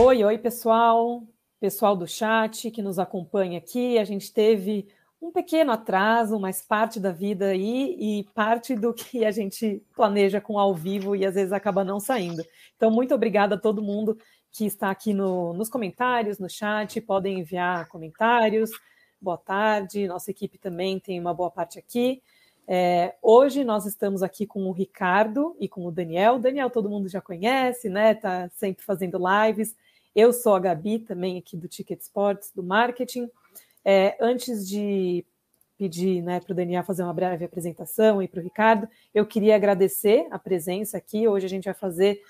Oi, 0.00 0.22
oi, 0.22 0.38
pessoal, 0.38 1.24
pessoal 1.58 1.96
do 1.96 2.06
chat 2.06 2.70
que 2.70 2.80
nos 2.80 3.00
acompanha 3.00 3.58
aqui. 3.58 3.98
A 3.98 4.04
gente 4.04 4.32
teve 4.32 4.86
um 5.20 5.32
pequeno 5.32 5.72
atraso, 5.72 6.38
mas 6.38 6.62
parte 6.62 7.00
da 7.00 7.10
vida 7.10 7.46
aí 7.46 7.96
e 7.98 8.24
parte 8.32 8.76
do 8.76 8.94
que 8.94 9.24
a 9.24 9.32
gente 9.32 9.82
planeja 9.96 10.40
com 10.40 10.56
ao 10.56 10.72
vivo 10.72 11.16
e 11.16 11.26
às 11.26 11.34
vezes 11.34 11.52
acaba 11.52 11.82
não 11.82 11.98
saindo. 11.98 12.44
Então, 12.76 12.92
muito 12.92 13.12
obrigada 13.12 13.56
a 13.56 13.58
todo 13.58 13.82
mundo 13.82 14.16
que 14.52 14.64
está 14.66 14.88
aqui 14.88 15.12
no, 15.12 15.52
nos 15.52 15.68
comentários, 15.68 16.38
no 16.38 16.48
chat, 16.48 17.00
podem 17.00 17.40
enviar 17.40 17.88
comentários. 17.88 18.70
Boa 19.20 19.36
tarde, 19.36 20.06
nossa 20.06 20.30
equipe 20.30 20.58
também 20.58 21.00
tem 21.00 21.18
uma 21.18 21.34
boa 21.34 21.50
parte 21.50 21.76
aqui. 21.76 22.22
É, 22.68 23.16
hoje 23.20 23.64
nós 23.64 23.84
estamos 23.84 24.22
aqui 24.22 24.46
com 24.46 24.64
o 24.68 24.72
Ricardo 24.72 25.56
e 25.58 25.68
com 25.68 25.84
o 25.84 25.90
Daniel. 25.90 26.38
Daniel 26.38 26.70
todo 26.70 26.88
mundo 26.88 27.08
já 27.08 27.20
conhece, 27.20 27.88
né? 27.88 28.14
Tá 28.14 28.48
sempre 28.54 28.84
fazendo 28.84 29.18
lives. 29.18 29.74
Eu 30.14 30.32
sou 30.32 30.54
a 30.54 30.58
Gabi, 30.60 30.98
também 30.98 31.38
aqui 31.38 31.56
do 31.56 31.68
Ticket 31.68 32.00
Sports, 32.00 32.52
do 32.54 32.62
marketing. 32.62 33.30
É, 33.84 34.16
antes 34.20 34.68
de 34.68 35.24
pedir 35.76 36.22
né, 36.22 36.40
para 36.40 36.52
o 36.52 36.56
Daniel 36.56 36.82
fazer 36.82 37.04
uma 37.04 37.14
breve 37.14 37.44
apresentação 37.44 38.20
e 38.20 38.26
para 38.26 38.40
o 38.40 38.42
Ricardo, 38.42 38.88
eu 39.14 39.24
queria 39.24 39.54
agradecer 39.54 40.26
a 40.30 40.38
presença 40.38 40.98
aqui. 40.98 41.28
Hoje 41.28 41.46
a 41.46 41.48
gente 41.48 41.66
vai 41.66 41.74
fazer 41.74 42.20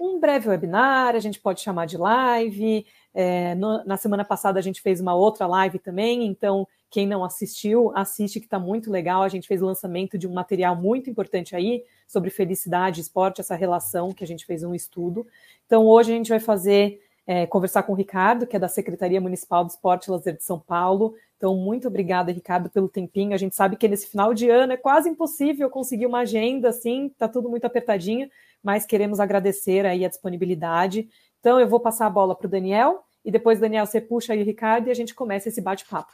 um 0.00 0.20
breve 0.20 0.48
webinar, 0.48 1.14
a 1.14 1.20
gente 1.20 1.40
pode 1.40 1.60
chamar 1.60 1.86
de 1.86 1.96
live. 1.96 2.84
É, 3.14 3.54
no, 3.54 3.82
na 3.84 3.96
semana 3.96 4.24
passada 4.24 4.58
a 4.58 4.62
gente 4.62 4.82
fez 4.82 5.00
uma 5.00 5.14
outra 5.14 5.46
live 5.46 5.78
também, 5.78 6.26
então 6.26 6.66
quem 6.90 7.06
não 7.06 7.24
assistiu, 7.24 7.92
assiste, 7.94 8.38
que 8.38 8.46
está 8.46 8.58
muito 8.58 8.90
legal. 8.90 9.22
A 9.22 9.28
gente 9.28 9.48
fez 9.48 9.62
o 9.62 9.66
lançamento 9.66 10.18
de 10.18 10.26
um 10.26 10.32
material 10.32 10.76
muito 10.76 11.10
importante 11.10 11.56
aí 11.56 11.82
sobre 12.06 12.30
felicidade 12.30 13.00
esporte, 13.00 13.40
essa 13.40 13.54
relação 13.54 14.12
que 14.12 14.22
a 14.22 14.26
gente 14.26 14.44
fez 14.44 14.62
um 14.62 14.74
estudo. 14.74 15.26
Então, 15.66 15.86
hoje 15.86 16.12
a 16.12 16.16
gente 16.16 16.28
vai 16.28 16.40
fazer, 16.40 17.00
é, 17.26 17.46
conversar 17.46 17.82
com 17.82 17.92
o 17.92 17.96
Ricardo, 17.96 18.46
que 18.46 18.54
é 18.54 18.58
da 18.58 18.68
Secretaria 18.68 19.20
Municipal 19.20 19.64
do 19.64 19.70
Esporte 19.70 20.06
e 20.06 20.10
Lazer 20.10 20.36
de 20.36 20.44
São 20.44 20.60
Paulo. 20.60 21.14
Então, 21.36 21.56
muito 21.56 21.88
obrigada, 21.88 22.30
Ricardo, 22.30 22.70
pelo 22.70 22.88
tempinho. 22.88 23.34
A 23.34 23.36
gente 23.36 23.56
sabe 23.56 23.76
que 23.76 23.88
nesse 23.88 24.06
final 24.06 24.32
de 24.32 24.48
ano 24.48 24.72
é 24.72 24.76
quase 24.76 25.08
impossível 25.08 25.68
conseguir 25.68 26.06
uma 26.06 26.20
agenda 26.20 26.68
assim, 26.68 27.06
está 27.06 27.28
tudo 27.28 27.50
muito 27.50 27.64
apertadinho, 27.64 28.30
mas 28.62 28.86
queremos 28.86 29.18
agradecer 29.18 29.84
aí 29.84 30.04
a 30.04 30.08
disponibilidade. 30.08 31.08
Então, 31.40 31.58
eu 31.58 31.68
vou 31.68 31.80
passar 31.80 32.06
a 32.06 32.10
bola 32.10 32.34
para 32.34 32.46
o 32.46 32.50
Daniel, 32.50 33.04
e 33.24 33.30
depois, 33.30 33.58
Daniel, 33.58 33.84
você 33.84 34.00
puxa 34.00 34.32
aí 34.32 34.40
o 34.40 34.44
Ricardo 34.44 34.86
e 34.86 34.90
a 34.90 34.94
gente 34.94 35.12
começa 35.12 35.48
esse 35.48 35.60
bate-papo. 35.60 36.12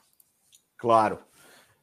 Claro. 0.79 1.19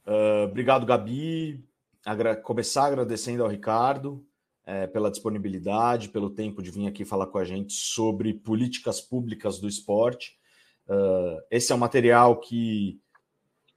Uh, 0.07 0.45
obrigado, 0.45 0.87
Gabi. 0.87 1.63
Agra 2.03 2.35
começar 2.35 2.87
agradecendo 2.87 3.43
ao 3.43 3.49
Ricardo 3.49 4.25
é, 4.69 4.85
pela 4.85 5.09
disponibilidade, 5.09 6.09
pelo 6.09 6.29
tempo 6.29 6.61
de 6.61 6.69
vir 6.69 6.85
aqui 6.85 7.03
falar 7.03 7.25
com 7.25 7.39
a 7.39 7.43
gente 7.43 7.73
sobre 7.73 8.35
políticas 8.35 9.01
públicas 9.01 9.59
do 9.59 9.67
esporte. 9.67 10.37
Uh, 10.87 11.41
esse 11.49 11.71
é 11.71 11.75
um 11.75 11.79
material 11.79 12.39
que 12.39 12.99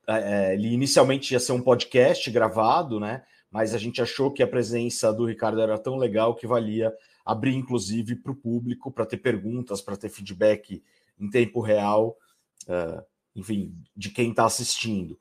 é, 0.06 0.52
ele 0.52 0.68
inicialmente 0.68 1.32
ia 1.32 1.40
ser 1.40 1.52
um 1.52 1.62
podcast 1.62 2.30
gravado, 2.30 3.00
né? 3.00 3.22
Mas 3.50 3.74
a 3.74 3.78
gente 3.78 4.02
achou 4.02 4.30
que 4.30 4.42
a 4.42 4.46
presença 4.46 5.10
do 5.14 5.24
Ricardo 5.24 5.62
era 5.62 5.78
tão 5.78 5.96
legal 5.96 6.34
que 6.34 6.46
valia 6.46 6.92
abrir, 7.24 7.54
inclusive, 7.54 8.16
para 8.16 8.32
o 8.32 8.36
público, 8.36 8.92
para 8.92 9.06
ter 9.06 9.16
perguntas, 9.16 9.80
para 9.80 9.96
ter 9.96 10.10
feedback 10.10 10.82
em 11.18 11.30
tempo 11.30 11.60
real. 11.60 12.18
Uh, 12.64 13.02
enfim, 13.34 13.74
de 13.96 14.10
quem 14.10 14.28
está 14.30 14.44
assistindo. 14.44 15.18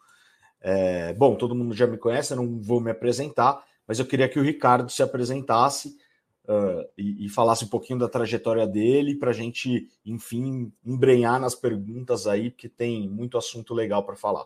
É, 0.59 1.13
bom, 1.13 1.35
todo 1.35 1.55
mundo 1.55 1.73
já 1.73 1.87
me 1.87 1.97
conhece, 1.97 2.33
eu 2.33 2.37
não 2.37 2.61
vou 2.61 2.81
me 2.81 2.91
apresentar, 2.91 3.63
mas 3.91 3.99
eu 3.99 4.05
queria 4.05 4.29
que 4.29 4.39
o 4.39 4.41
Ricardo 4.41 4.89
se 4.89 5.03
apresentasse 5.03 5.97
uh, 6.45 6.89
e, 6.97 7.25
e, 7.25 7.29
falasse 7.29 7.65
um 7.65 7.67
pouquinho 7.67 7.99
da 7.99 8.07
trajetória 8.07 8.65
dele 8.65 9.15
para 9.15 9.31
a 9.31 9.33
gente, 9.33 9.85
enfim, 10.05 10.71
embrenhar 10.85 11.41
nas 11.41 11.55
perguntas 11.55 12.25
aí, 12.25 12.49
porque 12.49 12.69
tem 12.69 13.09
muito 13.09 13.37
assunto 13.37 13.73
legal 13.73 14.01
para 14.05 14.15
falar. 14.15 14.45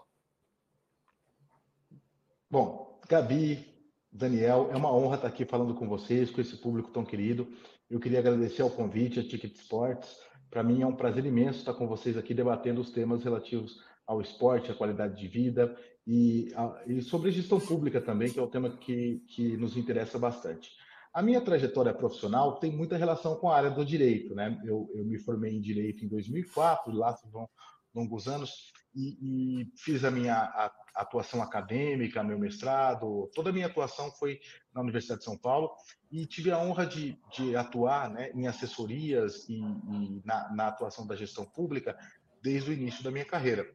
Bom, 2.49 2.99
Gabi, 3.07 3.63
Daniel, 4.11 4.69
é 4.71 4.75
uma 4.75 4.91
honra 4.91 5.17
estar 5.17 5.27
aqui 5.27 5.45
falando 5.45 5.75
com 5.75 5.87
vocês, 5.87 6.31
com 6.31 6.41
esse 6.41 6.57
público 6.57 6.89
tão 6.89 7.05
querido. 7.05 7.47
Eu 7.87 7.99
queria 7.99 8.17
agradecer 8.17 8.63
ao 8.63 8.71
convite, 8.71 9.19
a 9.19 9.23
Ticket 9.23 9.53
Sports, 9.57 10.21
para 10.49 10.63
mim 10.63 10.81
é 10.81 10.87
um 10.87 10.95
prazer 10.95 11.23
imenso 11.23 11.59
estar 11.59 11.75
com 11.75 11.87
vocês 11.87 12.17
aqui 12.17 12.33
debatendo 12.33 12.81
os 12.81 12.89
temas 12.89 13.23
relativos 13.23 13.79
ao 14.07 14.21
esporte, 14.21 14.71
à 14.71 14.73
qualidade 14.73 15.15
de 15.21 15.27
vida 15.27 15.77
e, 16.07 16.49
e 16.87 17.01
sobre 17.01 17.31
gestão 17.31 17.59
pública 17.59 17.99
também, 17.99 18.31
que 18.31 18.39
é 18.39 18.43
um 18.43 18.49
tema 18.49 18.69
que, 18.77 19.23
que 19.27 19.57
nos 19.57 19.75
interessa 19.75 20.19
bastante. 20.19 20.69
A 21.13 21.21
minha 21.21 21.41
trajetória 21.41 21.93
profissional 21.93 22.59
tem 22.59 22.71
muita 22.71 22.97
relação 22.97 23.35
com 23.35 23.49
a 23.49 23.55
área 23.55 23.71
do 23.71 23.85
direito, 23.85 24.35
né? 24.35 24.61
Eu, 24.65 24.89
eu 24.93 25.05
me 25.05 25.17
formei 25.17 25.55
em 25.55 25.61
direito 25.61 26.03
em 26.03 26.09
2004, 26.09 26.93
lá 26.93 27.17
vão 27.31 27.49
longos 27.93 28.27
anos, 28.27 28.73
e, 28.93 29.61
e 29.61 29.71
fiz 29.77 30.03
a 30.03 30.11
minha 30.11 30.71
atuação 30.93 31.41
acadêmica, 31.41 32.23
meu 32.23 32.39
mestrado, 32.39 33.29
toda 33.33 33.49
a 33.49 33.53
minha 33.53 33.67
atuação 33.67 34.09
foi 34.11 34.39
na 34.73 34.81
Universidade 34.81 35.19
de 35.19 35.25
São 35.25 35.37
Paulo 35.37 35.71
e 36.09 36.25
tive 36.25 36.51
a 36.51 36.59
honra 36.59 36.85
de, 36.85 37.19
de 37.33 37.55
atuar 37.55 38.09
né, 38.09 38.31
em 38.33 38.47
assessorias 38.47 39.47
e, 39.49 39.55
e 39.59 40.21
na, 40.23 40.53
na, 40.53 40.67
atuação 40.67 41.05
da 41.05 41.15
gestão 41.15 41.45
pública 41.45 41.97
desde 42.41 42.69
o 42.69 42.73
início 42.73 43.03
da 43.03 43.11
minha 43.11 43.25
carreira. 43.25 43.69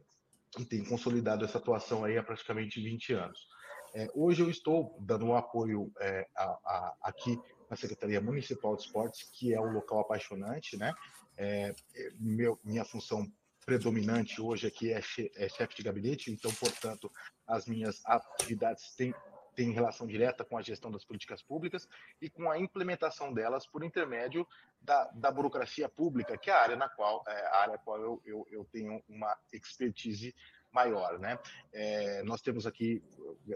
E 0.59 0.65
tenho 0.65 0.85
consolidado 0.85 1.45
essa 1.45 1.57
atuação 1.57 2.03
aí 2.03 2.17
há 2.17 2.23
praticamente 2.23 2.81
20 2.81 3.13
anos. 3.13 3.47
É, 3.93 4.07
hoje 4.13 4.41
eu 4.41 4.49
estou 4.49 4.97
dando 4.99 5.25
um 5.25 5.35
apoio 5.35 5.91
é, 5.99 6.27
a, 6.35 6.43
a, 6.43 6.95
aqui 7.03 7.39
na 7.69 7.75
Secretaria 7.75 8.21
Municipal 8.21 8.75
de 8.75 8.83
Esportes, 8.83 9.29
que 9.33 9.53
é 9.53 9.59
um 9.59 9.71
local 9.71 9.99
apaixonante, 9.99 10.77
né? 10.77 10.93
É, 11.37 11.73
meu, 12.19 12.59
minha 12.63 12.83
função 12.85 13.25
predominante 13.65 14.41
hoje 14.41 14.67
aqui 14.67 14.91
é, 14.91 15.01
é 15.35 15.49
chefe 15.49 15.75
de 15.75 15.83
gabinete, 15.83 16.31
então, 16.31 16.51
portanto, 16.53 17.11
as 17.47 17.65
minhas 17.65 18.01
atividades 18.05 18.93
têm, 18.95 19.13
têm 19.55 19.71
relação 19.71 20.07
direta 20.07 20.43
com 20.43 20.57
a 20.57 20.61
gestão 20.61 20.91
das 20.91 21.05
políticas 21.05 21.41
públicas 21.41 21.87
e 22.21 22.29
com 22.29 22.49
a 22.49 22.57
implementação 22.57 23.33
delas 23.33 23.67
por 23.67 23.83
intermédio 23.83 24.47
da, 24.81 25.05
da 25.13 25.31
burocracia 25.31 25.89
pública, 25.89 26.37
que 26.37 26.49
é 26.49 26.53
a 26.53 26.61
área 26.61 26.75
na 26.75 26.89
qual, 26.89 27.23
é, 27.27 27.47
a 27.47 27.57
área 27.57 27.77
qual 27.77 27.99
eu, 28.01 28.21
eu, 28.25 28.47
eu 28.49 28.65
tenho 28.65 29.03
uma 29.07 29.37
expertise 29.53 30.33
maior, 30.71 31.19
né? 31.19 31.37
É, 31.73 32.23
nós 32.23 32.41
temos 32.41 32.65
aqui 32.65 33.03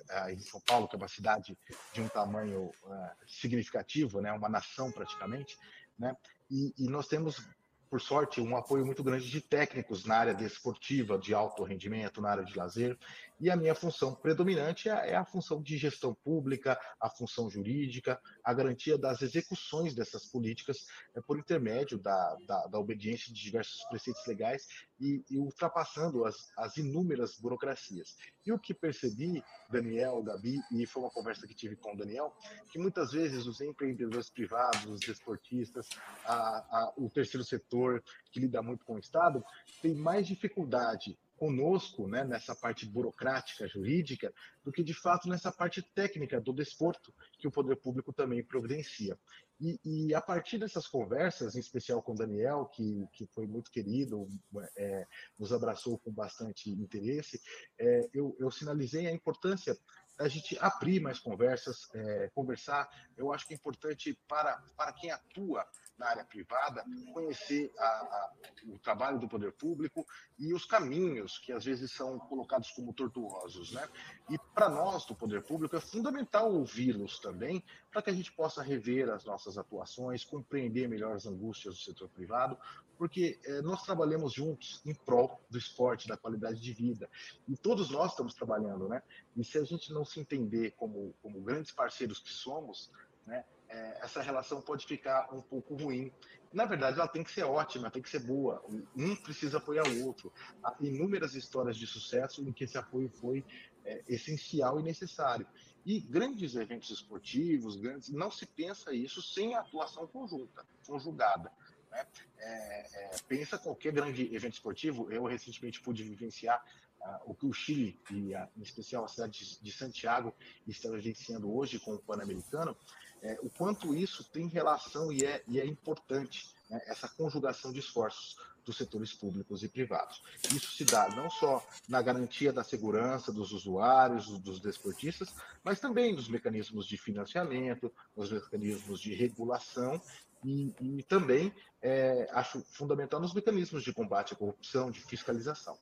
é, 0.10 0.34
em 0.34 0.40
São 0.40 0.60
Paulo, 0.62 0.88
que 0.88 0.96
é 0.96 0.98
uma 0.98 1.08
cidade 1.08 1.58
de 1.94 2.02
um 2.02 2.08
tamanho 2.10 2.66
uh, 2.84 3.10
significativo, 3.26 4.22
né? 4.22 4.32
Uma 4.34 4.50
nação 4.50 4.92
praticamente, 4.92 5.58
né? 5.98 6.16
E, 6.52 6.74
e, 6.78 6.90
nós 6.90 7.08
temos 7.08 7.42
por 7.90 8.02
sorte, 8.02 8.42
um 8.42 8.58
apoio 8.58 8.86
muito 8.86 9.04
grande 9.04 9.30
de 9.30 9.42
técnicos 9.42 10.06
na 10.06 10.18
área 10.18 10.34
desportiva, 10.34 11.18
de 11.18 11.34
alto 11.34 11.64
rendimento, 11.64 12.22
na 12.22 12.30
área 12.30 12.44
de 12.44 12.58
lazer. 12.58 12.98
E 13.40 13.50
a 13.50 13.56
minha 13.56 13.76
função 13.76 14.16
predominante 14.16 14.90
é, 14.90 15.12
é 15.12 15.16
a 15.16 15.26
função 15.26 15.62
de 15.62 15.78
gestão 15.78 16.14
pública, 16.14 16.80
a 17.00 17.10
função 17.10 17.50
jurídica, 17.50 18.20
a 18.44 18.54
garantia 18.54 18.98
das 18.98 19.22
execuções 19.22 19.94
dessas 19.94 20.26
políticas 20.26 20.88
é, 21.16 21.22
por 21.22 21.38
intermédio 21.38 21.98
da, 21.98 22.38
da, 22.48 22.68
da, 22.68 22.80
obediência 22.80 23.34
de 23.34 23.42
diversos 23.42 23.84
preceitos 23.86 24.26
legais 24.26 24.68
e, 25.00 25.24
e 25.30 25.38
ultrapassando 25.38 26.26
as, 26.26 26.36
as, 26.58 26.78
inúmeras 26.78 27.38
burocracias. 27.38 28.16
E 28.46 28.52
o 28.52 28.60
que 28.60 28.74
percebi, 28.74 29.44
Daniel, 29.70 30.24
Gabi, 30.24 30.60
e 30.72 30.86
foi 30.86 31.04
uma 31.04 31.12
conversa 31.12 31.48
que 31.48 31.54
tive 31.54 31.76
com 31.76 31.94
o 31.94 31.98
Daniel, 31.98 32.34
que 32.72 32.80
muitas 32.80 33.12
vezes 33.12 33.46
os 33.46 33.62
empreendedores 33.62 34.30
privados, 34.30 34.86
os 34.86 35.00
desportistas, 35.00 35.88
a, 36.26 36.36
a, 36.36 36.94
o 36.98 37.10
terceiro 37.10 37.44
setor, 37.44 38.04
que 38.32 38.40
lida 38.40 38.62
muito 38.62 38.86
com 38.86 38.96
o 38.96 39.00
Estado, 39.00 39.44
tem 39.82 39.94
mais 39.94 40.28
dificuldade 40.28 41.18
conosco, 41.46 42.08
né, 42.08 42.24
nessa 42.24 42.56
parte 42.56 42.88
burocrática, 42.88 43.68
jurídica, 43.68 44.34
do 44.64 44.72
que 44.72 44.84
de 44.84 44.96
fato 44.96 45.30
nessa 45.30 45.52
parte 45.52 45.80
técnica 45.94 46.42
do 46.42 46.52
desporto, 46.52 47.14
que 47.38 47.48
o 47.48 47.52
poder 47.52 47.76
público 47.76 48.12
também 48.12 48.44
providencia. 48.44 49.16
E, 49.62 49.80
e, 49.86 50.16
a 50.16 50.20
partir 50.20 50.58
dessas 50.58 50.88
conversas, 50.88 51.56
em 51.56 51.60
especial 51.60 52.02
com 52.02 52.14
o 52.14 52.16
Daniel, 52.16 52.66
que, 52.66 53.08
que 53.14 53.28
foi 53.28 53.46
muito 53.46 53.70
querido, 53.70 54.28
é, 54.76 55.06
nos 55.38 55.54
abraçou 55.54 56.00
com 56.00 56.12
bastante 56.12 56.72
interesse, 56.72 57.40
é, 57.78 58.10
eu, 58.12 58.36
eu 58.40 58.50
sinalizei 58.50 59.06
a 59.06 59.14
importância 59.14 59.78
da 60.18 60.28
gente 60.28 60.58
abrir 60.60 61.00
mais 61.00 61.20
conversas, 61.20 61.88
é, 61.94 62.32
conversar. 62.34 62.90
Eu 63.16 63.32
acho 63.32 63.46
que 63.46 63.54
é 63.54 63.58
importante 63.58 64.18
para, 64.28 64.58
para 64.76 64.92
quem 64.94 65.12
atua 65.12 65.64
na 65.98 66.08
área 66.08 66.26
privada, 66.26 66.84
conhecer 67.14 67.72
a, 67.78 67.86
a, 67.86 68.34
o 68.68 68.80
trabalho 68.80 69.20
do 69.20 69.28
poder 69.28 69.52
público 69.54 70.06
e 70.38 70.54
os 70.54 70.66
caminhos 70.66 71.38
que 71.38 71.52
às 71.52 71.64
vezes 71.64 71.92
são 71.92 72.20
colocados 72.20 72.72
como 72.72 72.94
tortuosos. 72.94 73.72
Né? 73.72 73.88
E 74.30 74.38
para 74.54 74.70
nós 74.70 75.06
do 75.06 75.16
poder 75.16 75.44
público 75.44 75.76
é 75.76 75.80
fundamental 75.80 76.52
ouvi-los 76.52 77.20
também, 77.20 77.64
para 77.92 78.02
que 78.02 78.10
a 78.10 78.14
gente 78.14 78.32
possa 78.32 78.62
rever 78.62 79.10
as 79.10 79.24
nossas 79.26 79.58
atuações, 79.58 80.26
compreender 80.26 80.88
melhor 80.88 81.16
as 81.16 81.26
angústias 81.26 81.76
do 81.76 81.82
setor 81.82 82.10
privado, 82.10 82.58
porque 82.98 83.40
é, 83.46 83.62
nós 83.62 83.84
trabalhamos 83.84 84.34
juntos 84.34 84.82
em 84.86 84.94
prol 84.94 85.40
do 85.50 85.58
esporte, 85.58 86.08
da 86.08 86.18
qualidade 86.18 86.60
de 86.60 86.74
vida. 86.74 87.10
E 87.48 87.56
todos 87.56 87.90
nós 87.90 88.12
estamos 88.12 88.34
trabalhando, 88.34 88.88
né? 88.88 89.02
E 89.36 89.44
se 89.44 89.58
a 89.58 89.64
gente 89.64 89.92
não 89.94 90.06
se 90.06 90.20
entender 90.20 90.72
como, 90.72 91.14
como 91.22 91.42
grandes 91.42 91.72
parceiros 91.72 92.20
que 92.20 92.32
somos, 92.32 92.92
né, 93.26 93.44
é, 93.70 94.00
essa 94.04 94.22
relação 94.22 94.62
pode 94.62 94.86
ficar 94.86 95.34
um 95.34 95.42
pouco 95.42 95.76
ruim. 95.76 96.12
Na 96.54 96.66
verdade, 96.66 97.00
ela 97.00 97.08
tem 97.08 97.24
que 97.24 97.32
ser 97.32 97.44
ótima, 97.44 97.92
tem 97.92 98.02
que 98.02 98.10
ser 98.10 98.20
boa. 98.20 98.64
Um 98.96 99.16
precisa 99.16 99.58
apoiar 99.58 99.88
o 99.88 100.06
outro. 100.06 100.32
Há 100.64 100.76
inúmeras 100.80 101.36
histórias 101.36 101.76
de 101.76 101.86
sucesso 101.86 102.42
em 102.42 102.54
que 102.54 102.64
esse 102.64 102.78
apoio 102.78 103.10
foi 103.10 103.44
é, 103.84 104.04
essencial 104.08 104.80
e 104.80 104.84
necessário. 104.84 105.46
E 105.86 106.00
grandes 106.00 106.56
eventos 106.56 106.90
esportivos, 106.90 107.76
grandes, 107.76 108.10
não 108.10 108.32
se 108.32 108.46
pensa 108.46 108.94
isso 108.94 109.22
sem 109.22 109.56
a 109.56 109.60
atuação 109.60 110.08
conjunta, 110.08 110.66
conjugada. 110.88 111.52
Né? 111.92 112.08
É, 112.38 113.06
é, 113.06 113.12
pensa 113.28 113.58
qualquer 113.58 113.94
grande 113.94 114.34
evento 114.34 114.54
esportivo. 114.54 115.12
Eu 115.12 115.26
recentemente 115.26 115.82
pude 115.82 116.04
vivenciar 116.04 116.64
uh, 117.02 117.32
o 117.32 117.36
que 117.36 117.46
o 117.46 117.54
Chile, 117.54 118.00
e 118.12 118.34
uh, 118.34 118.48
em 118.58 118.62
especial 118.62 119.06
a 119.06 119.08
cidade 119.08 119.60
de 119.62 119.72
Santiago, 119.72 120.34
está 120.68 120.90
vivenciando 120.90 121.56
hoje 121.56 121.80
com 121.80 121.94
o 121.94 122.00
Pan-Americano, 122.00 122.76
é, 123.22 123.38
o 123.42 123.50
quanto 123.50 123.96
isso 123.96 124.24
tem 124.24 124.48
relação 124.48 125.12
e 125.12 125.26
é, 125.26 125.44
e 125.48 125.60
é 125.60 125.66
importante, 125.66 126.50
né, 126.70 126.82
essa 126.88 127.08
conjugação 127.08 127.72
de 127.72 127.80
esforços 127.80 128.38
dos 128.66 128.78
setores 128.78 129.14
públicos 129.14 129.64
e 129.64 129.68
privados. 129.70 130.24
Isso 130.54 130.72
se 130.72 130.84
dá 130.84 131.08
não 131.10 131.30
só 131.30 131.66
na 131.88 132.02
garantia 132.02 132.52
da 132.52 132.64
segurança 132.64 133.32
dos 133.32 133.52
usuários, 133.52 134.28
dos 134.40 134.60
desportistas, 134.60 135.34
mas 135.64 135.80
também 135.80 136.14
nos 136.14 136.28
mecanismos 136.28 136.88
de 136.88 136.98
financiamento, 136.98 137.94
nos 138.18 138.32
mecanismos 138.32 139.00
de 139.00 139.14
regulação 139.14 140.02
e, 140.44 140.74
e 140.82 141.04
também 141.04 141.54
é, 141.82 142.28
acho 142.32 142.62
fundamental 142.72 143.20
nos 143.20 143.34
mecanismos 143.34 143.84
de 143.84 143.94
combate 143.94 144.34
à 144.34 144.36
corrupção, 144.36 144.90
de 144.90 145.00
fiscalização. 145.02 145.78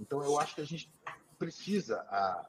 Então, 0.00 0.22
eu 0.22 0.38
acho 0.38 0.54
que 0.54 0.60
a 0.60 0.66
gente 0.66 0.90
precisa 1.38 2.00
a, 2.08 2.46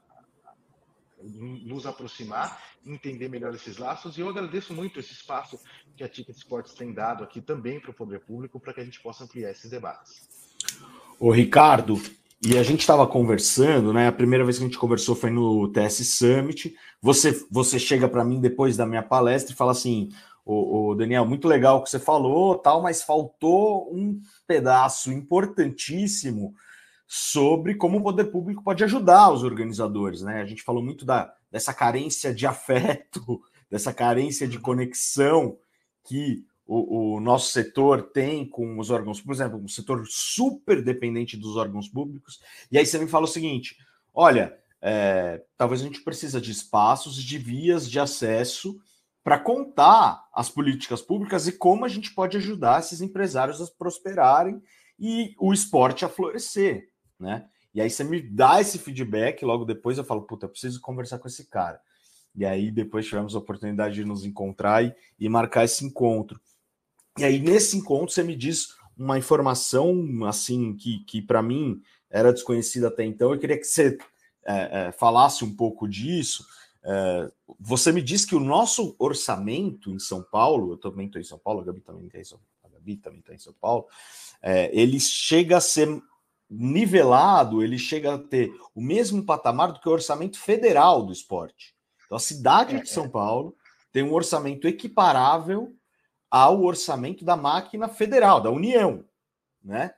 nos 1.22 1.86
aproximar, 1.86 2.60
entender 2.84 3.28
melhor 3.28 3.54
esses 3.54 3.76
laços. 3.78 4.16
E 4.16 4.20
eu 4.20 4.28
agradeço 4.28 4.74
muito 4.74 5.00
esse 5.00 5.12
espaço 5.12 5.58
que 5.96 6.04
a 6.04 6.08
Ticket 6.08 6.36
Sports 6.36 6.74
tem 6.74 6.92
dado 6.92 7.22
aqui 7.24 7.40
também 7.40 7.80
para 7.80 7.90
o 7.90 7.94
poder 7.94 8.20
público, 8.20 8.58
para 8.58 8.72
que 8.72 8.80
a 8.80 8.84
gente 8.84 9.00
possa 9.00 9.24
ampliar 9.24 9.50
esses 9.50 9.70
debates. 9.70 10.28
Ô, 11.18 11.30
Ricardo, 11.30 12.00
e 12.44 12.58
a 12.58 12.62
gente 12.62 12.80
estava 12.80 13.06
conversando, 13.06 13.92
né? 13.92 14.08
A 14.08 14.12
primeira 14.12 14.44
vez 14.44 14.58
que 14.58 14.64
a 14.64 14.66
gente 14.66 14.78
conversou 14.78 15.14
foi 15.14 15.30
no 15.30 15.68
TS 15.68 16.08
Summit. 16.08 16.74
Você, 17.00 17.46
você 17.50 17.78
chega 17.78 18.08
para 18.08 18.24
mim 18.24 18.40
depois 18.40 18.76
da 18.76 18.84
minha 18.84 19.02
palestra 19.02 19.52
e 19.52 19.56
fala 19.56 19.70
assim: 19.70 20.10
o, 20.44 20.90
o, 20.90 20.94
Daniel, 20.96 21.24
muito 21.24 21.46
legal 21.46 21.78
o 21.78 21.84
que 21.84 21.90
você 21.90 22.00
falou, 22.00 22.58
tal, 22.58 22.82
mas 22.82 23.02
faltou 23.02 23.94
um 23.94 24.20
pedaço 24.46 25.12
importantíssimo 25.12 26.54
sobre 27.14 27.74
como 27.74 27.98
o 27.98 28.02
poder 28.02 28.24
público 28.30 28.64
pode 28.64 28.82
ajudar 28.82 29.30
os 29.30 29.42
organizadores, 29.42 30.22
né? 30.22 30.40
A 30.40 30.46
gente 30.46 30.62
falou 30.62 30.82
muito 30.82 31.04
da, 31.04 31.30
dessa 31.50 31.74
carência 31.74 32.32
de 32.32 32.46
afeto, 32.46 33.42
dessa 33.70 33.92
carência 33.92 34.48
de 34.48 34.58
conexão 34.58 35.58
que 36.04 36.42
o, 36.66 37.16
o, 37.16 37.20
nosso 37.20 37.52
setor 37.52 38.00
tem 38.00 38.48
com 38.48 38.78
os 38.78 38.88
órgãos, 38.88 39.20
por 39.20 39.34
exemplo, 39.34 39.58
um 39.58 39.68
setor 39.68 40.06
super 40.08 40.82
dependente 40.82 41.36
dos 41.36 41.54
órgãos 41.54 41.86
públicos. 41.86 42.40
E 42.70 42.78
aí 42.78 42.86
você 42.86 42.98
me 42.98 43.06
fala 43.06 43.26
o 43.26 43.28
seguinte: 43.28 43.76
olha, 44.14 44.58
é, 44.80 45.44
talvez 45.58 45.82
a 45.82 45.84
gente 45.84 46.00
precisa 46.00 46.40
de 46.40 46.50
espaços, 46.50 47.14
de 47.14 47.36
vias 47.36 47.90
de 47.90 48.00
acesso 48.00 48.80
para 49.22 49.38
contar 49.38 50.24
as 50.32 50.48
políticas 50.48 51.02
públicas 51.02 51.46
e 51.46 51.52
como 51.52 51.84
a 51.84 51.88
gente 51.90 52.14
pode 52.14 52.38
ajudar 52.38 52.80
esses 52.80 53.02
empresários 53.02 53.60
a 53.60 53.66
prosperarem 53.78 54.62
e 54.98 55.34
o 55.38 55.52
esporte 55.52 56.06
a 56.06 56.08
florescer 56.08 56.90
né? 57.22 57.46
E 57.74 57.80
aí 57.80 57.88
você 57.88 58.04
me 58.04 58.20
dá 58.20 58.60
esse 58.60 58.78
feedback, 58.78 59.44
logo 59.44 59.64
depois 59.64 59.96
eu 59.96 60.04
falo, 60.04 60.22
puta, 60.22 60.44
eu 60.44 60.50
preciso 60.50 60.80
conversar 60.80 61.18
com 61.18 61.28
esse 61.28 61.46
cara. 61.46 61.80
E 62.34 62.44
aí 62.44 62.70
depois 62.70 63.06
tivemos 63.06 63.34
a 63.34 63.38
oportunidade 63.38 63.94
de 63.94 64.04
nos 64.04 64.24
encontrar 64.24 64.84
e, 64.84 64.94
e 65.18 65.28
marcar 65.28 65.64
esse 65.64 65.84
encontro. 65.84 66.40
E 67.18 67.24
aí 67.24 67.38
nesse 67.38 67.76
encontro 67.76 68.12
você 68.12 68.22
me 68.22 68.36
diz 68.36 68.74
uma 68.96 69.18
informação 69.18 70.24
assim 70.26 70.74
que, 70.74 71.00
que 71.04 71.22
para 71.22 71.42
mim 71.42 71.80
era 72.10 72.32
desconhecida 72.32 72.88
até 72.88 73.04
então. 73.04 73.32
Eu 73.32 73.38
queria 73.38 73.58
que 73.58 73.64
você 73.64 73.96
é, 74.44 74.88
é, 74.88 74.92
falasse 74.92 75.44
um 75.44 75.54
pouco 75.54 75.88
disso. 75.88 76.46
É, 76.84 77.30
você 77.58 77.92
me 77.92 78.02
disse 78.02 78.26
que 78.26 78.34
o 78.34 78.40
nosso 78.40 78.94
orçamento 78.98 79.90
em 79.90 79.98
São 79.98 80.22
Paulo, 80.22 80.72
eu 80.72 80.76
também 80.76 81.06
estou 81.06 81.20
em 81.20 81.24
São 81.24 81.38
Paulo, 81.38 81.60
a 81.60 81.64
Gabi 81.64 81.80
também 81.80 82.06
está 82.06 82.18
em 82.18 82.24
São, 82.24 82.40
a 82.64 82.68
Gabi 82.68 82.96
também 82.96 83.20
está 83.20 83.34
em 83.34 83.38
São 83.38 83.54
Paulo, 83.54 83.86
ele 84.72 84.98
chega 84.98 85.58
a 85.58 85.60
ser 85.60 86.02
nivelado, 86.52 87.62
ele 87.62 87.78
chega 87.78 88.14
a 88.14 88.18
ter 88.18 88.52
o 88.74 88.82
mesmo 88.82 89.24
patamar 89.24 89.72
do 89.72 89.80
que 89.80 89.88
o 89.88 89.92
orçamento 89.92 90.38
federal 90.38 91.02
do 91.04 91.12
esporte. 91.12 91.74
Então, 92.04 92.16
a 92.16 92.20
cidade 92.20 92.80
de 92.80 92.88
São. 92.88 93.08
Paulo 93.08 93.56
tem 93.90 94.02
um 94.02 94.12
orçamento 94.12 94.68
equiparável 94.68 95.74
ao 96.30 96.62
orçamento 96.62 97.24
da 97.24 97.36
máquina 97.36 97.88
federal, 97.88 98.40
da 98.40 98.50
União, 98.50 99.04
né? 99.62 99.94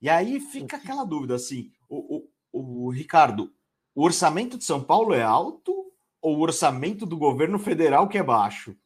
E 0.00 0.08
aí 0.08 0.40
fica 0.40 0.76
aquela 0.76 1.04
dúvida 1.04 1.34
assim, 1.34 1.70
o, 1.88 2.28
o, 2.52 2.86
o 2.86 2.90
Ricardo, 2.90 3.52
o 3.94 4.04
orçamento 4.04 4.58
de 4.58 4.64
São 4.64 4.82
Paulo 4.82 5.14
é 5.14 5.22
alto 5.22 5.92
ou 6.20 6.36
o 6.36 6.40
orçamento 6.40 7.06
do 7.06 7.16
governo 7.16 7.58
federal 7.58 8.08
que 8.08 8.18
é 8.18 8.22
baixo? 8.22 8.76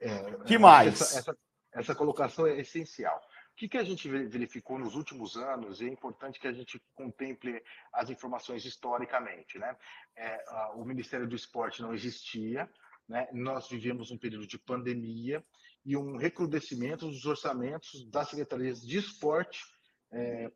É, 0.00 0.10
é 0.10 0.32
que 0.44 0.58
mais? 0.58 1.00
Essa, 1.00 1.18
essa, 1.18 1.38
essa 1.72 1.94
colocação 1.94 2.46
é 2.46 2.60
essencial. 2.60 3.20
O 3.54 3.56
que, 3.56 3.68
que 3.68 3.78
a 3.78 3.84
gente 3.84 4.08
verificou 4.08 4.80
nos 4.80 4.96
últimos 4.96 5.36
anos, 5.36 5.80
e 5.80 5.84
é 5.84 5.88
importante 5.88 6.40
que 6.40 6.48
a 6.48 6.52
gente 6.52 6.82
contemple 6.92 7.62
as 7.92 8.10
informações 8.10 8.64
historicamente. 8.64 9.60
Né? 9.60 9.76
É, 10.16 10.44
o 10.74 10.84
Ministério 10.84 11.28
do 11.28 11.36
Esporte 11.36 11.80
não 11.80 11.94
existia, 11.94 12.68
né? 13.08 13.28
nós 13.32 13.68
vivíamos 13.68 14.10
um 14.10 14.18
período 14.18 14.44
de 14.48 14.58
pandemia 14.58 15.44
e 15.84 15.96
um 15.96 16.16
recrudescimento 16.16 17.06
dos 17.06 17.24
orçamentos 17.26 18.10
das 18.10 18.28
secretarias 18.28 18.80
de 18.84 18.98
esporte 18.98 19.62
é, 20.10 20.50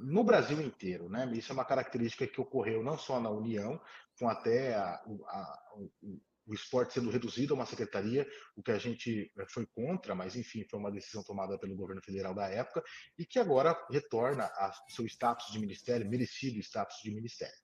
no 0.00 0.24
Brasil 0.24 0.60
inteiro. 0.60 1.08
Né? 1.08 1.30
Isso 1.34 1.52
é 1.52 1.54
uma 1.54 1.64
característica 1.64 2.26
que 2.26 2.40
ocorreu 2.40 2.82
não 2.82 2.98
só 2.98 3.20
na 3.20 3.30
União, 3.30 3.80
com 4.18 4.28
até 4.28 4.74
a, 4.74 5.00
a, 5.28 5.72
esporte 6.54 6.94
sendo 6.94 7.10
reduzido 7.10 7.54
a 7.54 7.56
uma 7.56 7.66
secretaria, 7.66 8.26
o 8.56 8.62
que 8.62 8.70
a 8.70 8.78
gente 8.78 9.32
eh, 9.38 9.46
foi 9.48 9.66
contra, 9.66 10.14
mas 10.14 10.36
enfim, 10.36 10.64
foi 10.68 10.78
uma 10.78 10.90
decisão 10.90 11.22
tomada 11.22 11.58
pelo 11.58 11.76
governo 11.76 12.02
federal 12.02 12.34
da 12.34 12.48
época, 12.48 12.82
e 13.18 13.24
que 13.24 13.38
agora 13.38 13.76
retorna 13.90 14.44
a 14.44 14.72
seu 14.88 15.06
status 15.06 15.52
de 15.52 15.58
ministério, 15.58 16.08
merecido 16.08 16.58
status 16.58 16.96
de 17.02 17.10
ministério, 17.12 17.58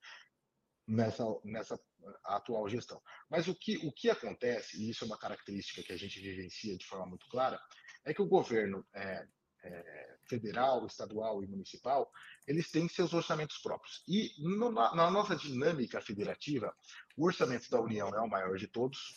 nessa, 0.87 1.25
nessa 1.45 1.79
atual 2.25 2.69
gestão. 2.69 3.01
Mas 3.29 3.49
o 3.49 3.55
que, 3.55 3.77
o 3.87 3.93
que 3.93 4.09
acontece, 4.11 4.81
e 4.81 4.91
isso 4.91 5.05
é 5.05 5.07
uma 5.07 5.19
característica 5.19 5.83
que 5.83 5.93
a 5.93 5.97
gente 5.97 6.21
vivencia 6.21 6.77
de 6.77 6.87
forma 6.87 7.07
muito 7.07 7.27
clara, 7.29 7.61
é 8.05 8.15
que 8.15 8.23
o 8.23 8.29
governo 8.29 8.87
é, 8.95 9.27
é, 9.65 10.16
federal, 10.29 10.87
estadual 10.87 11.43
e 11.43 11.47
municipal, 11.47 12.11
eles 12.47 12.71
têm 12.71 12.89
seus 12.89 13.13
orçamentos 13.13 13.59
próprios. 13.59 14.03
E 14.07 14.33
no, 14.39 14.71
na, 14.71 15.11
nossa 15.11 15.35
dinâmica 15.35 16.01
federativa, 16.01 16.75
o 17.17 17.27
orçamento 17.27 17.71
da 17.71 17.81
União 17.81 18.09
é 18.09 18.21
o 18.21 18.29
maior 18.29 18.57
de 18.57 18.67
todos, 18.67 19.17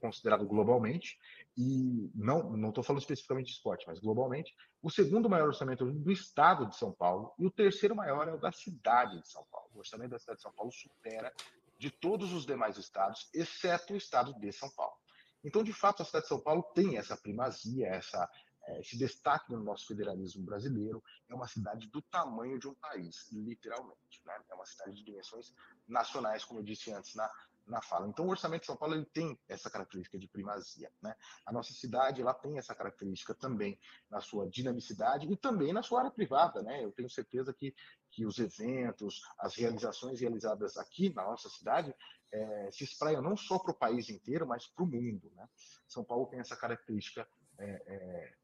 considerado 0.00 0.46
globalmente, 0.46 1.18
e 1.56 2.10
não 2.14 2.68
estou 2.68 2.82
falando 2.82 3.02
especificamente 3.02 3.46
de 3.46 3.52
esporte, 3.52 3.86
mas 3.86 3.98
globalmente, 3.98 4.54
o 4.82 4.90
segundo 4.90 5.28
maior 5.28 5.48
orçamento 5.48 5.86
é 5.86 5.92
do 5.92 6.10
estado 6.10 6.66
de 6.66 6.76
São 6.76 6.92
Paulo 6.92 7.34
e 7.38 7.44
o 7.44 7.50
terceiro 7.50 7.94
maior 7.94 8.26
é 8.28 8.32
o 8.32 8.38
da 8.38 8.50
cidade 8.50 9.20
de 9.20 9.28
São 9.28 9.44
Paulo. 9.50 9.68
O 9.74 9.78
orçamento 9.78 10.10
da 10.10 10.18
cidade 10.18 10.38
de 10.38 10.42
São 10.42 10.52
Paulo 10.52 10.72
supera 10.72 11.32
de 11.78 11.90
todos 11.90 12.32
os 12.32 12.46
demais 12.46 12.76
estados, 12.76 13.28
exceto 13.34 13.94
o 13.94 13.96
estado 13.96 14.32
de 14.38 14.52
São 14.52 14.70
Paulo. 14.70 14.94
Então, 15.42 15.64
de 15.64 15.72
fato, 15.72 16.02
a 16.02 16.04
cidade 16.04 16.24
de 16.24 16.28
São 16.28 16.40
Paulo 16.40 16.62
tem 16.74 16.98
essa 16.98 17.16
primazia, 17.16 17.88
essa, 17.88 18.28
é, 18.70 18.80
esse 18.80 18.96
destaque 18.96 19.52
no 19.52 19.62
nosso 19.62 19.86
federalismo 19.86 20.44
brasileiro. 20.44 21.02
É 21.28 21.34
uma 21.34 21.48
cidade 21.48 21.88
do 21.88 22.00
tamanho 22.02 22.58
de 22.58 22.68
um 22.68 22.74
país, 22.74 23.30
literalmente. 23.32 24.20
Né? 24.24 24.34
É 24.50 24.54
uma 24.54 24.66
cidade 24.66 24.94
de 24.94 25.04
dimensões 25.04 25.52
nacionais, 25.88 26.44
como 26.44 26.60
eu 26.60 26.64
disse 26.64 26.92
antes 26.92 27.14
na, 27.14 27.30
na 27.66 27.82
fala. 27.82 28.08
Então, 28.08 28.26
o 28.26 28.30
orçamento 28.30 28.62
de 28.62 28.66
São 28.66 28.76
Paulo 28.76 28.94
ele 28.94 29.06
tem 29.06 29.38
essa 29.48 29.70
característica 29.70 30.18
de 30.18 30.28
primazia. 30.28 30.90
Né? 31.02 31.14
A 31.46 31.52
nossa 31.52 31.72
cidade 31.72 32.20
ela 32.20 32.34
tem 32.34 32.58
essa 32.58 32.74
característica 32.74 33.34
também 33.34 33.78
na 34.08 34.20
sua 34.20 34.48
dinamicidade 34.48 35.30
e 35.30 35.36
também 35.36 35.72
na 35.72 35.82
sua 35.82 36.00
área 36.00 36.10
privada. 36.10 36.62
Né? 36.62 36.84
Eu 36.84 36.92
tenho 36.92 37.10
certeza 37.10 37.52
que, 37.52 37.74
que 38.10 38.24
os 38.26 38.38
eventos, 38.38 39.22
as 39.38 39.54
realizações 39.54 40.20
realizadas 40.20 40.76
aqui 40.76 41.12
na 41.14 41.24
nossa 41.24 41.48
cidade 41.48 41.94
é, 42.32 42.70
se 42.70 42.84
espraiam 42.84 43.22
não 43.22 43.36
só 43.36 43.58
para 43.58 43.72
o 43.72 43.78
país 43.78 44.08
inteiro, 44.08 44.46
mas 44.46 44.66
para 44.66 44.84
o 44.84 44.86
mundo. 44.86 45.30
Né? 45.34 45.48
São 45.88 46.04
Paulo 46.04 46.26
tem 46.26 46.40
essa 46.40 46.56
característica 46.56 47.26
é, 47.58 47.82
é, 47.86 48.34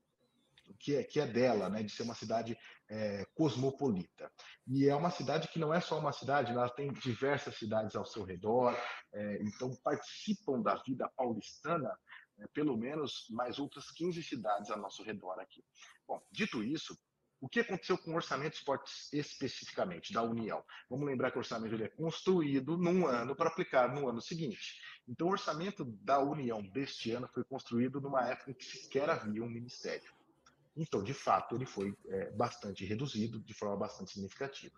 que 0.78 0.96
é, 0.96 1.04
que 1.04 1.20
é 1.20 1.26
dela, 1.26 1.68
né, 1.68 1.82
de 1.82 1.90
ser 1.90 2.02
uma 2.02 2.14
cidade 2.14 2.58
é, 2.88 3.25
cosmopolita. 3.35 4.30
E 4.66 4.88
é 4.88 4.94
uma 4.94 5.11
cidade 5.11 5.49
que 5.49 5.58
não 5.58 5.73
é 5.73 5.80
só 5.80 5.99
uma 5.99 6.12
cidade, 6.12 6.52
ela 6.52 6.68
tem 6.68 6.92
diversas 6.92 7.56
cidades 7.56 7.94
ao 7.96 8.04
seu 8.04 8.25
redor, 8.25 8.76
é, 9.12 9.42
então 9.42 9.75
participam 9.82 10.61
da 10.61 10.76
vida 10.76 11.08
paulistana 11.16 11.96
é, 12.38 12.46
pelo 12.49 12.76
menos 12.76 13.26
mais 13.30 13.58
outras 13.58 13.90
15 13.90 14.23
cidades 14.23 14.70
ao 14.70 14.78
nosso 14.78 15.02
redor 15.02 15.38
aqui. 15.40 15.64
Bom, 16.06 16.23
dito 16.30 16.62
isso, 16.62 16.96
o 17.40 17.49
que 17.49 17.61
aconteceu 17.61 17.99
com 17.99 18.12
o 18.12 18.16
orçamento 18.16 18.52
de 18.52 18.58
esportes 18.58 19.12
especificamente, 19.12 20.12
da 20.12 20.23
União? 20.23 20.64
Vamos 20.88 21.06
lembrar 21.06 21.30
que 21.30 21.37
o 21.37 21.40
orçamento 21.40 21.75
ele 21.75 21.85
é 21.85 21.88
construído 21.88 22.78
num 22.78 23.06
ano 23.06 23.37
para 23.37 23.50
aplicar 23.50 23.94
no 23.94 24.08
ano 24.08 24.20
seguinte. 24.20 24.80
Então, 25.06 25.28
o 25.28 25.30
orçamento 25.30 25.85
da 25.85 26.18
União 26.18 26.62
deste 26.62 27.12
ano 27.12 27.28
foi 27.28 27.44
construído 27.44 28.00
numa 28.00 28.26
época 28.28 28.50
em 28.50 28.54
que 28.54 28.64
sequer 28.64 29.08
havia 29.11 29.42
um 29.42 29.50
ministério. 29.50 30.15
Então, 30.76 31.02
de 31.02 31.14
fato, 31.14 31.54
ele 31.54 31.66
foi 31.66 31.97
é, 32.06 32.30
bastante 32.33 32.85
reduzido, 32.85 33.40
de 33.40 33.54
forma 33.54 33.76
bastante 33.76 34.12
significativa. 34.12 34.75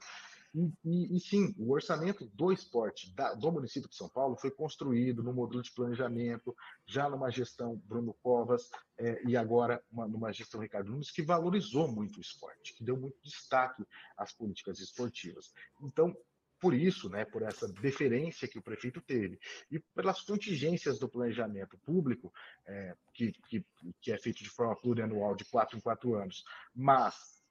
E, 0.55 0.73
e, 0.85 1.17
e, 1.17 1.21
sim, 1.21 1.55
o 1.59 1.73
orçamento 1.73 2.26
do 2.35 2.50
esporte 2.50 3.14
da, 3.14 3.35
do 3.35 3.52
município 3.52 3.88
de 3.88 3.97
São 3.97 4.09
Paulo 4.09 4.37
foi 4.37 4.50
construído 4.50 5.23
no 5.23 5.33
modelo 5.33 5.62
de 5.62 5.71
planejamento, 5.73 6.57
já 6.87 7.09
numa 7.09 7.31
gestão 7.31 7.76
Bruno 7.85 8.14
Covas 8.23 8.71
é, 8.99 9.23
e 9.26 9.37
agora 9.37 9.83
uma, 9.90 10.09
numa 10.09 10.33
gestão 10.33 10.61
Ricardo 10.61 10.90
Nunes, 10.90 11.11
que 11.11 11.23
valorizou 11.23 11.87
muito 11.87 12.17
o 12.17 12.23
esporte, 12.23 12.75
que 12.75 12.83
deu 12.83 12.97
muito 12.97 13.19
destaque 13.23 13.85
às 14.17 14.33
políticas 14.33 14.81
esportivas. 14.81 15.52
Então, 15.83 16.17
por 16.61 16.75
isso, 16.75 17.09
né, 17.09 17.25
por 17.25 17.43
essa 17.43 17.69
deferência 17.69 18.49
que 18.49 18.59
o 18.59 18.62
prefeito 18.62 19.00
teve 19.00 19.38
e 19.71 19.79
pelas 19.95 20.21
contingências 20.23 20.99
do 20.99 21.09
planejamento 21.09 21.79
público, 21.79 22.33
é, 22.67 22.95
que, 23.15 23.33
que, 23.49 23.65
que, 24.00 24.12
é 24.12 24.19
feito 24.19 24.43
de 24.43 24.50
forma 24.50 24.77
plurianual, 24.77 25.37
de 25.37 25.45
quatro 25.45 25.77
em 25.77 25.81
quatro 25.81 26.15
anos, 26.15 26.45
mas 26.75 27.43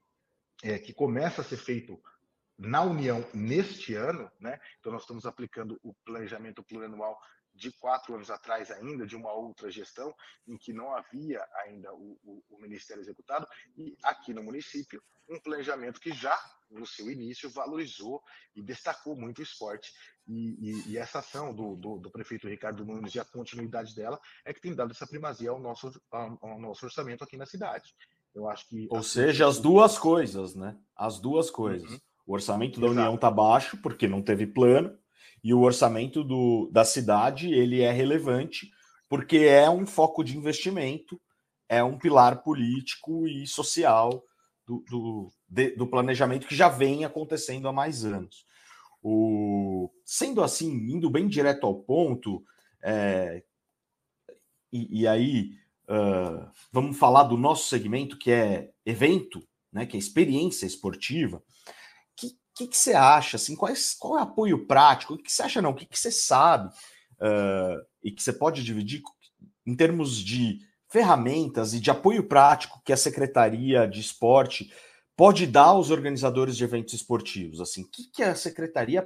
é, 0.64 0.78
que 0.78 0.94
começa 0.94 1.42
a 1.42 1.46
ser 1.46 1.58
feito 1.58 2.02
na 2.58 2.82
União 2.82 3.24
neste 3.34 3.94
ano, 3.94 4.32
né? 4.40 4.60
Então 4.80 4.92
nós 4.92 5.02
estamos 5.04 5.26
aplicando 5.26 5.80
o 5.84 5.94
planejamento 5.94 6.64
plurianual 6.64 7.20
de 7.54 7.72
quatro 7.72 8.16
anos 8.16 8.30
atrás 8.30 8.72
ainda, 8.72 9.06
de 9.06 9.16
uma 9.16 9.32
outra 9.32 9.70
gestão, 9.70 10.14
em 10.48 10.58
que 10.58 10.72
não 10.72 10.96
havia 10.96 11.46
ainda 11.66 11.94
o, 11.94 12.18
o, 12.24 12.44
o, 12.50 12.62
Ministério 12.62 13.02
Executado, 13.02 13.48
e 13.76 13.98
aqui 14.04 14.34
no 14.34 14.44
município, 14.44 15.04
um 15.28 15.40
planejamento 15.40 16.00
que 16.00 16.12
já, 16.12 16.38
no 16.70 16.86
seu 16.86 17.10
início, 17.10 17.50
valorizou 17.50 18.22
e 18.56 18.62
destacou 18.62 19.16
muito 19.16 19.40
o 19.40 19.44
esporte. 19.44 19.92
E, 20.28 20.58
e, 20.60 20.92
e 20.92 20.98
essa 20.98 21.20
ação 21.20 21.54
do, 21.54 21.76
do, 21.76 21.98
do, 22.00 22.12
prefeito 22.12 22.48
Ricardo 22.48 22.86
Nunes 22.86 23.16
e 23.16 23.20
a 23.20 23.26
continuidade 23.26 23.96
dela 23.96 24.20
é 24.46 24.54
que 24.54 24.62
tem 24.62 24.76
dado 24.76 24.92
essa 24.92 25.08
primazia 25.08 25.50
ao 25.50 25.60
nosso, 25.60 25.92
ao, 26.12 26.60
nosso 26.60 26.86
orçamento 26.86 27.24
aqui 27.24 27.38
na 27.38 27.46
cidade. 27.46 27.94
Eu 28.36 28.50
acho 28.50 28.68
que. 28.68 28.88
Ou 28.90 29.02
seja, 29.02 29.48
as 29.48 29.60
duas 29.60 29.98
coisas, 29.98 30.54
né? 30.54 30.78
As 30.96 31.20
duas 31.20 31.50
coisas. 31.50 31.90
Uhum. 31.90 32.00
O 32.26 32.34
orçamento 32.34 32.80
da 32.80 32.88
Exato. 32.88 33.00
União 33.00 33.16
está 33.16 33.32
baixo, 33.32 33.78
porque 33.78 34.08
não 34.08 34.22
teve 34.22 34.46
plano, 34.46 34.98
e 35.42 35.54
o 35.54 35.62
orçamento 35.62 36.26
do, 36.26 36.70
da 36.74 36.84
cidade 36.84 37.54
ele 37.54 37.82
é 37.82 37.92
relevante, 37.92 38.70
porque 39.08 39.38
é 39.38 39.70
um 39.70 39.86
foco 39.86 40.24
de 40.24 40.38
investimento, 40.38 41.20
é 41.70 41.82
um 41.82 41.98
pilar 41.98 42.44
político 42.44 43.26
e 43.26 43.48
social 43.48 44.24
do, 44.66 44.84
do, 44.90 45.32
de, 45.48 45.72
do 45.72 45.88
planejamento 45.88 46.48
que 46.48 46.56
já 46.56 46.70
vem 46.70 47.06
acontecendo 47.06 47.68
há 47.68 47.74
mais 47.74 48.06
anos. 48.06 48.46
O, 49.02 49.92
sendo 50.04 50.44
assim, 50.44 50.72
indo 50.92 51.10
bem 51.10 51.28
direto 51.28 51.66
ao 51.66 51.76
ponto, 51.76 52.44
é, 52.82 53.44
e, 54.72 55.02
e, 55.02 55.08
aí 55.08 55.52
uh, 55.90 56.50
vamos 56.72 56.98
falar 56.98 57.24
do 57.24 57.38
nosso 57.38 57.70
segmento 57.70 58.18
que 58.18 58.32
é 58.32 58.72
evento, 58.86 59.42
né, 59.72 59.86
que 59.86 59.96
é 59.96 60.00
experiência 60.00 60.66
esportiva 60.66 61.42
que, 62.58 62.68
que 62.68 62.78
você 62.78 62.94
acha? 62.94 63.38
Assim, 63.38 63.56
qual, 63.56 63.72
é, 63.72 63.76
qual 64.00 64.18
é 64.18 64.22
o 64.22 64.24
apoio 64.24 64.66
prático? 64.66 65.14
O 65.14 65.18
que 65.18 65.32
você 65.32 65.44
acha, 65.44 65.62
não? 65.62 65.70
O 65.70 65.76
que, 65.76 65.86
que 65.86 65.98
você 65.98 66.12
sabe 66.12 66.74
uh, 67.22 67.86
e 68.04 68.12
que 68.12 68.24
você 68.24 68.34
pode 68.34 68.64
dividir 68.64 69.04
em 69.66 69.76
termos 69.76 70.18
de 70.18 70.60
ferramentas 70.90 71.74
e 71.74 71.80
de 71.80 71.92
apoio 71.92 72.28
prático 72.28 72.82
que 72.84 72.92
a 72.92 72.98
Secretaria 72.98 73.88
de 73.88 74.00
Esporte 74.00 74.74
pode 75.18 75.48
dar 75.48 75.66
aos 75.66 75.90
organizadores 75.90 76.56
de 76.56 76.64
eventos 76.64 76.94
esportivos? 76.94 77.60
Assim, 77.60 77.82
o 77.82 77.88
que, 77.88 78.04
que 78.06 78.22
a 78.22 78.36
Secretaria 78.36 79.04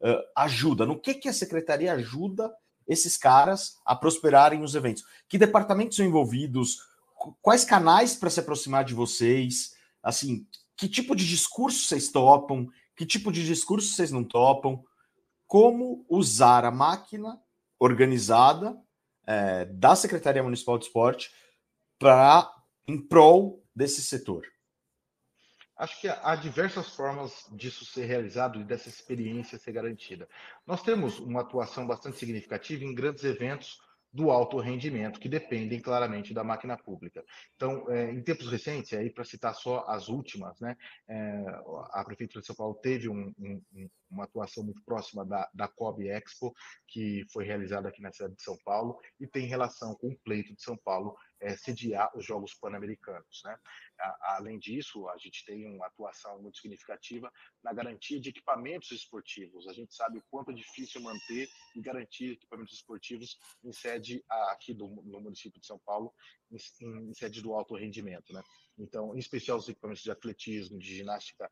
uh, 0.00 0.22
ajuda? 0.36 0.86
No 0.86 0.98
que, 0.98 1.14
que 1.14 1.28
a 1.28 1.32
Secretaria 1.32 1.92
ajuda 1.92 2.54
esses 2.86 3.16
caras 3.16 3.76
a 3.84 3.96
prosperarem 3.96 4.60
nos 4.60 4.76
eventos? 4.76 5.04
Que 5.28 5.36
departamentos 5.36 5.96
são 5.96 6.06
envolvidos? 6.06 6.78
Quais 7.42 7.64
canais 7.64 8.14
para 8.14 8.30
se 8.30 8.38
aproximar 8.38 8.84
de 8.84 8.94
vocês? 8.94 9.74
Assim, 10.00 10.46
que 10.76 10.88
tipo 10.88 11.16
de 11.16 11.26
discurso 11.26 11.86
vocês 11.86 12.08
topam? 12.08 12.68
Que 12.96 13.04
tipo 13.04 13.32
de 13.32 13.44
discurso 13.44 13.92
vocês 13.92 14.12
não 14.12 14.22
topam? 14.22 14.82
Como 15.44 16.06
usar 16.08 16.64
a 16.64 16.70
máquina 16.70 17.36
organizada 17.80 18.80
é, 19.26 19.64
da 19.64 19.96
Secretaria 19.96 20.42
Municipal 20.42 20.78
de 20.78 20.84
Esporte 20.84 21.32
para 21.98 22.48
em 22.86 22.96
prol 22.96 23.64
desse 23.74 24.00
setor? 24.02 24.46
Acho 25.78 26.00
que 26.00 26.08
há 26.08 26.34
diversas 26.34 26.88
formas 26.88 27.46
disso 27.52 27.84
ser 27.84 28.04
realizado 28.06 28.60
e 28.60 28.64
dessa 28.64 28.88
experiência 28.88 29.58
ser 29.58 29.70
garantida. 29.70 30.28
Nós 30.66 30.82
temos 30.82 31.20
uma 31.20 31.42
atuação 31.42 31.86
bastante 31.86 32.18
significativa 32.18 32.84
em 32.84 32.92
grandes 32.92 33.22
eventos 33.22 33.78
do 34.12 34.30
alto 34.30 34.58
rendimento, 34.58 35.20
que 35.20 35.28
dependem 35.28 35.80
claramente 35.80 36.32
da 36.32 36.42
máquina 36.42 36.76
pública. 36.76 37.24
Então, 37.54 37.88
é, 37.90 38.10
em 38.10 38.22
tempos 38.22 38.50
recentes, 38.50 38.92
aí 38.94 39.10
para 39.10 39.24
citar 39.24 39.54
só 39.54 39.84
as 39.86 40.08
últimas, 40.08 40.58
né, 40.60 40.76
é, 41.06 41.44
a 41.92 42.02
Prefeitura 42.04 42.40
de 42.40 42.46
São 42.46 42.56
Paulo 42.56 42.74
teve 42.82 43.08
um, 43.08 43.32
um, 43.38 43.90
uma 44.10 44.24
atuação 44.24 44.64
muito 44.64 44.82
próxima 44.82 45.24
da, 45.24 45.48
da 45.52 45.68
COB 45.68 46.08
Expo, 46.08 46.54
que 46.86 47.24
foi 47.32 47.44
realizada 47.44 47.88
aqui 47.88 48.00
na 48.00 48.10
cidade 48.10 48.34
de 48.34 48.42
São 48.42 48.56
Paulo, 48.64 48.98
e 49.20 49.26
tem 49.26 49.46
relação 49.46 49.94
com 49.94 50.08
o 50.08 50.18
pleito 50.18 50.54
de 50.54 50.62
São 50.62 50.76
Paulo 50.76 51.14
é, 51.40 51.56
sediar 51.56 52.10
os 52.16 52.24
Jogos 52.24 52.54
Pan-Americanos. 52.54 53.42
Né? 53.44 53.58
Além 54.22 54.58
disso, 54.58 55.08
a 55.08 55.16
gente 55.18 55.44
tem 55.44 55.66
uma 55.66 55.86
atuação 55.86 56.40
muito 56.40 56.58
significativa 56.58 57.32
na 57.62 57.72
garantia 57.72 58.20
de 58.20 58.30
equipamentos 58.30 58.90
esportivos. 58.90 59.66
A 59.68 59.72
gente 59.72 59.94
sabe 59.94 60.18
o 60.18 60.24
quanto 60.30 60.50
é 60.50 60.54
difícil 60.54 61.00
manter 61.00 61.48
e 61.74 61.80
garantir 61.80 62.32
equipamentos 62.32 62.74
esportivos 62.74 63.38
em 63.64 63.72
sede 63.72 64.24
aqui 64.50 64.74
do, 64.74 64.88
no 64.88 65.20
município 65.20 65.60
de 65.60 65.66
São 65.66 65.78
Paulo, 65.78 66.12
em, 66.50 67.10
em 67.10 67.14
sede 67.14 67.42
do 67.42 67.52
alto 67.54 67.74
rendimento. 67.74 68.32
Né? 68.32 68.42
Então, 68.78 69.14
em 69.14 69.18
especial 69.18 69.58
os 69.58 69.68
equipamentos 69.68 70.02
de 70.02 70.10
atletismo, 70.10 70.78
de 70.78 70.94
ginástica 70.94 71.50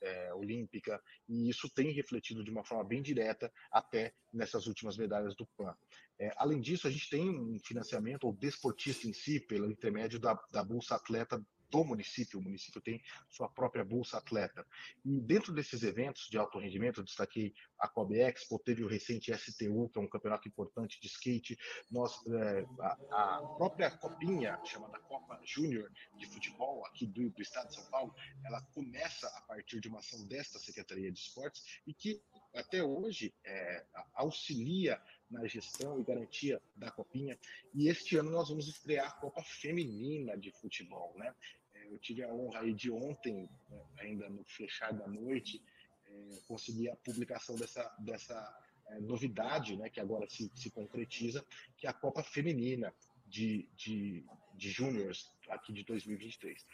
é, 0.00 0.34
olímpica, 0.34 1.00
e 1.28 1.48
isso 1.48 1.68
tem 1.70 1.92
refletido 1.92 2.42
de 2.42 2.50
uma 2.50 2.64
forma 2.64 2.84
bem 2.84 3.02
direta 3.02 3.52
até 3.70 4.14
nessas 4.32 4.66
últimas 4.66 4.96
medalhas 4.96 5.34
do 5.34 5.46
PAN. 5.56 5.76
É, 6.18 6.32
além 6.36 6.60
disso, 6.60 6.86
a 6.86 6.90
gente 6.90 7.10
tem 7.10 7.28
um 7.28 7.58
financiamento, 7.58 8.24
ou 8.24 8.32
desportista 8.32 9.06
em 9.08 9.12
si, 9.12 9.40
pelo 9.40 9.70
intermédio 9.70 10.18
da, 10.18 10.34
da 10.50 10.62
Bolsa 10.62 10.94
Atleta 10.94 11.44
do 11.70 11.84
município. 11.84 12.38
O 12.38 12.42
município 12.42 12.80
tem 12.80 13.02
sua 13.28 13.48
própria 13.48 13.84
bolsa 13.84 14.18
atleta. 14.18 14.66
E 15.04 15.20
dentro 15.20 15.52
desses 15.52 15.82
eventos 15.82 16.28
de 16.28 16.38
alto 16.38 16.58
rendimento, 16.58 17.00
eu 17.00 17.04
destaquei 17.04 17.54
a 17.78 17.88
Kobe 17.88 18.18
Expo, 18.18 18.58
teve 18.58 18.84
o 18.84 18.88
recente 18.88 19.32
STU, 19.32 19.88
que 19.88 19.98
é 19.98 20.00
um 20.00 20.08
campeonato 20.08 20.48
importante 20.48 21.00
de 21.00 21.06
skate. 21.06 21.58
Nós, 21.90 22.14
é, 22.26 22.66
a, 22.80 23.36
a, 23.36 23.42
própria 23.56 23.90
copinha, 23.90 24.58
chamada 24.64 24.98
Copa 25.00 25.40
Júnior 25.44 25.90
de 26.18 26.26
Futebol, 26.26 26.84
aqui 26.86 27.06
do, 27.06 27.30
do 27.30 27.42
estado 27.42 27.68
de 27.68 27.74
São 27.74 27.84
Paulo, 27.86 28.14
ela 28.44 28.60
começa 28.72 29.26
a 29.28 29.40
partir 29.42 29.80
de 29.80 29.88
uma 29.88 29.98
ação 29.98 30.26
desta 30.26 30.58
Secretaria 30.58 31.10
de 31.10 31.18
Esportes 31.18 31.62
e 31.86 31.92
que 31.92 32.22
até 32.54 32.82
hoje 32.82 33.34
é, 33.44 33.84
auxilia 34.14 35.00
na 35.34 35.46
gestão 35.46 36.00
e 36.00 36.04
garantia 36.04 36.60
da 36.76 36.90
Copinha. 36.90 37.38
E 37.74 37.88
este 37.88 38.16
ano 38.16 38.30
nós 38.30 38.48
vamos 38.48 38.68
estrear 38.68 39.08
a 39.08 39.12
Copa 39.12 39.42
Feminina 39.42 40.36
de 40.36 40.50
Futebol, 40.52 41.12
né? 41.16 41.34
Eu 41.90 41.98
tive 41.98 42.22
a 42.24 42.32
honra 42.32 42.72
de 42.72 42.90
ontem, 42.90 43.48
né, 43.68 43.82
ainda 43.98 44.28
no 44.28 44.42
fechar 44.44 44.92
da 44.92 45.06
noite, 45.06 45.62
é, 46.06 46.38
conseguir 46.48 46.88
a 46.88 46.96
publicação 46.96 47.56
dessa, 47.56 47.94
dessa 47.98 48.64
é, 48.86 49.00
novidade, 49.00 49.76
né, 49.76 49.90
que 49.90 50.00
agora 50.00 50.26
se, 50.28 50.50
se 50.54 50.70
concretiza, 50.70 51.44
que 51.76 51.86
é 51.86 51.90
a 51.90 51.92
Copa 51.92 52.22
Feminina 52.22 52.92
de, 53.26 53.68
de, 53.76 54.24
de 54.54 54.70
Júniors 54.70 55.30
aqui 55.48 55.72
de 55.72 55.84
2023. 55.84 56.64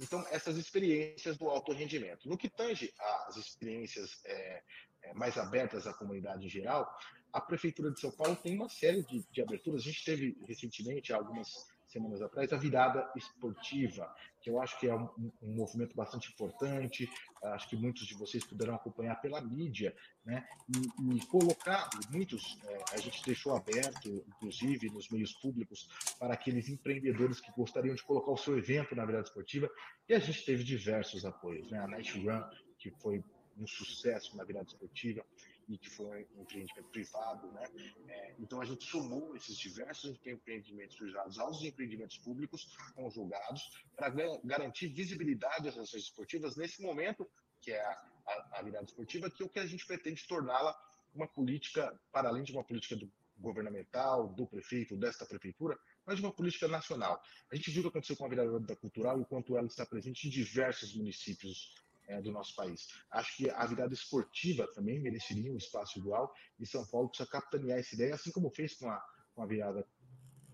Então, 0.00 0.24
essas 0.30 0.56
experiências 0.56 1.36
do 1.36 1.48
alto 1.48 1.72
rendimento. 1.72 2.28
No 2.28 2.38
que 2.38 2.48
tange 2.48 2.92
às 3.26 3.36
experiências 3.36 4.20
é, 4.24 4.62
é, 5.02 5.14
mais 5.14 5.36
abertas 5.38 5.86
à 5.86 5.94
comunidade 5.94 6.46
em 6.46 6.48
geral, 6.48 6.88
a 7.32 7.40
Prefeitura 7.40 7.90
de 7.90 8.00
São 8.00 8.10
Paulo 8.10 8.36
tem 8.36 8.54
uma 8.54 8.68
série 8.68 9.02
de, 9.04 9.24
de 9.30 9.42
aberturas. 9.42 9.82
A 9.82 9.84
gente 9.84 10.04
teve 10.04 10.36
recentemente, 10.46 11.12
algumas 11.12 11.66
semanas 11.90 12.22
atrás, 12.22 12.52
a 12.52 12.56
virada 12.56 13.10
esportiva, 13.16 14.14
que 14.40 14.48
eu 14.48 14.60
acho 14.60 14.78
que 14.78 14.86
é 14.86 14.94
um, 14.94 15.08
um, 15.42 15.54
movimento 15.54 15.94
bastante 15.94 16.30
importante, 16.32 17.10
acho 17.42 17.68
que 17.68 17.76
muitos 17.76 18.06
de 18.06 18.14
vocês 18.14 18.44
puderam 18.44 18.74
acompanhar 18.74 19.16
pela 19.20 19.40
mídia, 19.40 19.94
né? 20.24 20.46
E, 20.68 21.16
e 21.16 21.26
colocar, 21.26 21.90
muitos, 22.10 22.58
é, 22.64 22.84
a 22.92 22.98
gente 22.98 23.22
deixou 23.24 23.56
aberto, 23.56 24.24
inclusive 24.28 24.88
nos 24.90 25.08
meios 25.08 25.32
públicos, 25.32 25.88
para 26.18 26.34
aqueles 26.34 26.68
empreendedores 26.68 27.40
que 27.40 27.50
gostariam 27.52 27.94
de 27.94 28.02
colocar 28.04 28.30
o 28.30 28.36
seu 28.36 28.56
evento 28.56 28.94
na 28.94 29.04
virada 29.04 29.24
esportiva, 29.24 29.68
e 30.08 30.14
a 30.14 30.18
gente 30.18 30.44
teve 30.44 30.62
diversos 30.62 31.24
apoios, 31.24 31.70
né? 31.70 31.78
A 31.80 31.88
Night 31.88 32.18
Run, 32.20 32.42
que 32.78 32.90
foi 32.90 33.22
um 33.58 33.66
sucesso 33.66 34.36
na 34.36 34.44
virada 34.44 34.68
esportiva, 34.68 35.24
e 35.70 35.78
que 35.78 35.88
foi 35.88 36.26
um 36.34 36.42
empreendimento 36.42 36.88
privado, 36.90 37.50
né? 37.52 37.64
É, 38.08 38.34
então 38.40 38.60
a 38.60 38.64
gente 38.64 38.84
somou 38.84 39.36
esses 39.36 39.56
diversos 39.56 40.18
empreendimentos 40.26 40.96
privados 40.96 41.38
aos 41.38 41.62
empreendimentos 41.62 42.18
públicos 42.18 42.76
conjugados 42.94 43.62
para 43.94 44.12
garantir 44.44 44.88
visibilidade 44.88 45.68
às 45.68 45.78
ações 45.78 46.02
esportivas 46.02 46.56
nesse 46.56 46.82
momento 46.82 47.30
que 47.60 47.70
é 47.70 47.80
a, 47.80 47.92
a, 48.26 48.58
a 48.58 48.62
virada 48.62 48.86
esportiva, 48.86 49.30
que 49.30 49.42
é 49.42 49.46
o 49.46 49.48
que 49.48 49.60
a 49.60 49.66
gente 49.66 49.86
pretende 49.86 50.26
torná-la 50.26 50.76
uma 51.14 51.28
política 51.28 51.98
para 52.10 52.28
além 52.28 52.42
de 52.42 52.52
uma 52.52 52.64
política 52.64 52.96
do, 52.96 53.10
governamental, 53.38 54.28
do 54.28 54.46
prefeito, 54.46 54.96
desta 54.96 55.24
prefeitura, 55.24 55.78
mas 56.04 56.16
de 56.16 56.22
uma 56.22 56.32
política 56.32 56.66
nacional. 56.68 57.22
A 57.50 57.56
gente 57.56 57.70
viu 57.70 57.80
o 57.80 57.82
que 57.84 57.88
aconteceu 57.88 58.16
com 58.16 58.24
a 58.24 58.28
virada 58.28 58.76
cultural 58.76 59.18
e 59.18 59.22
o 59.22 59.26
quanto 59.26 59.56
ela 59.56 59.66
está 59.66 59.86
presente 59.86 60.26
em 60.26 60.30
diversos 60.30 60.94
municípios 60.94 61.74
é, 62.10 62.20
do 62.20 62.32
nosso 62.32 62.54
país. 62.54 62.88
Acho 63.10 63.36
que 63.36 63.50
a 63.50 63.64
virada 63.66 63.94
esportiva 63.94 64.66
também 64.74 65.00
mereceria 65.00 65.52
um 65.52 65.56
espaço 65.56 65.98
igual 65.98 66.32
e 66.58 66.66
São 66.66 66.84
Paulo 66.86 67.08
precisa 67.08 67.28
capitanear 67.28 67.78
essa 67.78 67.94
ideia, 67.94 68.14
assim 68.14 68.32
como 68.32 68.50
fez 68.50 68.74
com 68.76 68.90
a, 68.90 69.00
com 69.34 69.42
a 69.42 69.46
virada, 69.46 69.86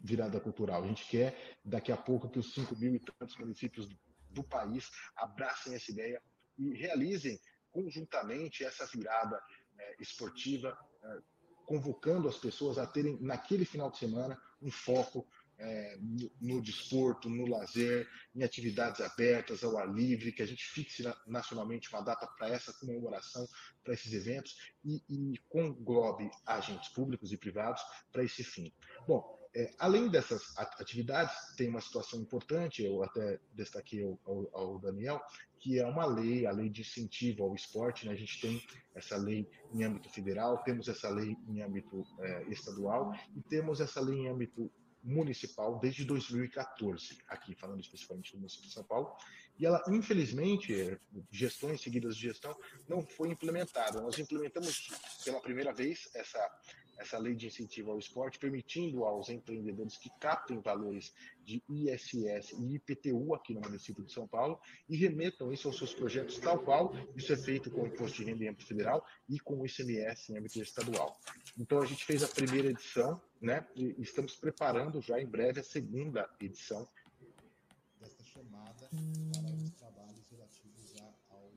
virada 0.05 0.39
cultural. 0.39 0.85
A 0.85 0.87
gente 0.87 1.07
quer, 1.09 1.59
daqui 1.65 1.91
a 1.91 1.97
pouco, 1.97 2.29
que 2.29 2.39
os 2.39 2.53
5 2.53 2.77
mil 2.77 2.95
e 2.95 3.01
tantos 3.01 3.37
municípios 3.39 3.89
do 4.31 4.45
país 4.45 4.91
abracem 5.17 5.75
essa 5.75 5.91
ideia 5.91 6.23
e 6.59 6.75
realizem 6.75 7.41
conjuntamente 7.71 8.65
essa 8.65 8.87
virada 8.87 9.43
é, 9.79 9.97
esportiva, 10.03 10.77
é, 11.03 11.19
convocando 11.65 12.29
as 12.29 12.37
pessoas 12.37 12.79
a 12.79 12.87
terem, 12.87 13.19
naquele 13.21 13.65
final 13.65 13.91
de 13.91 13.99
semana, 13.99 14.41
um 14.61 14.71
foco 14.71 15.27
é, 15.59 15.97
no, 16.01 16.31
no, 16.41 16.63
desporto, 16.63 17.29
no 17.29 17.47
lazer, 17.47 18.09
em 18.35 18.43
atividades 18.43 19.01
abertas, 19.01 19.65
ao 19.65 19.77
ar 19.79 19.93
livre, 19.93 20.33
que 20.33 20.43
a 20.43 20.47
gente 20.47 20.65
fixe 20.65 21.03
nacionalmente 21.27 21.89
uma 21.93 22.03
data 22.03 22.27
para 22.27 22.49
essa 22.49 22.73
comemoração, 22.75 23.47
para 23.83 23.95
esses 23.95 24.13
eventos 24.13 24.57
e, 24.85 25.03
e 25.09 25.39
conglobe 25.49 26.31
agentes 26.45 26.89
públicos 26.91 27.33
e 27.33 27.37
privados 27.37 27.83
para 28.13 28.25
esse 28.25 28.45
fim. 28.45 28.73
Bom, 29.07 29.37
é, 29.55 29.73
além 29.79 30.11
dessas 30.11 30.55
atividades, 30.59 31.35
tem 31.57 31.69
uma 31.71 31.81
situação 31.81 32.21
importante, 32.21 32.85
eu 32.85 33.03
até 33.03 33.41
destaquei 33.55 34.03
ao, 34.05 34.21
ao, 34.27 34.49
ao, 34.53 34.79
Daniel, 34.79 35.19
que 35.59 35.79
é 35.79 35.87
uma 35.87 36.05
lei, 36.05 36.45
a 36.45 36.51
lei 36.51 36.69
de 36.69 36.83
incentivo 36.83 37.43
ao 37.43 37.55
esporte. 37.55 38.05
Né? 38.05 38.13
A 38.13 38.17
gente 38.17 38.39
tem 38.39 38.63
essa 38.95 39.17
lei 39.17 39.49
em 39.73 39.83
âmbito 39.83 40.11
federal, 40.11 40.63
temos 40.63 40.89
essa 40.89 41.09
lei 41.09 41.35
em 41.49 41.63
âmbito 41.63 42.07
é, 42.21 42.43
estadual 42.51 43.15
e 43.35 43.41
temos 43.41 43.81
essa 43.81 43.99
lei 43.99 44.19
em 44.19 44.29
âmbito 44.29 44.71
municipal 45.07 45.79
desde 45.79 46.05
2014, 46.05 47.19
aqui 47.29 47.55
falando 47.55 47.81
especificamente 47.81 48.33
do 48.33 48.39
município 48.39 48.67
de 48.67 48.75
São 48.75 48.83
Paulo, 48.83 49.17
e 49.59 49.65
ela, 49.65 49.83
infelizmente, 49.89 50.99
gestões 51.31 51.81
seguidas 51.81 52.17
de 52.17 52.23
gestão, 52.23 52.55
não 52.89 53.01
foi 53.03 53.31
implementada. 53.31 54.01
Nós 54.03 54.19
implementamos 54.19 54.91
pela 55.25 55.41
primeira 55.41 55.73
vez 55.73 56.11
essa, 56.15 56.39
essa 56.99 57.19
lei 57.19 57.35
de 57.35 57.47
incentivo 57.47 57.91
ao 57.91 57.99
esporte, 57.99 58.39
permitindo 58.39 59.05
aos 59.05 59.29
empreendedores 59.29 59.97
que 59.97 60.11
captem 60.19 60.61
valores 60.61 61.13
de 61.45 61.63
ISS 61.69 62.53
e 62.59 62.75
IPTU 62.75 63.35
aqui 63.35 63.55
no 63.55 63.61
município 63.61 64.05
de 64.05 64.13
São 64.13 64.27
Paulo 64.27 64.59
e 64.89 64.97
remetam 64.97 65.53
isso 65.53 65.69
aos 65.69 65.79
seus 65.79 65.95
projetos 65.95 66.39
tal 66.39 66.59
qual 66.59 66.93
isso 67.15 67.33
é 67.33 67.37
feito 67.37 67.71
com 67.71 67.83
o 67.83 67.87
imposto 67.87 68.19
de 68.19 68.25
renda 68.25 68.45
em 68.45 68.49
âmbito 68.49 68.67
federal 68.67 69.05
e 69.29 69.39
com 69.39 69.61
o 69.61 69.67
ICMS 69.67 70.33
em 70.33 70.39
âmbito 70.39 70.61
estadual. 70.61 71.19
Então 71.59 71.81
a 71.81 71.87
gente 71.87 72.05
fez 72.05 72.23
a 72.23 72.29
primeira 72.29 72.69
edição, 72.69 73.21
né? 73.41 73.67
E 73.75 73.95
estamos 73.99 74.35
preparando 74.37 75.01
já 75.01 75.21
em 75.21 75.27
breve 75.27 75.61
a 75.61 75.65
segunda 75.65 76.29
edição 76.41 76.89
chamada 78.37 78.89
para 79.33 79.55
os 79.55 79.71
trabalhos 79.73 80.29
relativos 80.31 80.95
ao 81.01 81.51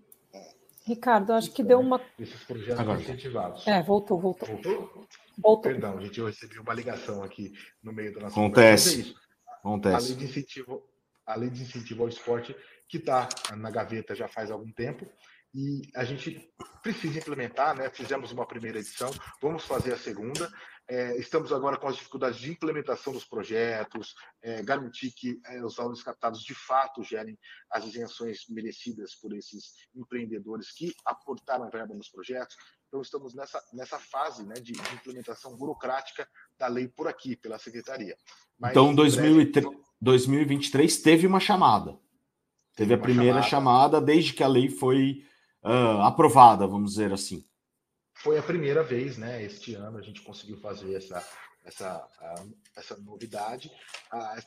Ricardo, 0.86 1.34
acho 1.34 1.52
que 1.52 1.64
deu 1.64 1.80
uma. 1.80 2.02
Esses 2.18 2.44
projetos 2.44 2.80
Agora. 2.80 3.02
incentivados. 3.02 3.68
É, 3.68 3.84
voltou, 3.84 4.20
voltou. 4.20 4.48
Voltou? 4.48 5.08
Voltou. 5.38 5.62
Perdão, 5.62 6.02
gente, 6.02 6.20
eu 6.20 6.26
recebi 6.26 6.58
uma 6.60 6.74
ligação 6.74 7.24
aqui 7.24 7.54
no 7.84 7.92
meio 7.92 8.14
da 8.14 8.22
nossa 8.22 8.34
Acontece. 8.40 9.16
É 9.16 9.54
Acontece. 9.60 9.96
A 9.96 10.00
lei, 10.00 10.16
de 10.16 10.26
incentivo, 10.26 10.84
a 11.26 11.36
lei 11.36 11.50
de 11.50 11.62
incentivo 11.62 12.04
ao 12.04 12.10
esporte, 12.10 12.56
que 12.88 12.98
está 12.98 13.28
na 13.56 13.70
gaveta 13.70 14.16
já 14.16 14.28
faz 14.28 14.50
algum 14.50 14.72
tempo, 14.72 15.06
e 15.54 15.82
a 15.96 16.04
gente 16.04 16.52
precisa 16.82 17.20
implementar, 17.20 17.76
né? 17.76 17.90
Fizemos 17.90 18.32
uma 18.32 18.46
primeira 18.46 18.80
edição, 18.80 19.12
vamos 19.42 19.66
fazer 19.66 19.94
a 19.94 19.98
segunda. 19.98 20.52
É, 20.90 21.16
estamos 21.18 21.54
agora 21.54 21.78
com 21.78 21.88
as 21.88 21.98
dificuldades 21.98 22.40
de 22.40 22.50
implementação 22.50 23.14
dos 23.14 23.24
projetos, 23.24 24.16
é, 24.42 24.64
garantir 24.64 25.12
que 25.12 25.40
é, 25.46 25.64
os 25.64 25.76
valores 25.76 26.02
captados 26.02 26.42
de 26.42 26.56
fato 26.56 27.04
gerem 27.04 27.38
as 27.70 27.86
isenções 27.86 28.46
merecidas 28.50 29.14
por 29.14 29.32
esses 29.34 29.76
empreendedores 29.96 30.72
que 30.72 30.92
aportaram 31.06 31.70
verba 31.70 31.94
nos 31.94 32.10
projetos. 32.10 32.56
Então, 32.88 33.04
estamos 33.04 33.36
nessa, 33.36 33.64
nessa 33.72 34.00
fase 34.00 34.44
né, 34.44 34.56
de, 34.56 34.72
de 34.72 34.96
implementação 34.96 35.56
burocrática 35.56 36.28
da 36.58 36.66
lei 36.66 36.88
por 36.88 37.08
aqui, 37.08 37.36
pela 37.36 37.60
secretaria. 37.60 38.18
Mas, 38.58 38.72
então, 38.72 38.96
2003, 38.96 39.68
breve... 39.68 39.84
2023 40.02 41.02
teve 41.04 41.28
uma 41.28 41.40
chamada. 41.40 41.92
Teve, 42.76 42.90
teve 42.90 42.94
a 42.96 42.98
primeira 42.98 43.44
chamada. 43.44 44.00
chamada. 44.00 44.02
desde 44.02 44.34
que 44.34 44.42
a 44.42 44.48
lei 44.48 44.70
foi 44.70 45.24
uh, 45.64 46.02
aprovada, 46.02 46.66
vamos 46.66 46.94
dizer 46.94 47.14
assim. 47.14 47.48
Foi 48.22 48.38
a 48.38 48.44
primeira 48.44 48.84
vez, 48.84 49.18
né? 49.18 49.44
Este 49.44 49.76
ano 49.76 49.98
a 49.98 50.02
gente 50.02 50.22
conseguiu 50.22 50.58
fazer 50.58 50.94
essa, 50.96 51.26
essa, 51.64 52.08
essa 52.76 52.98
novidade. 52.98 53.72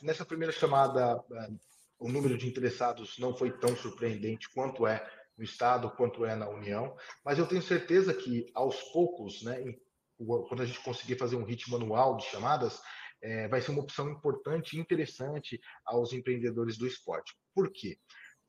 Nessa 0.01 0.23
primeira 0.23 0.53
chamada, 0.53 1.23
o 1.97 2.09
número 2.09 2.37
de 2.37 2.47
interessados 2.47 3.17
não 3.17 3.35
foi 3.35 3.51
tão 3.51 3.75
surpreendente 3.75 4.49
quanto 4.53 4.85
é 4.85 5.03
no 5.37 5.43
Estado 5.43 5.89
quanto 5.89 6.25
é 6.25 6.35
na 6.35 6.47
União, 6.47 6.95
mas 7.25 7.39
eu 7.39 7.47
tenho 7.47 7.61
certeza 7.61 8.13
que 8.13 8.45
aos 8.53 8.79
poucos, 8.91 9.41
né, 9.41 9.75
quando 10.17 10.61
a 10.61 10.65
gente 10.65 10.79
conseguir 10.81 11.17
fazer 11.17 11.35
um 11.35 11.43
ritmo 11.43 11.75
anual 11.75 12.17
de 12.17 12.25
chamadas, 12.25 12.79
é, 13.21 13.47
vai 13.47 13.61
ser 13.61 13.71
uma 13.71 13.81
opção 13.81 14.09
importante 14.11 14.77
e 14.77 14.79
interessante 14.79 15.59
aos 15.85 16.13
empreendedores 16.13 16.77
do 16.77 16.85
esporte. 16.85 17.33
Por 17.55 17.71
quê? 17.71 17.97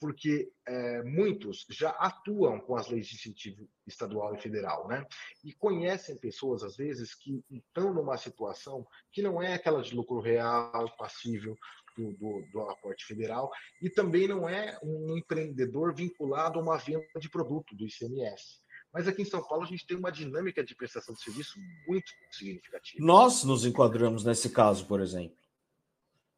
Porque 0.00 0.50
é, 0.66 1.02
muitos 1.02 1.64
já 1.70 1.90
atuam 1.90 2.60
com 2.60 2.76
as 2.76 2.88
leis 2.88 3.06
de 3.06 3.14
incentivo 3.14 3.68
estadual 3.86 4.34
e 4.34 4.40
federal, 4.40 4.88
né? 4.88 5.06
E 5.42 5.52
conhecem 5.52 6.18
pessoas, 6.18 6.62
às 6.62 6.76
vezes, 6.76 7.14
que 7.14 7.42
estão 7.50 7.92
numa 7.94 8.16
situação 8.16 8.86
que 9.12 9.22
não 9.22 9.42
é 9.42 9.54
aquela 9.54 9.82
de 9.82 9.94
lucro 9.94 10.20
real, 10.20 10.94
passível, 10.96 11.56
do, 11.96 12.12
do, 12.14 12.42
do, 12.52 12.60
aporte 12.62 13.04
federal 13.04 13.50
e 13.80 13.88
também 13.88 14.26
não 14.26 14.48
é 14.48 14.78
um 14.82 15.16
empreendedor 15.16 15.94
vinculado 15.94 16.58
a 16.58 16.62
uma 16.62 16.76
venda 16.76 17.06
de 17.20 17.30
produto 17.30 17.74
do 17.74 17.86
ICMS. 17.86 18.64
Mas 18.92 19.08
aqui 19.08 19.22
em 19.22 19.26
São 19.26 19.42
Paulo 19.42 19.64
a 19.64 19.66
gente 19.66 19.86
tem 19.86 19.96
uma 19.96 20.12
dinâmica 20.12 20.62
de 20.62 20.74
prestação 20.74 21.14
de 21.14 21.22
serviço 21.22 21.58
muito 21.86 22.12
significativa. 22.30 23.04
Nós 23.04 23.42
nos 23.42 23.64
enquadramos 23.64 24.24
nesse 24.24 24.50
caso, 24.50 24.86
por 24.86 25.00
exemplo. 25.00 25.36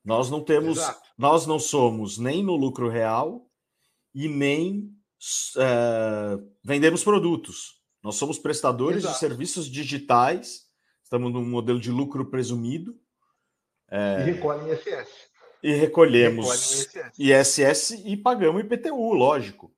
Nós 0.07 0.31
não 0.31 0.41
temos, 0.43 0.79
Exato. 0.79 1.09
nós 1.19 1.47
não 1.47 1.59
somos 1.59 2.17
nem 2.17 2.43
no 2.43 2.55
lucro 2.57 2.89
real 2.89 3.51
e 4.15 4.29
nem 4.29 4.91
é, 5.57 6.39
vendemos 6.65 7.05
produtos. 7.05 7.83
Nós 8.03 8.15
somos 8.15 8.39
prestadores 8.39 8.99
Exato. 8.99 9.15
de 9.15 9.21
serviços 9.21 9.69
digitais, 9.69 10.67
estamos 11.03 11.33
num 11.33 11.45
modelo 11.45 11.81
de 11.81 11.91
lucro 11.91 12.25
presumido. 12.31 12.97
É, 13.91 14.21
e 14.21 14.31
recolhem 14.31 14.73
ISS 14.73 15.27
e 15.67 15.73
recolhemos 15.73 16.89
ISS 17.19 17.91
e 18.05 18.17
pagamos 18.17 18.63
IPTU, 18.63 19.13
lógico. 19.13 19.75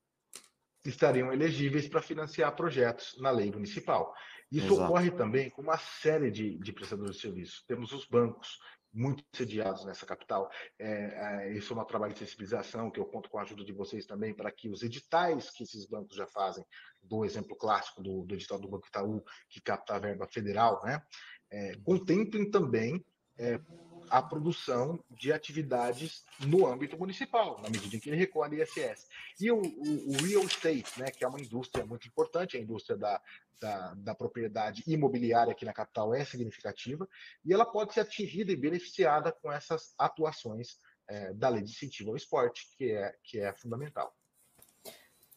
Estariam 0.85 1.33
elegíveis 1.33 1.89
para 1.89 2.03
financiar 2.03 2.55
projetos 2.55 3.17
na 3.19 3.31
lei 3.31 3.51
municipal. 3.51 4.15
Isso 4.53 4.67
Exato. 4.67 4.83
ocorre 4.83 5.11
também 5.11 5.49
com 5.49 5.63
uma 5.63 5.79
série 5.79 6.31
de, 6.31 6.59
de 6.59 6.73
prestadores 6.73 7.17
de 7.17 7.23
serviço. 7.23 7.65
Temos 7.67 7.93
os 7.93 8.07
bancos, 8.07 8.59
muito 8.93 9.23
sediados 9.35 9.85
nessa 9.85 10.07
capital. 10.07 10.51
É, 10.79 11.47
é, 11.47 11.53
isso 11.53 11.73
é 11.73 11.81
um 11.81 11.85
trabalho 11.85 12.13
de 12.13 12.19
sensibilização 12.21 12.91
que 12.91 12.99
eu 12.99 13.05
conto 13.05 13.29
com 13.29 13.39
a 13.39 13.43
ajuda 13.43 13.65
de 13.65 13.73
vocês 13.73 14.07
também 14.07 14.35
para 14.35 14.51
que 14.51 14.69
os 14.69 14.83
editais 14.83 15.51
que 15.51 15.63
esses 15.63 15.87
bancos 15.87 16.17
já 16.17 16.27
fazem, 16.27 16.65
do 17.03 17.25
exemplo 17.25 17.57
clássico 17.57 18.03
do, 18.03 18.25
do 18.25 18.35
edital 18.35 18.59
do 18.59 18.69
Banco 18.69 18.89
Itaú, 18.89 19.23
que 19.49 19.61
capta 19.61 19.95
a 19.95 19.99
verba 19.99 20.27
federal, 20.27 20.83
né, 20.85 21.03
é, 21.51 21.73
contemplem 21.85 22.51
também 22.51 23.05
é, 23.39 23.61
a 24.11 24.23
produção 24.23 25.03
de 25.11 25.33
atividades 25.33 26.25
no 26.41 26.67
âmbito 26.67 26.99
municipal, 26.99 27.61
na 27.63 27.71
medida 27.71 27.97
em 27.97 28.01
que 28.01 28.11
ele 28.11 28.17
recolhe 28.17 28.63
ISS. 28.63 29.07
E 29.41 29.51
o, 29.51 29.61
o, 29.61 30.13
o 30.13 30.23
real 30.23 30.45
estate, 30.45 31.01
né, 31.01 31.11
que 31.11 31.25
é 31.25 31.29
uma 31.29 31.41
indústria 31.41 31.85
muito 31.85 32.07
importante, 32.07 32.57
a 32.57 32.61
indústria 32.61 32.97
da, 32.97 33.21
da, 33.61 33.95
da, 33.95 34.15
propriedade 34.15 34.83
imobiliária 34.87 35.53
aqui 35.53 35.65
na 35.65 35.73
capital 35.73 36.15
é 36.15 36.25
significativa, 36.25 37.09
e 37.45 37.53
ela 37.53 37.67
pode 37.67 37.95
ser 37.95 38.01
atingida 38.01 38.53
e 38.53 38.57
beneficiada 38.57 39.33
com 39.33 39.53
essas 39.53 39.95
atuações 39.99 40.79
é, 41.09 41.33
da 41.33 41.49
lei 41.49 41.63
de 41.63 41.71
incentivo 41.71 42.11
ao 42.11 42.17
esporte, 42.17 42.69
que 42.77 42.93
é, 42.93 43.15
que 43.23 43.39
é 43.39 43.53
fundamental. 43.53 44.15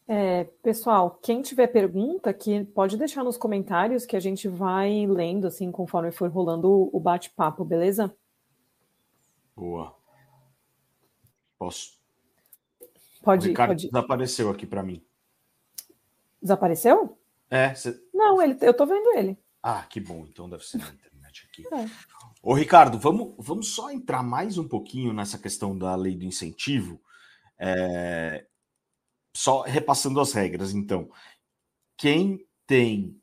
É, 0.07 0.43
pessoal, 0.61 1.19
quem 1.21 1.41
tiver 1.41 1.67
pergunta, 1.67 2.33
que 2.33 2.65
pode 2.65 2.97
deixar 2.97 3.23
nos 3.23 3.37
comentários 3.37 4.05
que 4.05 4.17
a 4.17 4.19
gente 4.19 4.47
vai 4.47 5.05
lendo 5.07 5.47
assim 5.47 5.71
conforme 5.71 6.11
for 6.11 6.29
rolando 6.29 6.89
o 6.93 6.99
bate-papo, 6.99 7.63
beleza? 7.63 8.13
Boa. 9.61 9.95
Posso? 11.59 12.01
Pode, 13.21 13.45
o 13.45 13.49
Ricardo 13.49 13.69
pode. 13.69 13.85
desapareceu 13.85 14.49
aqui 14.49 14.65
para 14.65 14.81
mim. 14.81 15.05
Desapareceu? 16.41 17.15
É, 17.47 17.75
cê... 17.75 17.95
Não, 18.11 18.41
ele, 18.41 18.57
eu 18.59 18.73
tô 18.73 18.87
vendo 18.87 19.15
ele. 19.15 19.37
Ah, 19.61 19.83
que 19.83 19.99
bom, 19.99 20.25
então 20.25 20.49
deve 20.49 20.65
ser 20.65 20.79
na 20.79 20.89
internet 20.89 21.47
aqui. 21.47 21.63
É. 21.75 21.87
Ô, 22.41 22.55
Ricardo, 22.55 22.97
vamos, 22.97 23.35
vamos 23.37 23.67
só 23.75 23.91
entrar 23.91 24.23
mais 24.23 24.57
um 24.57 24.67
pouquinho 24.67 25.13
nessa 25.13 25.37
questão 25.37 25.77
da 25.77 25.95
lei 25.95 26.15
do 26.15 26.25
incentivo. 26.25 26.99
É... 27.59 28.47
Só 29.37 29.61
repassando 29.61 30.19
as 30.19 30.33
regras, 30.33 30.73
então. 30.73 31.07
Quem 31.95 32.47
tem, 32.65 33.21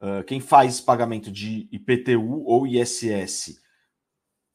uh, 0.00 0.22
quem 0.28 0.38
faz 0.38 0.80
pagamento 0.80 1.28
de 1.28 1.68
IPTU 1.72 2.44
ou 2.44 2.68
ISS 2.68 3.60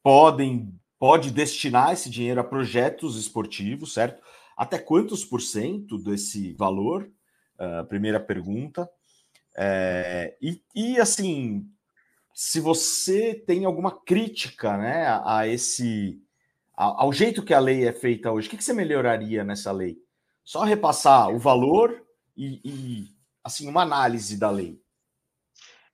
podem, 0.01 0.73
pode 0.99 1.31
destinar 1.31 1.93
esse 1.93 2.09
dinheiro 2.09 2.39
a 2.39 2.43
projetos 2.43 3.15
esportivos, 3.17 3.93
certo? 3.93 4.21
Até 4.55 4.79
quantos 4.79 5.23
por 5.23 5.41
cento 5.41 5.97
desse 5.97 6.53
valor? 6.53 7.09
Uh, 7.59 7.85
primeira 7.87 8.19
pergunta. 8.19 8.89
É, 9.55 10.37
e, 10.39 10.61
e, 10.75 10.99
assim, 10.99 11.67
se 12.33 12.59
você 12.59 13.33
tem 13.33 13.65
alguma 13.65 13.91
crítica 13.91 14.77
né, 14.77 15.07
a, 15.07 15.39
a 15.39 15.47
esse 15.47 16.21
a, 16.75 17.03
ao 17.03 17.11
jeito 17.11 17.41
que 17.41 17.53
a 17.53 17.59
lei 17.59 17.87
é 17.87 17.91
feita 17.91 18.31
hoje, 18.31 18.47
o 18.47 18.51
que, 18.51 18.57
que 18.57 18.63
você 18.63 18.73
melhoraria 18.73 19.43
nessa 19.43 19.71
lei? 19.71 19.97
Só 20.43 20.63
repassar 20.63 21.29
o 21.29 21.39
valor 21.39 22.05
e, 22.37 22.61
e 22.63 23.07
assim 23.43 23.67
uma 23.67 23.81
análise 23.81 24.37
da 24.37 24.51
lei. 24.51 24.79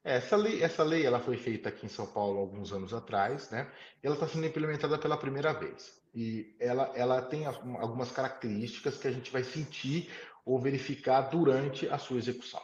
Essa 0.04 0.36
lei, 0.36 0.62
essa 0.62 0.84
lei 0.84 1.06
ela 1.06 1.22
foi 1.22 1.38
feita 1.38 1.70
aqui 1.70 1.86
em 1.86 1.90
São 1.90 2.06
Paulo 2.06 2.40
alguns 2.40 2.74
anos 2.74 2.94
atrás, 2.94 3.50
né? 3.50 3.72
Ela 4.02 4.16
está 4.16 4.28
sendo 4.28 4.46
implementada 4.46 4.98
pela 4.98 5.18
primeira 5.18 5.54
vez 5.54 6.02
e 6.14 6.56
ela, 6.60 6.92
ela 6.96 7.22
tem 7.22 7.46
algumas 7.46 8.12
características 8.12 8.98
que 8.98 9.08
a 9.08 9.12
gente 9.12 9.32
vai 9.32 9.44
sentir 9.44 10.12
ou 10.46 10.60
verificar 10.60 11.22
durante 11.22 11.88
a 11.88 11.98
sua 11.98 12.18
execução. 12.18 12.62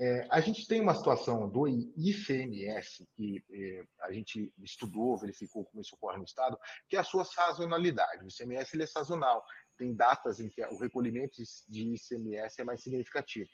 É, 0.00 0.26
a 0.28 0.40
gente 0.40 0.66
tem 0.66 0.80
uma 0.80 0.94
situação 0.94 1.48
do 1.48 1.68
ICMS, 1.68 3.06
que 3.14 3.44
é, 3.52 3.84
a 4.00 4.12
gente 4.12 4.52
estudou, 4.58 5.16
verificou 5.16 5.64
como 5.64 5.80
isso 5.80 5.94
ocorre 5.94 6.18
no 6.18 6.24
Estado, 6.24 6.58
que 6.88 6.96
é 6.96 6.98
a 6.98 7.04
sua 7.04 7.24
sazonalidade. 7.24 8.24
O 8.24 8.28
ICMS 8.28 8.74
ele 8.74 8.82
é 8.82 8.86
sazonal, 8.88 9.44
tem 9.78 9.94
datas 9.94 10.40
em 10.40 10.48
que 10.48 10.60
o 10.66 10.78
recolhimento 10.78 11.36
de 11.68 11.94
ICMS 11.94 12.60
é 12.60 12.64
mais 12.64 12.82
significativo. 12.82 13.48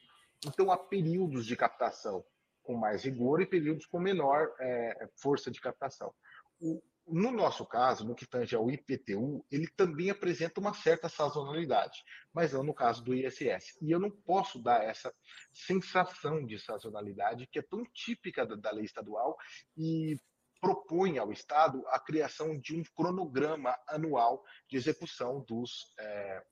Então, 0.46 0.72
há 0.72 0.78
períodos 0.78 1.44
de 1.44 1.54
captação 1.54 2.24
com 2.70 2.76
mais 2.76 3.02
rigor 3.02 3.40
e 3.40 3.46
períodos 3.46 3.84
com 3.84 3.98
menor 3.98 4.54
é, 4.60 5.08
força 5.16 5.50
de 5.50 5.60
captação. 5.60 6.14
O, 6.60 6.80
no 7.04 7.32
nosso 7.32 7.66
caso, 7.66 8.06
no 8.06 8.14
que 8.14 8.24
tange 8.24 8.54
ao 8.54 8.70
IPTU, 8.70 9.44
ele 9.50 9.66
também 9.66 10.08
apresenta 10.08 10.60
uma 10.60 10.72
certa 10.72 11.08
sazonalidade, 11.08 12.04
mas 12.32 12.52
não 12.52 12.62
no 12.62 12.72
caso 12.72 13.02
do 13.02 13.12
ISS. 13.12 13.76
E 13.82 13.90
eu 13.90 13.98
não 13.98 14.08
posso 14.08 14.62
dar 14.62 14.84
essa 14.84 15.12
sensação 15.52 16.46
de 16.46 16.60
sazonalidade 16.60 17.48
que 17.48 17.58
é 17.58 17.62
tão 17.62 17.82
típica 17.92 18.46
da, 18.46 18.54
da 18.54 18.70
lei 18.70 18.84
estadual 18.84 19.36
e 19.76 20.16
propõe 20.60 21.18
ao 21.18 21.32
Estado 21.32 21.82
a 21.88 21.98
criação 21.98 22.56
de 22.56 22.76
um 22.76 22.84
cronograma 22.94 23.76
anual 23.88 24.44
de 24.68 24.76
execução 24.76 25.40
dos, 25.40 25.92
é, 25.98 26.44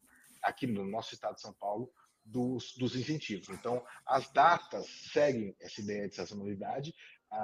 aqui 0.42 0.66
no 0.66 0.84
nosso 0.84 1.14
Estado 1.14 1.36
de 1.36 1.42
São 1.42 1.52
Paulo, 1.52 1.88
dos, 2.30 2.74
dos, 2.76 2.94
incentivos. 2.94 3.48
Então, 3.48 3.84
as 4.06 4.30
datas 4.32 4.86
seguem 5.12 5.56
essa 5.60 5.80
ideia 5.80 6.08
de 6.08 6.14
sazonalidade, 6.14 6.94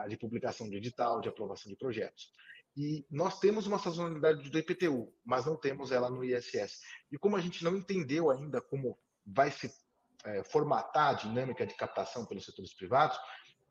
de 0.09 0.17
publicação 0.17 0.69
de 0.69 0.77
edital, 0.77 1.21
de 1.21 1.29
aprovação 1.29 1.71
de 1.71 1.77
projetos. 1.77 2.33
E 2.77 3.07
nós 3.11 3.39
temos 3.39 3.67
uma 3.67 3.79
sazonalidade 3.79 4.51
do 4.51 4.59
IPTU, 4.59 5.13
mas 5.25 5.47
não 5.47 5.57
temos 5.57 5.93
ela 5.93 6.11
no 6.11 6.25
ISS. 6.25 6.81
E 7.13 7.19
como 7.19 7.37
a 7.37 7.41
gente 7.41 7.63
não 7.63 7.77
entendeu 7.77 8.31
ainda 8.31 8.61
como 8.61 8.99
vai 9.25 9.51
se 9.51 9.73
é, 10.25 10.43
formatar 10.43 11.11
a 11.11 11.15
dinâmica 11.15 11.67
de 11.67 11.75
captação 11.75 12.27
pelos 12.27 12.45
setores 12.45 12.75
privados, 12.75 13.17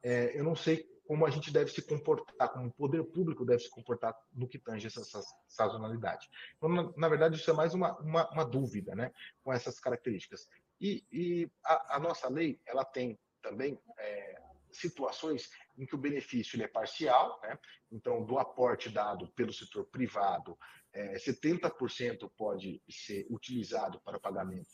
é, 0.02 0.38
eu 0.38 0.44
não 0.44 0.56
sei 0.56 0.88
como 1.06 1.26
a 1.26 1.30
gente 1.30 1.52
deve 1.52 1.70
se 1.70 1.82
comportar, 1.82 2.50
como 2.54 2.68
o 2.68 2.72
poder 2.72 3.04
público 3.04 3.46
deve 3.46 3.64
se 3.64 3.70
comportar 3.70 4.16
no 4.34 4.48
que 4.48 4.58
tange 4.58 4.88
essa 4.88 5.04
sazonalidade. 5.48 6.30
Então, 6.58 6.70
na, 6.70 6.92
na, 6.96 7.10
verdade, 7.10 7.36
isso 7.36 7.50
é 7.50 7.54
mais 7.54 7.74
uma, 7.74 7.98
uma, 8.00 8.30
uma, 8.32 8.46
dúvida 8.46 8.96
né, 8.96 9.12
com 9.44 9.52
essas 9.52 9.80
características. 9.80 10.48
E, 10.84 11.02
e 11.14 11.52
a, 11.64 11.96
a, 11.96 12.00
nossa 12.00 12.28
lei 12.28 12.60
ela 12.66 12.84
tem 12.84 13.18
também 13.42 13.80
é, 13.98 14.42
situações 14.70 15.50
em 15.78 15.86
que 15.86 15.96
o 15.96 15.98
benefício 15.98 16.62
é 16.62 16.68
parcial, 16.68 17.40
né? 17.42 17.58
então, 17.90 18.26
do 18.26 18.38
aporte 18.38 18.90
dado 18.90 19.30
pelo 19.30 19.54
setor 19.54 19.86
privado, 19.86 20.60
é, 20.92 21.14
70% 21.14 22.30
pode 22.36 22.84
ser 22.90 23.26
utilizado 23.30 23.98
para 24.02 24.18
o 24.18 24.20
pagamento 24.20 24.68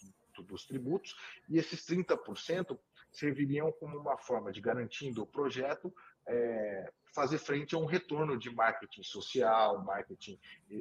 dos 0.48 0.66
tributos, 0.66 1.16
e 1.48 1.60
esses 1.60 1.86
30% 1.86 2.80
serviriam 3.12 3.72
como 3.74 4.00
uma 4.00 4.18
forma 4.18 4.52
de, 4.52 4.62
garantindo 4.62 5.22
o 5.22 5.28
projeto, 5.28 5.94
é, 6.26 6.92
fazer 7.14 7.38
frente 7.38 7.76
a 7.76 7.78
um 7.78 7.86
retorno 7.86 8.38
de 8.38 8.50
marketing 8.50 9.04
social, 9.04 9.84
marketing 9.84 10.40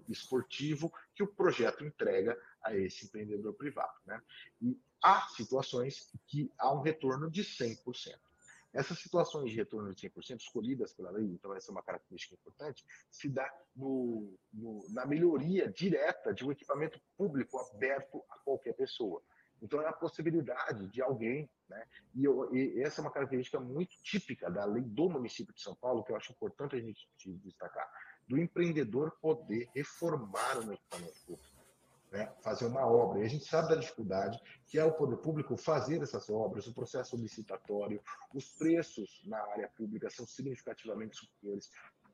esportivo, 0.09 0.93
que 1.15 1.23
o 1.23 1.27
projeto 1.27 1.85
entrega 1.85 2.39
a 2.63 2.75
esse 2.75 3.07
empreendedor 3.07 3.55
privado. 3.55 3.93
Né? 4.07 4.23
E 4.63 4.79
há 5.03 5.29
situações 5.29 6.11
que 6.27 6.53
há 6.59 6.73
um 6.73 6.81
retorno 6.81 7.31
de 7.31 7.43
100%. 7.43 8.19
Essas 8.73 8.99
situações 8.99 9.51
de 9.51 9.57
retorno 9.57 9.95
de 9.95 10.09
100% 10.09 10.41
escolhidas 10.41 10.93
pela 10.93 11.11
lei, 11.11 11.25
então 11.25 11.55
essa 11.55 11.71
é 11.71 11.73
uma 11.73 11.83
característica 11.83 12.35
importante, 12.35 12.85
se 13.11 13.29
dá 13.29 13.51
no, 13.75 14.39
no, 14.53 14.87
na 14.91 15.07
melhoria 15.07 15.71
direta 15.71 16.35
de 16.35 16.45
um 16.45 16.53
equipamento 16.53 17.01
público 17.17 17.59
aberto 17.59 18.23
a 18.29 18.39
qualquer 18.39 18.75
pessoa. 18.75 19.23
Então, 19.61 19.83
é 19.83 19.89
a 19.89 19.93
possibilidade 19.93 20.87
de 20.89 21.03
alguém, 21.03 21.51
né? 21.69 21.85
E, 22.15 22.25
eu, 22.25 22.55
e, 22.55 22.81
essa 22.81 23.01
é 23.01 23.03
uma 23.03 23.11
característica 23.11 23.59
muito 23.59 23.97
típica 24.03 24.51
da 24.51 24.65
lei 24.65 24.85
do 24.85 25.09
município 25.09 25.53
de 25.53 25.61
São 25.61 25.75
Paulo, 25.75 26.05
que 26.05 26.13
eu 26.13 26.17
acho 26.17 26.31
importante 26.31 26.77
a 26.77 26.81
gente 26.81 27.09
destacar, 27.43 27.91
do 28.29 28.39
empreendedor 28.39 29.11
poder 29.21 29.69
reformar 29.75 30.59
um 30.59 30.73
equipamento 30.73 31.21
público 31.27 31.48
né, 32.11 32.33
fazer 32.43 32.67
uma 32.67 32.87
obra. 32.87 33.21
E 33.21 33.25
a 33.25 33.29
gente 33.29 33.45
sabe 33.45 33.69
da 33.69 33.77
dificuldade 33.77 34.41
que 34.67 34.79
é 34.79 34.85
o 34.85 34.93
poder 34.93 35.17
público 35.17 35.57
fazer 35.57 36.03
essas 36.03 36.29
obras, 36.29 36.67
o 36.67 36.75
processo 36.75 37.17
licitatório, 37.17 38.03
os 38.35 38.49
preços 38.51 39.23
na 39.25 39.39
área 39.39 39.69
pública 39.69 40.11
são 40.11 40.27
significativamente 40.27 41.17
superiores 41.17 41.71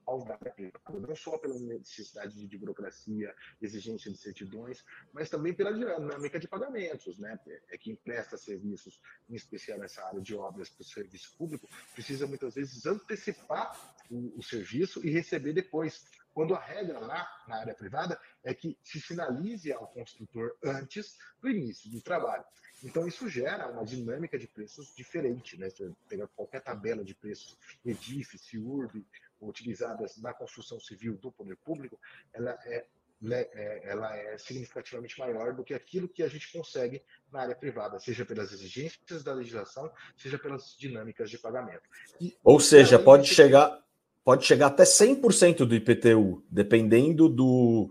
aos 0.06 0.24
da 0.24 0.34
área 0.34 0.52
privada, 0.52 1.00
não 1.00 1.16
só 1.16 1.38
pela 1.38 1.58
necessidade 1.58 2.46
de 2.46 2.58
burocracia, 2.58 3.34
exigência 3.60 4.10
de 4.10 4.18
certidões, 4.18 4.84
mas 5.12 5.30
também 5.30 5.54
pela 5.54 5.72
dinâmica 5.72 6.38
de 6.38 6.46
pagamentos, 6.46 7.18
né? 7.18 7.38
É 7.70 7.78
quem 7.78 7.96
presta 7.96 8.36
serviços, 8.36 9.00
em 9.28 9.34
especial 9.34 9.78
nessa 9.78 10.04
área 10.04 10.20
de 10.20 10.34
obras 10.34 10.68
para 10.68 10.82
o 10.82 10.84
serviço 10.84 11.34
público, 11.36 11.68
precisa 11.94 12.26
muitas 12.26 12.54
vezes 12.54 12.84
antecipar 12.86 13.96
o, 14.10 14.38
o 14.38 14.42
serviço 14.42 15.04
e 15.04 15.10
receber 15.10 15.52
depois 15.52 16.04
quando 16.34 16.54
a 16.54 16.60
regra 16.60 16.98
lá 16.98 17.26
na 17.48 17.56
área 17.56 17.74
privada 17.74 18.20
é 18.42 18.52
que 18.52 18.76
se 18.82 19.00
sinalize 19.00 19.72
ao 19.72 19.86
construtor 19.86 20.56
antes 20.62 21.16
do 21.40 21.48
início 21.48 21.90
do 21.90 22.02
trabalho. 22.02 22.44
Então, 22.82 23.08
isso 23.08 23.28
gera 23.28 23.70
uma 23.70 23.84
dinâmica 23.84 24.38
de 24.38 24.46
preços 24.46 24.92
diferente. 24.94 25.56
Né? 25.56 25.70
Você 25.70 25.90
pega 26.08 26.28
qualquer 26.36 26.60
tabela 26.60 27.02
de 27.02 27.14
preços, 27.14 27.56
EDIF, 27.84 28.36
CIURB, 28.36 29.06
utilizadas 29.40 30.16
na 30.18 30.34
construção 30.34 30.80
civil 30.80 31.16
do 31.16 31.30
poder 31.30 31.56
público, 31.56 31.98
ela 32.32 32.58
é, 32.66 32.86
né, 33.20 33.46
é, 33.52 33.90
ela 33.90 34.16
é 34.16 34.38
significativamente 34.38 35.18
maior 35.18 35.54
do 35.54 35.64
que 35.64 35.74
aquilo 35.74 36.08
que 36.08 36.22
a 36.22 36.28
gente 36.28 36.50
consegue 36.52 37.02
na 37.30 37.40
área 37.40 37.54
privada, 37.54 37.98
seja 37.98 38.24
pelas 38.24 38.52
exigências 38.52 39.22
da 39.22 39.32
legislação, 39.32 39.90
seja 40.16 40.38
pelas 40.38 40.76
dinâmicas 40.76 41.30
de 41.30 41.38
pagamento. 41.38 41.82
E, 42.20 42.36
Ou 42.42 42.58
seja, 42.58 42.98
pode 42.98 43.26
chegar 43.26 43.83
pode 44.24 44.46
chegar 44.46 44.68
até 44.68 44.84
100% 44.84 45.66
do 45.66 45.74
IPTU, 45.74 46.42
dependendo 46.50 47.28
do, 47.28 47.90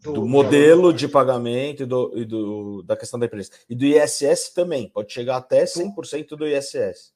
do, 0.00 0.12
do 0.12 0.26
modelo 0.26 0.92
de 0.92 1.08
pagamento 1.08 1.82
e, 1.82 1.86
do, 1.86 2.12
e 2.16 2.24
do, 2.24 2.82
da 2.84 2.96
questão 2.96 3.18
da 3.18 3.26
empresa. 3.26 3.50
E 3.68 3.74
do 3.74 3.84
ISS 3.84 4.50
também, 4.54 4.88
pode 4.88 5.12
chegar 5.12 5.36
até 5.36 5.64
100% 5.64 6.28
do 6.36 6.46
ISS. 6.46 7.12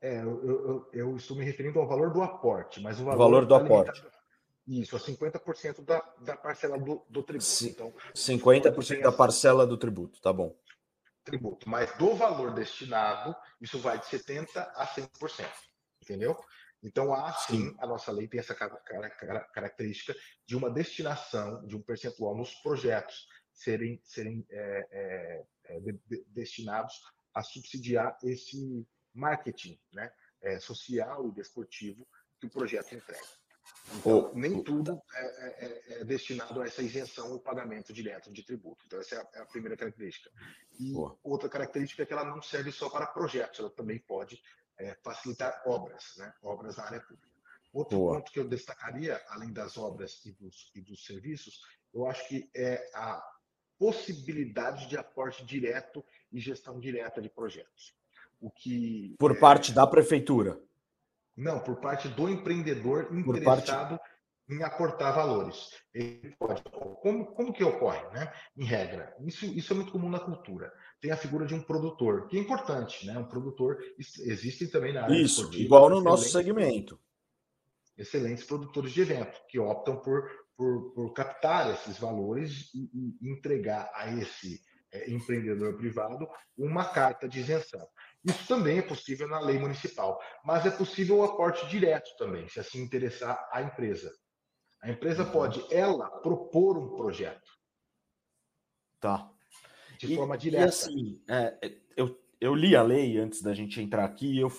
É, 0.00 0.18
eu, 0.18 0.44
eu, 0.44 0.88
eu, 0.92 1.16
estou 1.16 1.36
me 1.36 1.44
referindo 1.44 1.78
ao 1.78 1.86
valor 1.86 2.12
do 2.12 2.22
aporte, 2.22 2.80
mas 2.80 3.00
o 3.00 3.04
valor, 3.04 3.16
o 3.16 3.18
valor 3.18 3.46
do 3.46 3.58
tá 3.58 3.64
aporte. 3.64 4.04
Isso, 4.66 4.96
a 4.96 5.00
50% 5.00 5.84
da, 5.84 6.02
da 6.20 6.36
parcela 6.36 6.76
do, 6.78 7.04
do 7.08 7.22
tributo. 7.22 7.64
então, 7.64 7.94
50% 8.14 9.00
da 9.00 9.12
parcela 9.12 9.66
do 9.66 9.76
tributo, 9.76 10.20
tá 10.20 10.32
bom. 10.32 10.54
Tributo, 11.24 11.68
mas 11.68 11.96
do 11.96 12.14
valor 12.14 12.52
destinado, 12.52 13.34
isso 13.60 13.78
vai 13.78 13.98
de 13.98 14.06
70% 14.06 14.48
a 14.56 14.86
100%, 14.86 15.44
entendeu? 16.02 16.36
Então, 16.86 17.12
há 17.12 17.32
sim, 17.32 17.74
a 17.80 17.86
nossa 17.86 18.12
lei 18.12 18.28
tem 18.28 18.38
essa 18.38 18.54
característica 18.54 20.14
de 20.46 20.56
uma 20.56 20.70
destinação 20.70 21.66
de 21.66 21.74
um 21.74 21.82
percentual 21.82 22.36
nos 22.36 22.54
projetos 22.54 23.26
serem, 23.52 24.00
serem 24.04 24.46
é, 24.48 24.86
é, 24.92 25.44
é, 25.64 25.80
de, 25.80 26.00
de, 26.06 26.24
destinados 26.28 26.94
a 27.34 27.42
subsidiar 27.42 28.16
esse 28.22 28.86
marketing 29.12 29.76
né, 29.92 30.12
é, 30.40 30.60
social 30.60 31.26
e 31.26 31.32
desportivo 31.32 32.06
que 32.38 32.46
o 32.46 32.50
projeto 32.50 32.94
entrega. 32.94 33.26
Então, 33.96 34.30
oh, 34.32 34.38
nem 34.38 34.62
tudo 34.62 35.02
é, 35.12 35.24
é, 35.24 35.66
é, 35.66 36.00
é, 36.00 36.04
destinado 36.04 36.62
a 36.62 36.66
essa 36.66 36.82
isenção 36.82 37.32
ou 37.32 37.40
pagamento 37.40 37.92
direto 37.92 38.32
de 38.32 38.44
tributo. 38.44 38.84
Então, 38.86 39.00
essa 39.00 39.16
é 39.16 39.18
a, 39.18 39.28
é 39.34 39.42
a 39.42 39.46
primeira 39.46 39.76
característica. 39.76 40.30
E 40.78 40.92
outra 41.24 41.48
característica 41.48 42.04
é 42.04 42.06
que 42.06 42.12
ela 42.12 42.24
não 42.24 42.40
serve 42.40 42.70
só 42.70 42.88
para 42.88 43.06
projetos, 43.06 43.58
ela 43.58 43.70
também 43.70 43.98
pode 43.98 44.40
é, 44.78 44.94
facilitar 45.02 45.62
obras, 45.66 46.14
né? 46.16 46.32
obras 46.42 46.76
na 46.76 46.84
área 46.84 47.00
pública. 47.00 47.36
Outro 47.72 47.98
Boa. 47.98 48.14
ponto 48.16 48.32
que 48.32 48.38
eu 48.38 48.48
destacaria, 48.48 49.20
além 49.28 49.52
das 49.52 49.76
obras 49.76 50.24
e 50.24 50.32
dos, 50.32 50.70
e 50.74 50.80
dos 50.80 51.04
serviços, 51.04 51.60
eu 51.92 52.06
acho 52.06 52.26
que 52.28 52.50
é 52.54 52.90
a 52.94 53.22
possibilidade 53.78 54.88
de 54.88 54.96
aporte 54.96 55.44
direto 55.44 56.04
e 56.32 56.40
gestão 56.40 56.80
direta 56.80 57.20
de 57.20 57.28
projetos. 57.28 57.94
O 58.40 58.50
que 58.50 59.14
por 59.18 59.32
é... 59.32 59.38
parte 59.38 59.72
da 59.72 59.86
prefeitura? 59.86 60.58
Não, 61.36 61.60
por 61.60 61.76
parte 61.76 62.08
do 62.08 62.28
empreendedor 62.28 63.14
interessado 63.14 63.98
parte... 63.98 64.15
em 64.48 64.62
aportar 64.62 65.14
valores. 65.14 65.70
Ele 65.92 66.34
pode. 66.38 66.62
Como, 66.62 67.26
como 67.26 67.52
que 67.52 67.64
ocorre, 67.64 68.02
né? 68.10 68.32
Em 68.56 68.64
regra, 68.64 69.14
isso, 69.20 69.46
isso 69.46 69.72
é 69.72 69.76
muito 69.76 69.92
comum 69.92 70.08
na 70.08 70.20
cultura. 70.20 70.72
Tem 71.00 71.10
a 71.10 71.16
figura 71.16 71.46
de 71.46 71.54
um 71.54 71.62
produtor, 71.62 72.28
que 72.28 72.36
é 72.36 72.40
importante, 72.40 73.06
né? 73.06 73.18
Um 73.18 73.28
produtor 73.28 73.78
existe 73.98 74.68
também 74.68 74.92
na 74.92 75.04
área 75.04 75.14
Isso, 75.14 75.52
igual 75.54 75.90
no 75.90 76.00
nosso 76.00 76.28
segmento. 76.28 76.98
Excelentes 77.98 78.44
produtores 78.44 78.92
de 78.92 79.00
evento 79.00 79.40
que 79.48 79.58
optam 79.58 79.96
por, 79.96 80.28
por, 80.56 80.92
por 80.92 81.12
captar 81.12 81.72
esses 81.72 81.98
valores 81.98 82.70
e, 82.74 82.90
e 83.20 83.30
entregar 83.30 83.90
a 83.94 84.12
esse 84.12 84.60
é, 84.92 85.10
empreendedor 85.10 85.76
privado 85.76 86.28
uma 86.56 86.84
carta 86.84 87.28
de 87.28 87.40
isenção. 87.40 87.86
Isso 88.24 88.46
também 88.46 88.78
é 88.78 88.82
possível 88.82 89.28
na 89.28 89.40
lei 89.40 89.58
municipal, 89.58 90.20
mas 90.44 90.66
é 90.66 90.70
possível 90.70 91.18
o 91.18 91.24
aporte 91.24 91.66
direto 91.68 92.10
também, 92.18 92.48
se 92.48 92.60
assim 92.60 92.82
interessar 92.82 93.48
a 93.52 93.62
empresa. 93.62 94.12
A 94.82 94.90
empresa 94.90 95.24
pode, 95.24 95.64
ela, 95.70 96.08
propor 96.20 96.78
um 96.78 96.96
projeto. 96.96 97.50
Tá. 99.00 99.30
De 99.98 100.12
e, 100.12 100.16
forma 100.16 100.36
direta. 100.36 100.64
E 100.64 100.68
assim, 100.68 101.20
é, 101.28 101.58
é, 101.62 101.76
eu, 101.96 102.18
eu 102.40 102.54
li 102.54 102.76
a 102.76 102.82
lei 102.82 103.18
antes 103.18 103.42
da 103.42 103.54
gente 103.54 103.80
entrar 103.80 104.04
aqui, 104.04 104.38
eu 104.38 104.52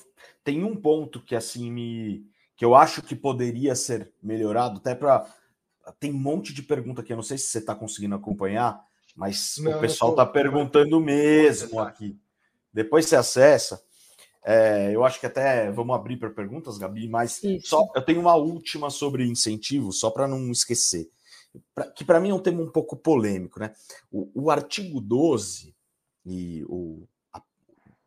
tem 0.43 0.63
um 0.63 0.75
ponto 0.75 1.21
que 1.21 1.35
assim 1.35 1.71
me 1.71 2.25
que 2.55 2.65
eu 2.65 2.73
acho 2.73 3.03
que 3.03 3.15
poderia 3.15 3.75
ser 3.75 4.11
melhorado, 4.21 4.77
até 4.79 4.95
para 4.95 5.31
tem 5.99 6.11
um 6.11 6.17
monte 6.17 6.53
de 6.53 6.63
pergunta 6.63 7.01
aqui, 7.01 7.13
eu 7.13 7.17
não 7.17 7.23
sei 7.23 7.37
se 7.37 7.47
você 7.47 7.59
está 7.59 7.75
conseguindo 7.75 8.15
acompanhar, 8.15 8.83
mas 9.15 9.57
não, 9.59 9.77
o 9.77 9.79
pessoal 9.79 10.11
está 10.11 10.25
perguntando 10.25 10.99
mesmo 10.99 11.79
aqui. 11.79 12.19
Depois 12.73 13.05
você 13.05 13.15
acessa. 13.15 13.81
É, 14.49 14.95
eu 14.95 15.03
acho 15.03 15.19
que 15.19 15.25
até 15.25 15.69
vamos 15.71 15.93
abrir 15.93 16.15
para 16.15 16.29
perguntas, 16.29 16.77
Gabi, 16.77 17.09
mas 17.09 17.41
só 17.63 17.85
eu 17.93 18.01
tenho 18.01 18.21
uma 18.21 18.35
última 18.35 18.89
sobre 18.89 19.27
incentivo, 19.27 19.91
só 19.91 20.09
para 20.09 20.25
não 20.25 20.49
esquecer. 20.49 21.09
Pra, 21.75 21.91
que 21.91 22.05
para 22.05 22.21
mim 22.21 22.29
é 22.29 22.33
um 22.33 22.39
tema 22.39 22.61
um 22.61 22.71
pouco 22.71 22.95
polêmico, 22.95 23.59
né? 23.59 23.73
O, 24.09 24.43
o 24.43 24.49
artigo 24.49 25.01
12 25.01 25.75
e 26.25 26.63
o, 26.69 27.05
a, 27.33 27.41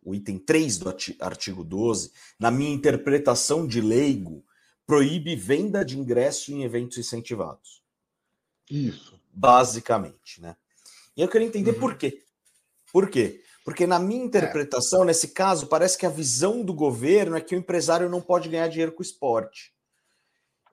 o 0.03 0.15
item 0.15 0.39
3 0.39 0.79
do 0.79 0.89
artigo 1.21 1.63
12, 1.63 2.11
na 2.39 2.51
minha 2.51 2.73
interpretação 2.73 3.67
de 3.67 3.83
leigo, 3.83 4.43
proíbe 4.87 5.37
venda 5.37 5.85
de 5.85 5.99
ingresso 5.99 6.53
em 6.53 6.63
eventos 6.63 6.97
incentivados. 6.97 7.83
Isso. 8.71 9.21
Basicamente, 9.31 10.41
né? 10.41 10.57
E 11.15 11.21
eu 11.21 11.29
queria 11.29 11.47
entender 11.47 11.73
uhum. 11.73 11.81
por 11.81 11.99
quê. 11.99 12.25
Por 12.91 13.11
quê? 13.11 13.45
Porque, 13.71 13.87
na 13.87 14.01
minha 14.01 14.25
interpretação, 14.25 15.05
é. 15.05 15.07
nesse 15.07 15.29
caso, 15.29 15.69
parece 15.69 15.97
que 15.97 16.05
a 16.05 16.11
visão 16.11 16.61
do 16.61 16.75
governo 16.75 17.37
é 17.37 17.41
que 17.41 17.55
o 17.55 17.59
empresário 17.59 18.09
não 18.09 18.21
pode 18.21 18.49
ganhar 18.49 18.67
dinheiro 18.67 18.91
com 18.91 18.99
o 18.99 19.03
esporte. 19.03 19.73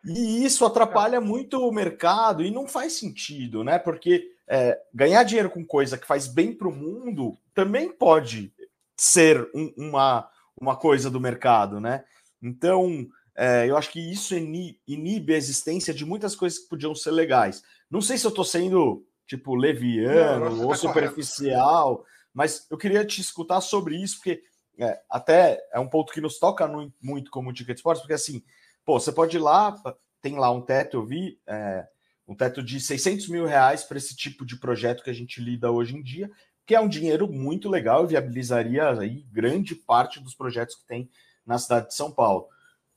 E 0.04 0.44
isso 0.44 0.66
atrapalha 0.66 1.22
muito 1.22 1.60
o 1.60 1.72
mercado 1.72 2.44
e 2.44 2.50
não 2.50 2.68
faz 2.68 2.94
sentido, 2.94 3.64
né? 3.64 3.78
Porque 3.78 4.32
é, 4.48 4.82
ganhar 4.92 5.22
dinheiro 5.22 5.48
com 5.48 5.64
coisa 5.64 5.96
que 5.96 6.08
faz 6.08 6.26
bem 6.26 6.52
para 6.52 6.68
o 6.68 6.76
mundo 6.76 7.38
também 7.54 7.92
pode 7.92 8.52
ser 8.96 9.48
um, 9.54 9.72
uma, 9.78 10.28
uma 10.60 10.76
coisa 10.76 11.08
do 11.08 11.20
mercado, 11.20 11.80
né? 11.80 12.04
Então, 12.42 13.06
é, 13.36 13.70
eu 13.70 13.78
acho 13.78 13.92
que 13.92 14.00
isso 14.00 14.36
inibe 14.36 15.36
a 15.36 15.38
existência 15.38 15.94
de 15.94 16.04
muitas 16.04 16.36
coisas 16.36 16.58
que 16.58 16.68
podiam 16.68 16.96
ser 16.96 17.12
legais. 17.12 17.62
Não 17.92 18.02
sei 18.02 18.18
se 18.18 18.26
eu 18.26 18.30
estou 18.30 18.44
sendo, 18.44 19.06
tipo, 19.28 19.54
leviano 19.54 20.50
não, 20.50 20.64
ou 20.64 20.70
tá 20.70 20.78
superficial. 20.78 21.98
Correto 21.98 22.17
mas 22.38 22.68
eu 22.70 22.78
queria 22.78 23.04
te 23.04 23.20
escutar 23.20 23.60
sobre 23.62 23.96
isso, 23.96 24.18
porque 24.18 24.44
é, 24.78 25.02
até 25.10 25.60
é 25.74 25.80
um 25.80 25.90
ponto 25.90 26.14
que 26.14 26.22
nos 26.22 26.38
toca 26.38 26.68
no, 26.68 26.94
muito 27.02 27.32
como 27.32 27.52
Ticket 27.52 27.78
Sports, 27.78 28.00
porque 28.00 28.14
assim, 28.14 28.44
pô, 28.86 29.00
você 29.00 29.12
pode 29.12 29.38
ir 29.38 29.40
lá, 29.40 29.76
tem 30.22 30.38
lá 30.38 30.52
um 30.52 30.62
teto, 30.62 30.98
eu 30.98 31.04
vi, 31.04 31.42
é, 31.48 31.88
um 32.28 32.36
teto 32.36 32.62
de 32.62 32.80
600 32.80 33.28
mil 33.30 33.48
reais 33.48 33.84
para 33.84 33.98
esse 33.98 34.16
tipo 34.16 34.46
de 34.46 34.56
projeto 34.56 35.04
que 35.04 35.10
a 35.10 35.14
gente 35.14 35.42
lida 35.42 35.72
hoje 35.72 35.96
em 35.96 36.04
dia, 36.04 36.30
que 36.64 36.76
é 36.76 36.80
um 36.80 36.88
dinheiro 36.88 37.28
muito 37.28 37.70
legal 37.70 38.04
e 38.04 38.10
viabilizaria 38.10 38.88
aí 38.92 39.26
grande 39.32 39.74
parte 39.74 40.20
dos 40.20 40.36
projetos 40.36 40.76
que 40.76 40.86
tem 40.86 41.10
na 41.44 41.58
cidade 41.58 41.88
de 41.88 41.96
São 41.96 42.12
Paulo. 42.12 42.50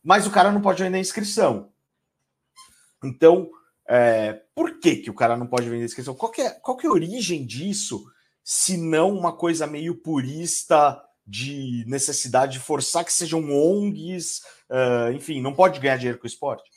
Mas 0.05 0.27
o 0.27 0.31
cara 0.31 0.53
não 0.53 0.61
pode 0.61 0.83
vender 0.83 0.99
inscrição. 0.99 1.73
Então, 3.03 3.51
é, 3.89 4.35
por 4.55 4.79
que, 4.79 4.97
que 4.97 5.11
o 5.11 5.15
cara 5.15 5.35
não 5.35 5.47
pode 5.47 5.71
vender 5.71 5.87
inscrição? 5.87 6.15
Qual 6.15 6.31
é, 6.37 6.51
qual 6.51 6.79
é 6.79 6.87
a 6.87 6.91
origem 6.91 7.47
disso? 7.47 8.05
Se 8.53 8.77
não 8.77 9.17
uma 9.17 9.33
coisa 9.33 9.65
meio 9.65 9.95
purista 9.95 11.01
de 11.25 11.85
necessidade 11.87 12.55
de 12.55 12.59
forçar 12.59 13.05
que 13.05 13.13
sejam 13.13 13.49
ONGs, 13.49 14.41
uh, 14.69 15.13
enfim, 15.13 15.41
não 15.41 15.55
pode 15.55 15.79
ganhar 15.79 15.97
dinheiro 15.97 16.19
com 16.19 16.25
o 16.25 16.27
esporte? 16.27 16.69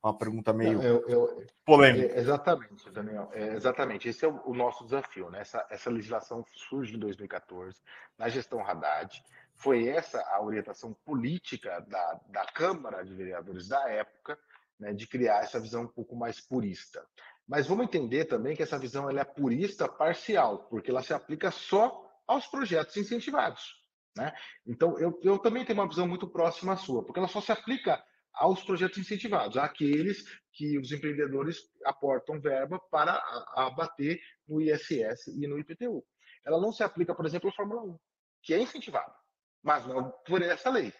Uma 0.00 0.16
pergunta 0.16 0.52
meio 0.52 0.80
eu, 0.80 1.04
eu, 1.08 1.46
polêmica. 1.66 2.14
É, 2.14 2.20
exatamente, 2.20 2.88
Daniel. 2.92 3.28
É, 3.34 3.48
exatamente. 3.48 4.08
Esse 4.08 4.24
é 4.24 4.28
o, 4.28 4.40
o, 4.44 4.54
nosso 4.54 4.84
desafio. 4.84 5.28
Né? 5.28 5.40
Essa, 5.40 5.66
essa 5.68 5.90
legislação 5.90 6.44
surge 6.54 6.94
em 6.94 7.00
2014, 7.00 7.76
na 8.16 8.28
gestão 8.28 8.64
Haddad. 8.64 9.20
Foi 9.56 9.88
essa 9.88 10.20
a 10.20 10.40
orientação 10.40 10.94
política 11.04 11.84
da, 11.88 12.20
da 12.28 12.44
Câmara 12.44 13.04
de 13.04 13.12
Vereadores 13.12 13.66
da 13.66 13.90
época, 13.90 14.38
né, 14.78 14.92
de 14.92 15.04
criar 15.08 15.42
essa 15.42 15.58
visão 15.58 15.82
um 15.82 15.88
pouco 15.88 16.14
mais 16.14 16.40
purista. 16.40 17.04
Mas 17.48 17.66
vamos 17.66 17.84
entender 17.84 18.26
também 18.26 18.54
que 18.54 18.62
essa 18.62 18.78
visão 18.78 19.08
é 19.08 19.24
purista 19.24 19.88
parcial, 19.88 20.68
porque 20.68 20.90
ela 20.90 21.02
se 21.02 21.14
aplica 21.14 21.50
só 21.50 22.06
aos 22.26 22.46
projetos 22.46 22.96
incentivados. 22.98 23.82
Né? 24.14 24.34
Então, 24.66 24.98
eu, 24.98 25.18
eu 25.22 25.38
também 25.38 25.64
tenho 25.64 25.78
uma 25.78 25.88
visão 25.88 26.06
muito 26.06 26.28
próxima 26.28 26.74
à 26.74 26.76
sua, 26.76 27.02
porque 27.02 27.18
ela 27.18 27.28
só 27.28 27.40
se 27.40 27.50
aplica 27.50 28.04
aos 28.34 28.62
projetos 28.62 28.98
incentivados, 28.98 29.56
àqueles 29.56 30.22
que 30.52 30.78
os 30.78 30.92
empreendedores 30.92 31.58
aportam 31.84 32.40
verba 32.40 32.78
para 32.90 33.14
abater 33.54 34.20
no 34.46 34.60
ISS 34.60 35.28
e 35.28 35.46
no 35.46 35.58
IPTU. 35.58 36.04
Ela 36.44 36.60
não 36.60 36.70
se 36.70 36.82
aplica, 36.82 37.14
por 37.14 37.24
exemplo, 37.24 37.48
à 37.48 37.52
Fórmula 37.52 37.82
1, 37.82 37.98
que 38.42 38.54
é 38.54 38.60
incentivada, 38.60 39.14
mas 39.62 39.86
não 39.86 40.10
por 40.26 40.42
essa 40.42 40.70
lei. 40.70 40.92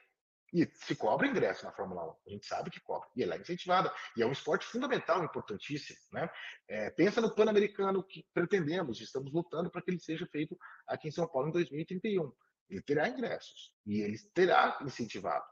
E 0.52 0.66
se 0.72 0.96
cobra 0.96 1.26
ingresso 1.26 1.64
na 1.64 1.72
Fórmula 1.72 2.04
1, 2.04 2.16
a 2.26 2.30
gente 2.30 2.46
sabe 2.46 2.70
que 2.70 2.80
cobra, 2.80 3.08
e 3.14 3.22
ela 3.22 3.34
é 3.34 3.38
incentivada, 3.38 3.92
e 4.16 4.22
é 4.22 4.26
um 4.26 4.32
esporte 4.32 4.64
fundamental, 4.64 5.22
importantíssimo. 5.22 5.98
Né? 6.12 6.28
É, 6.66 6.90
pensa 6.90 7.20
no 7.20 7.34
Pan-Americano 7.34 8.02
que 8.02 8.24
pretendemos, 8.32 9.00
estamos 9.00 9.32
lutando 9.32 9.70
para 9.70 9.82
que 9.82 9.90
ele 9.90 10.00
seja 10.00 10.26
feito 10.26 10.58
aqui 10.86 11.08
em 11.08 11.12
São 11.12 11.28
Paulo 11.28 11.48
em 11.48 11.52
2031. 11.52 12.32
Ele 12.70 12.82
terá 12.82 13.08
ingressos, 13.08 13.72
e 13.86 14.00
ele 14.00 14.18
terá 14.34 14.78
incentivado. 14.82 15.44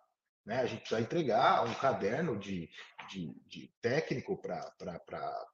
Né? 0.46 0.60
A 0.60 0.66
gente 0.66 0.80
precisa 0.80 1.00
entregar 1.00 1.64
um 1.64 1.74
caderno 1.74 2.38
de, 2.38 2.70
de, 3.10 3.34
de 3.46 3.74
técnico 3.82 4.40
para 4.40 4.72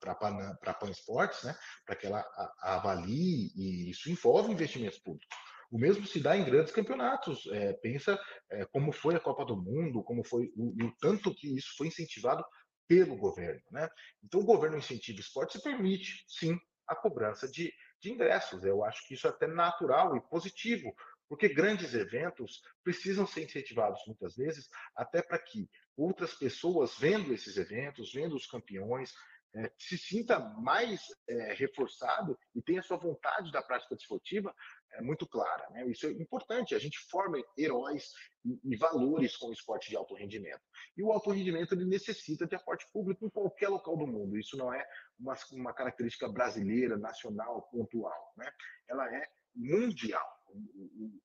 a 0.07 0.75
Pan 0.75 0.91
Esportes, 0.91 1.43
né? 1.43 1.57
para 1.85 1.97
que 1.97 2.07
ela 2.07 2.25
avalie, 2.61 3.51
e 3.57 3.91
isso 3.91 4.11
envolve 4.11 4.53
investimentos 4.53 4.99
públicos. 4.99 5.37
O 5.73 5.79
mesmo 5.79 6.07
se 6.07 6.21
dá 6.21 6.37
em 6.37 6.45
grandes 6.45 6.71
campeonatos. 6.71 7.47
É, 7.47 7.73
pensa 7.73 8.21
é, 8.51 8.67
como 8.67 8.93
foi 8.93 9.17
a 9.17 9.21
Copa 9.21 9.43
do 9.43 9.57
Mundo, 9.57 10.05
como 10.05 10.23
foi 10.23 10.53
o, 10.55 10.69
o, 10.85 10.93
tanto 11.01 11.35
que 11.35 11.49
isso 11.57 11.75
foi 11.79 11.87
incentivado 11.87 12.45
pelo 12.87 13.17
governo. 13.17 13.63
Né? 13.71 13.89
Então, 14.23 14.41
o 14.41 14.45
governo 14.45 14.77
incentiva 14.77 15.19
esporte 15.19 15.57
e 15.57 15.63
permite, 15.63 16.25
sim, 16.29 16.59
a 16.87 16.95
cobrança 16.95 17.49
de, 17.49 17.73
de 17.99 18.13
ingressos. 18.13 18.63
Eu 18.65 18.85
acho 18.85 19.09
que 19.09 19.15
isso 19.15 19.27
é 19.27 19.31
até 19.31 19.47
natural 19.47 20.15
e 20.15 20.21
positivo, 20.29 20.95
porque 21.27 21.49
grandes 21.49 21.95
eventos 21.95 22.61
precisam 22.85 23.27
ser 23.27 23.45
incentivados 23.45 24.03
muitas 24.07 24.37
vezes, 24.37 24.69
até 24.95 25.23
para 25.23 25.39
que 25.39 25.71
outras 25.97 26.35
pessoas, 26.35 26.99
vendo 26.99 27.33
esses 27.33 27.57
eventos, 27.57 28.13
vendo 28.13 28.37
os 28.37 28.47
campeões, 28.47 29.15
é, 29.55 29.71
se 29.79 29.99
sinta 29.99 30.39
mais 30.39 31.01
é, 31.29 31.55
reforçado 31.55 32.39
e 32.55 32.63
tenha 32.63 32.83
sua 32.83 32.97
vontade 32.97 33.53
da 33.53 33.63
prática 33.63 33.95
desportiva 33.95 34.55
é, 34.93 35.01
muito 35.01 35.27
clara. 35.27 35.69
Né? 35.71 35.87
Isso 35.87 36.07
é 36.07 36.11
importante, 36.11 36.75
a 36.75 36.79
gente 36.79 36.99
forma 37.11 37.43
heróis 37.57 38.13
e, 38.45 38.59
e, 38.65 38.77
valores 38.77 39.37
com 39.37 39.49
o 39.49 39.53
esporte 39.53 39.91
de 39.91 39.97
alto 39.97 40.15
rendimento. 40.15 40.63
E 40.97 41.03
o 41.03 41.13
alto 41.13 41.31
rendimento 41.31 41.75
ele 41.75 41.85
necessita 41.85 42.47
de 42.47 42.55
aporte 42.55 42.87
público 42.93 43.25
em 43.25 43.31
qualquer 43.31 43.69
local 43.69 43.97
do 43.97 44.07
mundo. 44.07 44.39
Isso 44.39 44.57
não 44.57 44.73
é 44.73 44.85
uma, 45.19 45.37
uma 45.53 45.73
característica 45.73 46.29
brasileira, 46.29 46.97
nacional, 46.97 47.63
pontual. 47.71 48.33
Né? 48.37 48.51
Ela 48.89 49.15
é 49.15 49.29
mundial. 49.55 50.27
O, 50.49 50.59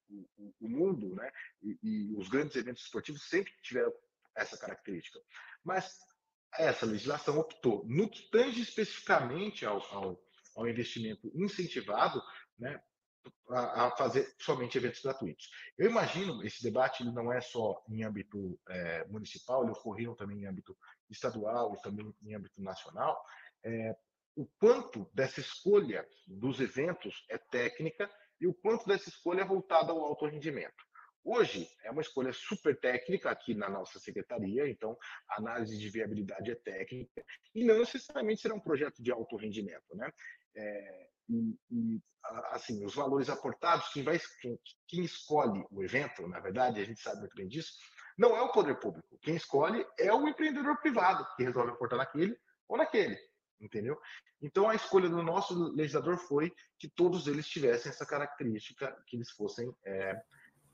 o, 0.10 0.28
o, 0.38 0.54
o 0.62 0.70
mundo 0.70 1.14
né? 1.16 1.30
E, 1.62 1.78
e 1.84 2.16
os 2.16 2.30
grandes 2.30 2.56
eventos 2.56 2.84
esportivos 2.84 3.28
sempre 3.28 3.52
tiveram 3.62 3.94
essa 4.36 4.58
característica. 4.58 5.20
Mas 5.64 5.98
essa 6.58 6.86
legislação 6.86 7.38
optou, 7.40 7.84
no 7.86 8.10
que 8.10 8.30
tange 8.30 8.62
especificamente 8.62 9.66
ao, 9.66 9.82
ao, 9.94 10.24
ao 10.56 10.68
investimento 10.68 11.32
incentivado, 11.36 12.22
né, 12.58 12.82
a, 13.50 13.88
a, 13.88 13.92
fazer 13.98 14.34
somente 14.40 14.78
eventos 14.78 15.02
gratuitos. 15.02 15.50
Eu 15.78 15.90
imagino 15.90 16.44
esse 16.44 16.64
debate 16.64 17.04
ele 17.04 17.12
não 17.12 17.32
é 17.32 17.42
só 17.42 17.84
em 17.90 18.04
âmbito 18.04 18.60
é, 18.68 19.06
municipal, 19.06 19.64
ele 19.64 19.72
ocorreu 19.72 20.16
também 20.16 20.42
em 20.42 20.46
âmbito 20.46 20.78
estadual 21.10 21.74
e 21.74 21.82
também 21.82 22.14
em 22.24 22.36
âmbito 22.36 22.62
nacional. 22.62 23.22
É, 23.64 23.96
o 24.36 24.46
quanto 24.60 25.10
dessa 25.14 25.40
escolha 25.40 26.08
dos 26.28 26.60
eventos 26.60 27.26
é 27.30 27.38
técnica 27.38 28.10
e 28.40 28.48
o 28.48 28.54
quanto 28.54 28.86
dessa 28.86 29.10
escolha 29.10 29.42
é 29.42 29.46
voltada 29.46 29.92
ao 29.92 30.04
alto 30.04 30.26
rendimento. 30.28 30.86
Hoje 31.30 31.68
é 31.84 31.92
uma 31.92 32.02
escolha 32.02 32.32
super 32.32 32.80
técnica 32.80 33.30
aqui 33.30 33.54
na 33.54 33.70
nossa 33.70 34.00
secretaria, 34.00 34.70
então 34.70 34.98
a 35.28 35.40
análise 35.40 35.78
de 35.78 35.90
viabilidade 35.90 36.52
é 36.52 36.56
técnica 36.56 37.22
e 37.54 37.66
não 37.66 37.80
necessariamente 37.80 38.42
será 38.42 38.54
um 38.54 38.62
projeto 38.62 39.04
de 39.04 39.12
alto 39.12 39.36
rendimento, 39.36 39.94
né? 39.94 40.10
É, 40.56 41.10
e, 41.30 41.58
e, 41.72 42.02
assim 42.52 42.86
os 42.86 42.96
valores 42.96 43.30
aportados, 43.30 43.90
quem 43.90 44.04
vai 44.04 44.20
quem, 44.42 44.60
quem 44.88 45.04
escolhe 45.04 45.66
o 45.72 45.84
evento, 45.84 46.28
na 46.28 46.40
verdade 46.40 46.82
a 46.82 46.86
gente 46.86 47.02
sabe 47.02 47.20
muito 47.22 47.36
bem 47.36 47.48
disso, 47.48 47.74
não 48.18 48.36
é 48.36 48.42
o 48.42 48.52
poder 48.52 48.80
público. 48.80 49.18
Quem 49.22 49.36
escolhe 49.36 49.86
é 50.00 50.12
o 50.12 50.28
empreendedor 50.28 50.78
privado 50.78 51.28
que 51.36 51.44
resolve 51.44 51.72
aportar 51.72 52.00
naquele 52.00 52.36
ou 52.68 52.78
naquele 52.78 53.18
entendeu? 53.60 53.98
Então 54.42 54.70
a 54.70 54.76
escolha 54.76 55.10
do 55.10 55.22
nosso 55.24 55.54
legislador 55.74 56.18
foi 56.18 56.52
que 56.80 56.88
todos 56.88 57.28
eles 57.28 57.48
tivessem 57.48 57.90
essa 57.90 58.06
característica, 58.06 58.96
que 59.08 59.16
eles 59.16 59.32
fossem 59.32 59.72
é, 59.86 60.16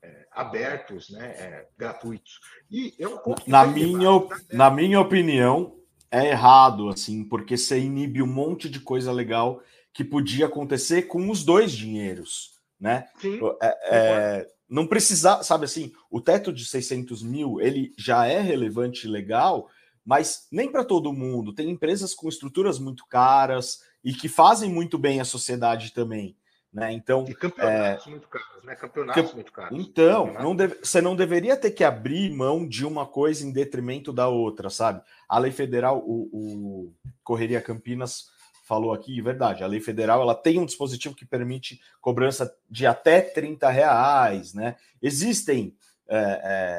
é, 0.02 0.26
abertos, 0.32 1.10
né, 1.10 1.30
é, 1.30 1.68
gratuitos. 1.76 2.40
E 2.70 2.94
é 2.98 3.08
um 3.08 3.18
na 3.46 3.66
minha 3.66 4.20
tá 4.20 4.36
na 4.52 4.70
minha 4.70 5.00
opinião 5.00 5.78
é 6.10 6.28
errado 6.28 6.88
assim, 6.90 7.24
porque 7.24 7.56
você 7.56 7.78
inibe 7.78 8.22
um 8.22 8.26
monte 8.26 8.68
de 8.68 8.80
coisa 8.80 9.10
legal 9.10 9.62
que 9.94 10.04
podia 10.04 10.46
acontecer 10.46 11.02
com 11.02 11.30
os 11.30 11.42
dois 11.42 11.72
dinheiros, 11.72 12.60
né? 12.78 13.06
Sim, 13.18 13.40
é, 13.62 13.78
é, 13.90 14.48
não 14.68 14.86
precisar, 14.86 15.42
sabe 15.42 15.64
assim, 15.64 15.92
o 16.10 16.20
teto 16.20 16.52
de 16.52 16.66
600 16.66 17.22
mil 17.22 17.60
ele 17.60 17.94
já 17.96 18.26
é 18.26 18.40
relevante 18.40 19.06
e 19.06 19.10
legal 19.10 19.70
mas 20.04 20.46
nem 20.52 20.70
para 20.70 20.84
todo 20.84 21.12
mundo. 21.12 21.54
Tem 21.54 21.70
empresas 21.70 22.14
com 22.14 22.28
estruturas 22.28 22.78
muito 22.78 23.06
caras 23.06 23.80
e 24.04 24.12
que 24.12 24.28
fazem 24.28 24.70
muito 24.70 24.98
bem 24.98 25.20
a 25.20 25.24
sociedade 25.24 25.92
também. 25.92 26.36
Né? 26.70 26.92
Então, 26.92 27.24
e 27.28 27.34
campeonatos 27.34 28.06
é... 28.06 28.10
muito 28.10 28.28
caros, 28.28 28.64
né? 28.64 28.74
Campeonatos 28.74 29.32
muito 29.32 29.52
caros. 29.52 29.78
Então, 29.78 30.34
não 30.34 30.56
deve... 30.56 30.74
você 30.82 31.00
não 31.00 31.14
deveria 31.14 31.56
ter 31.56 31.70
que 31.70 31.84
abrir 31.84 32.34
mão 32.34 32.66
de 32.68 32.84
uma 32.84 33.06
coisa 33.06 33.46
em 33.46 33.52
detrimento 33.52 34.12
da 34.12 34.26
outra, 34.28 34.68
sabe? 34.68 35.00
A 35.28 35.38
lei 35.38 35.52
federal, 35.52 36.02
o, 36.04 36.28
o 36.32 36.94
Correria 37.22 37.62
Campinas 37.62 38.26
falou 38.64 38.94
aqui, 38.94 39.20
verdade, 39.20 39.62
a 39.62 39.66
lei 39.66 39.78
federal 39.78 40.22
ela 40.22 40.34
tem 40.34 40.58
um 40.58 40.64
dispositivo 40.64 41.14
que 41.14 41.26
permite 41.26 41.80
cobrança 42.00 42.52
de 42.68 42.86
até 42.86 43.20
30 43.20 43.68
reais, 43.68 44.54
né? 44.54 44.76
Existem 45.00 45.76
é, 46.08 46.16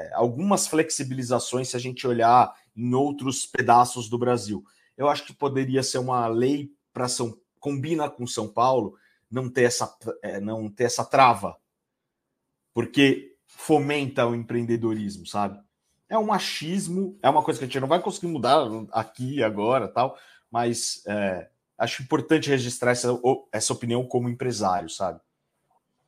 é, 0.09 0.11
algumas 0.15 0.67
flexibilizações 0.67 1.69
se 1.69 1.77
a 1.77 1.79
gente 1.79 2.05
olhar 2.07 2.53
em 2.75 2.93
outros 2.93 3.45
pedaços 3.45 4.09
do 4.09 4.17
Brasil. 4.17 4.65
Eu 4.97 5.07
acho 5.07 5.25
que 5.25 5.33
poderia 5.33 5.83
ser 5.83 5.99
uma 5.99 6.27
lei 6.27 6.71
para 6.91 7.07
São 7.07 7.37
combina 7.59 8.09
com 8.09 8.27
São 8.27 8.47
Paulo 8.47 8.95
não 9.29 9.49
ter 9.49 9.63
essa 9.63 9.95
é, 10.23 10.39
não 10.39 10.69
ter 10.69 10.85
essa 10.85 11.05
trava, 11.05 11.55
porque 12.73 13.35
fomenta 13.47 14.25
o 14.25 14.35
empreendedorismo, 14.35 15.25
sabe? 15.25 15.59
É 16.09 16.17
um 16.17 16.25
machismo, 16.25 17.17
é 17.21 17.29
uma 17.29 17.43
coisa 17.43 17.59
que 17.59 17.65
a 17.65 17.67
gente 17.67 17.79
não 17.79 17.87
vai 17.87 18.01
conseguir 18.01 18.27
mudar 18.27 18.67
aqui 18.91 19.43
agora, 19.43 19.87
tal, 19.87 20.17
mas 20.51 21.03
é, 21.07 21.49
acho 21.77 22.03
importante 22.03 22.49
registrar 22.49 22.91
essa, 22.91 23.09
essa 23.51 23.73
opinião 23.73 24.05
como 24.05 24.29
empresário, 24.29 24.89
sabe? 24.89 25.19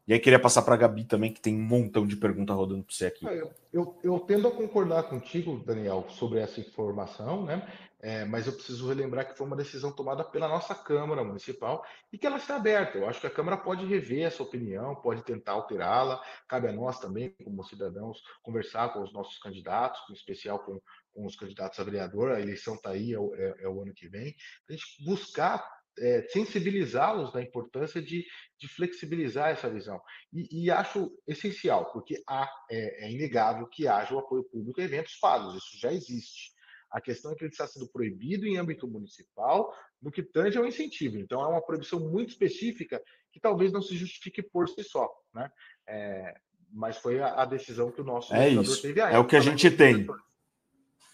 E 0.08 0.14
aí 0.14 0.20
queria 0.20 0.40
passar 0.40 0.62
para 0.62 0.74
a 0.74 0.78
Gabi 0.78 1.04
também, 1.04 1.34
que 1.34 1.42
tem 1.42 1.54
um 1.54 1.62
montão 1.62 2.08
de 2.08 2.16
perguntas 2.16 2.56
rodando 2.56 2.82
para 2.84 2.96
você 2.96 3.08
aqui. 3.08 3.28
É, 3.28 3.42
eu, 3.42 3.54
eu, 3.74 4.00
eu, 4.02 4.20
tendo 4.22 4.48
a 4.48 4.52
concordar 4.52 5.04
contigo, 5.04 5.62
Daniel, 5.66 6.06
sobre 6.10 6.40
essa 6.40 6.62
informação, 6.62 7.44
né? 7.44 7.68
É, 8.00 8.24
mas 8.24 8.46
eu 8.46 8.54
preciso 8.54 8.88
relembrar 8.88 9.28
que 9.28 9.36
foi 9.36 9.46
uma 9.46 9.56
decisão 9.56 9.92
tomada 9.92 10.24
pela 10.24 10.48
nossa 10.48 10.74
Câmara 10.76 11.24
Municipal 11.24 11.84
e 12.14 12.18
que 12.18 12.26
ela 12.28 12.38
está 12.38 12.56
aberta. 12.56 12.98
Eu 12.98 13.10
acho 13.10 13.20
que 13.20 13.28
a 13.28 13.32
Câmara 13.32 13.58
pode 13.58 13.86
rever 13.86 14.26
essa 14.26 14.42
opinião, 14.42 14.96
pode 14.96 15.24
tentar 15.24 15.54
alterá-la. 15.54 16.24
Cabe 16.48 16.68
a 16.68 16.72
nós 16.72 17.00
também, 17.00 17.36
como 17.44 17.64
cidadãos, 17.66 18.22
conversar 18.44 18.94
com 18.94 19.02
os 19.02 19.12
nossos 19.12 19.40
candidatos, 19.40 20.00
em 20.10 20.14
especial 20.14 20.60
com, 20.60 20.80
com 21.12 21.26
os 21.26 21.36
candidatos 21.36 21.80
a 21.80 21.84
vereador. 21.84 22.32
A 22.32 22.40
eleição 22.40 22.76
está 22.76 22.92
aí, 22.92 23.14
é, 23.14 23.18
é, 23.18 23.56
é 23.64 23.68
o 23.68 23.82
ano 23.82 23.94
que 23.94 24.08
vem. 24.08 24.36
A 24.70 24.72
gente 24.72 25.04
buscar 25.04 25.68
é, 26.00 26.22
sensibilizá-los 26.30 27.32
da 27.32 27.42
importância 27.42 28.02
de, 28.02 28.26
de, 28.58 28.68
flexibilizar 28.68 29.50
essa 29.50 29.70
visão. 29.70 30.02
E, 30.32 30.66
e 30.66 30.72
acho 30.72 31.12
essencial, 31.28 31.92
porque 31.92 32.22
há, 32.28 32.50
é, 32.70 33.06
é, 33.06 33.12
inegável 33.12 33.68
que 33.68 33.88
haja 33.88 34.14
o 34.14 34.20
apoio 34.20 34.44
público 34.44 34.80
a 34.80 34.84
eventos 34.84 35.16
pagos, 35.16 35.56
isso 35.56 35.80
já 35.80 35.92
existe. 35.92 36.56
A 36.90 37.02
questão 37.02 37.32
é 37.32 37.36
que 37.36 37.44
ele 37.44 37.52
está 37.52 37.68
sendo 37.68 37.88
proibido 37.90 38.48
em 38.48 38.58
âmbito 38.58 38.88
municipal 38.88 39.74
no 40.02 40.12
que 40.12 40.24
tange 40.24 40.58
ao 40.58 40.66
incentivo. 40.66 41.18
Então, 41.18 41.42
é 41.42 41.48
uma 41.48 41.62
proibição 41.62 42.00
muito 42.00 42.30
específica 42.30 43.02
que 43.32 43.40
talvez 43.40 43.72
não 43.72 43.82
se 43.82 43.96
justifique 43.98 44.42
por 44.42 44.70
si 44.70 44.84
só. 44.84 45.10
Né? 45.34 45.52
É, 45.86 46.36
mas 46.72 46.98
foi 46.98 47.20
a, 47.20 47.42
a, 47.42 47.46
decisão 47.46 47.92
que 47.92 48.02
o 48.02 48.06
nosso 48.06 48.34
é 48.34 48.50
isso. 48.50 48.82
teve 48.82 49.02
aí. 49.02 49.14
É 49.14 49.20
o 49.20 49.28
que 49.28 49.36
a 49.36 49.42
gente 49.42 49.70
tem. 49.70 50.08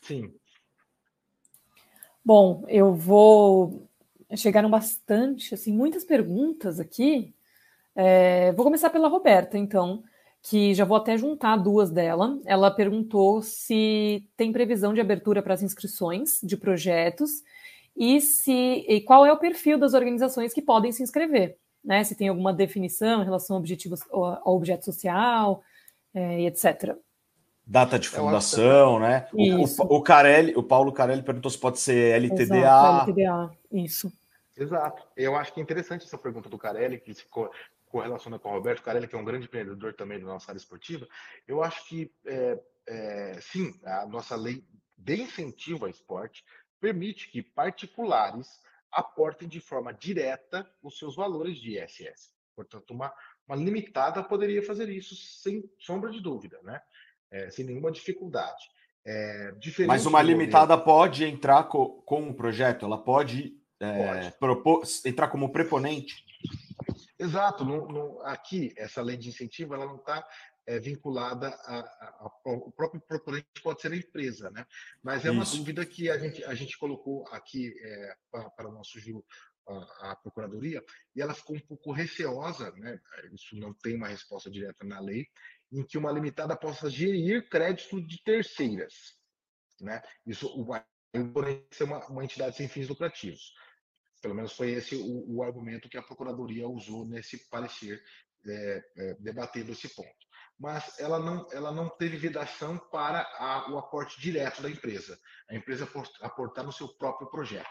Sim. 0.02 0.34
Bom, 2.24 2.64
eu 2.68 2.94
vou 2.94 3.90
Chegaram 4.36 4.70
bastante, 4.70 5.54
assim, 5.54 5.72
muitas 5.72 6.04
perguntas 6.04 6.80
aqui. 6.80 7.34
É, 7.96 8.52
vou 8.54 8.66
começar 8.66 8.90
pela 8.90 9.08
Roberta, 9.08 9.58
então, 9.58 10.04
que 10.42 10.74
já 10.74 10.84
vou 10.84 10.98
até 10.98 11.18
juntar 11.18 11.58
duas 11.58 11.90
dela. 11.90 12.40
Ela 12.46 12.72
perguntou 12.72 13.42
se 13.42 14.28
tem 14.36 14.52
previsão 14.52 14.94
de 14.94 15.02
abertura 15.02 15.42
para 15.42 15.54
as 15.54 15.64
inscrições 15.64 16.40
de 16.44 16.58
projetos 16.58 17.44
e 17.96 18.20
se 18.20 18.52
e 18.52 19.02
qual 19.02 19.26
é 19.26 19.32
o 19.32 19.38
perfil 19.38 19.78
das 19.78 19.94
organizações 19.94 20.54
que 20.54 20.62
podem 20.62 20.92
se 20.92 21.04
inscrever, 21.04 21.58
né? 21.84 22.04
Se 22.04 22.16
tem 22.16 22.28
alguma 22.28 22.52
definição 22.52 23.22
em 23.22 23.26
relação 23.26 23.56
ao, 23.56 23.60
objetivo, 23.60 23.96
ao 24.12 24.56
objeto 24.56 24.84
social 24.84 25.64
é, 26.14 26.42
e 26.42 26.48
etc. 26.48 26.96
Data 27.66 27.98
de 27.98 28.10
fundação, 28.10 29.00
né? 29.00 29.28
O, 29.32 29.64
o, 29.64 29.98
o, 29.98 30.02
Carelli, 30.02 30.54
o 30.56 30.64
Paulo 30.64 30.92
Carelli 30.92 31.22
perguntou 31.22 31.50
se 31.50 31.58
pode 31.58 31.80
ser 31.80 32.22
LTDA. 32.22 32.58
Exato, 32.58 33.12
LTDA, 33.12 33.52
isso. 33.72 34.12
Exato. 34.56 35.08
Eu 35.16 35.36
acho 35.36 35.54
que 35.54 35.60
é 35.60 35.64
interessante 35.64 36.06
essa 36.06 36.18
pergunta 36.18 36.50
do 36.50 36.58
Carelli, 36.58 37.00
que 37.00 37.14
se 37.14 37.26
correlaciona 37.86 38.38
com 38.38 38.50
o 38.50 38.52
Roberto. 38.54 38.80
O 38.80 38.84
Carelli, 38.84 39.08
que 39.08 39.16
é 39.16 39.18
um 39.18 39.26
grande 39.26 39.46
empreendedor 39.46 39.94
também 39.94 40.20
da 40.20 40.26
nossa 40.26 40.52
área 40.52 40.58
esportiva. 40.58 41.08
Eu 41.48 41.64
acho 41.64 41.88
que, 41.88 42.12
é, 42.26 42.60
é, 42.88 43.40
sim, 43.42 43.80
a 43.84 44.06
nossa 44.06 44.36
lei 44.36 44.64
de 44.98 45.22
incentivo 45.22 45.86
ao 45.86 45.92
esporte 45.92 46.44
permite 46.80 47.30
que 47.30 47.42
particulares 47.42 48.62
aportem 48.92 49.48
de 49.48 49.60
forma 49.60 49.94
direta 49.94 50.70
os 50.82 50.98
seus 50.98 51.16
valores 51.16 51.58
de 51.58 51.80
ISS. 51.80 52.34
Portanto, 52.56 52.92
uma, 52.92 53.12
uma 53.48 53.56
limitada 53.56 54.24
poderia 54.24 54.62
fazer 54.62 54.90
isso 54.90 55.16
sem 55.16 55.64
sombra 55.80 56.12
de 56.12 56.22
dúvida, 56.22 56.60
né? 56.62 56.82
É, 57.32 57.50
sem 57.50 57.66
nenhuma 57.66 57.92
dificuldade. 57.92 58.64
É, 59.06 59.52
Mas 59.88 60.06
uma 60.06 60.22
limitada 60.22 60.78
pode 60.78 61.26
entrar 61.26 61.64
co 61.64 62.02
com 62.04 62.30
o 62.30 62.34
projeto, 62.34 62.86
ela 62.86 62.98
pode 62.98 63.58
é, 63.84 64.32
propor, 64.32 64.84
entrar 65.06 65.28
como 65.28 65.52
preponente? 65.52 66.24
Exato. 67.18 67.64
No, 67.64 67.88
no, 67.88 68.22
aqui, 68.22 68.74
essa 68.78 69.02
lei 69.02 69.18
de 69.18 69.30
incentivo 69.30 69.74
ela 69.74 69.86
não 69.86 69.96
está 69.96 70.28
é, 70.66 70.80
vinculada 70.80 71.48
a, 71.48 71.80
a, 71.80 72.08
a, 72.20 72.32
o 72.46 72.72
próprio 72.72 73.02
proponente 73.02 73.48
pode 73.62 73.82
ser 73.82 73.92
a 73.92 73.98
empresa, 73.98 74.50
né? 74.50 74.66
Mas 75.02 75.26
é 75.26 75.32
uma 75.32 75.44
Isso. 75.44 75.58
dúvida 75.58 75.86
que 75.86 76.10
a 76.10 76.18
gente, 76.18 76.44
a 76.44 76.54
gente 76.54 76.78
colocou 76.78 77.26
aqui 77.30 77.74
é, 77.82 78.16
para, 78.32 78.70
o 78.70 78.72
nosso 78.72 79.00
giro 79.00 79.26
a, 79.68 80.12
a, 80.12 80.16
procuradoria 80.16 80.84
e 81.16 81.22
ela 81.22 81.34
ficou 81.34 81.56
um 81.56 81.62
pouco 81.62 81.92
receosa, 81.92 82.72
né? 82.72 83.00
Isso 83.32 83.56
não 83.58 83.74
tem 83.74 83.96
uma 83.96 84.08
resposta 84.08 84.50
direta 84.50 84.86
na 84.86 85.00
lei, 85.00 85.28
em 85.72 85.84
que 85.84 85.98
uma 85.98 86.12
limitada 86.12 86.56
possa 86.56 86.90
gerir 86.90 87.50
crédito 87.50 88.02
de 88.02 88.22
terceiras, 88.24 89.18
né? 89.82 90.02
Isso 90.26 90.64
vai 90.66 90.84
ser 91.72 91.84
uma, 91.84 92.06
uma 92.08 92.24
entidade 92.24 92.56
sem 92.56 92.68
fins 92.68 92.88
lucrativos. 92.88 93.54
Pelo 94.24 94.34
menos 94.34 94.54
foi 94.54 94.72
esse 94.72 94.96
o, 94.96 95.36
o 95.36 95.44
argumento 95.44 95.90
que 95.90 95.98
a 95.98 96.02
Procuradoria 96.02 96.66
usou 96.66 97.06
nesse 97.06 97.50
parecer, 97.50 98.02
é, 98.48 98.84
é, 98.98 99.14
debatendo 99.20 99.74
esse 99.74 99.90
ponto. 99.90 100.10
Mas 100.58 100.98
ela 100.98 101.20
não, 101.20 101.46
ela 101.52 101.74
não 101.74 101.90
teve 101.90 102.16
vedação 102.16 102.78
para 102.90 103.20
a, 103.38 103.70
o 103.70 103.78
aporte 103.78 104.22
direto 104.22 104.62
da 104.62 104.70
empresa. 104.70 105.20
A 105.50 105.56
empresa 105.56 105.86
aportar 106.22 106.64
no 106.64 106.72
seu 106.72 106.88
próprio 106.88 107.30
projeto. 107.30 107.68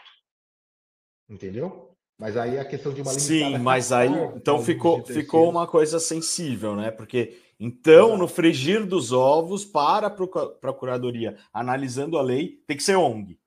Entendeu? 1.27 1.97
Mas 2.19 2.37
aí 2.37 2.59
a 2.59 2.65
questão 2.65 2.93
de 2.93 3.01
uma 3.01 3.11
Sim, 3.11 3.57
mas 3.57 3.91
aí 3.91 4.11
então 4.35 4.63
ficou, 4.63 5.03
ficou 5.03 5.49
uma 5.49 5.65
coisa 5.65 5.99
sensível, 5.99 6.75
né? 6.75 6.91
Porque 6.91 7.41
então, 7.59 8.09
Exato. 8.09 8.17
no 8.19 8.27
frigir 8.27 8.85
dos 8.85 9.11
ovos, 9.11 9.65
para 9.65 10.07
a 10.07 10.11
Procuradoria, 10.11 11.35
analisando 11.51 12.17
a 12.17 12.21
lei, 12.21 12.61
tem 12.67 12.77
que 12.77 12.83
ser 12.83 12.95
ONG. 12.95 13.39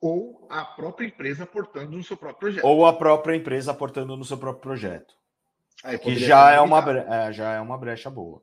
Ou 0.00 0.46
a 0.50 0.64
própria 0.64 1.06
empresa 1.06 1.44
aportando 1.44 1.96
no 1.96 2.04
seu 2.04 2.16
próprio 2.16 2.40
projeto. 2.40 2.64
Ou 2.64 2.86
a 2.86 2.92
própria 2.92 3.36
empresa 3.36 3.70
aportando 3.70 4.16
no 4.16 4.24
seu 4.24 4.38
próprio 4.38 4.62
projeto. 4.62 5.14
Aí, 5.82 5.98
que 5.98 6.16
já 6.16 6.52
é, 6.52 6.60
uma, 6.60 6.78
é, 6.90 7.32
já 7.32 7.54
é 7.54 7.60
uma 7.60 7.76
brecha 7.76 8.10
boa. 8.10 8.42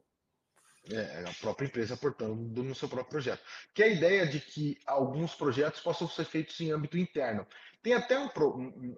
É, 0.92 1.24
a 1.26 1.34
própria 1.40 1.66
empresa 1.66 1.94
aportando 1.94 2.62
no 2.62 2.76
seu 2.76 2.90
próprio 2.90 3.12
projeto. 3.12 3.42
Que 3.74 3.84
é 3.84 3.86
a 3.86 3.90
ideia 3.90 4.28
de 4.28 4.40
que 4.40 4.78
alguns 4.86 5.34
projetos 5.34 5.80
possam 5.80 6.08
ser 6.10 6.26
feitos 6.26 6.60
em 6.60 6.72
âmbito 6.72 6.98
interno. 6.98 7.48
Tem 7.82 7.94
até 7.94 8.20
um, 8.20 8.30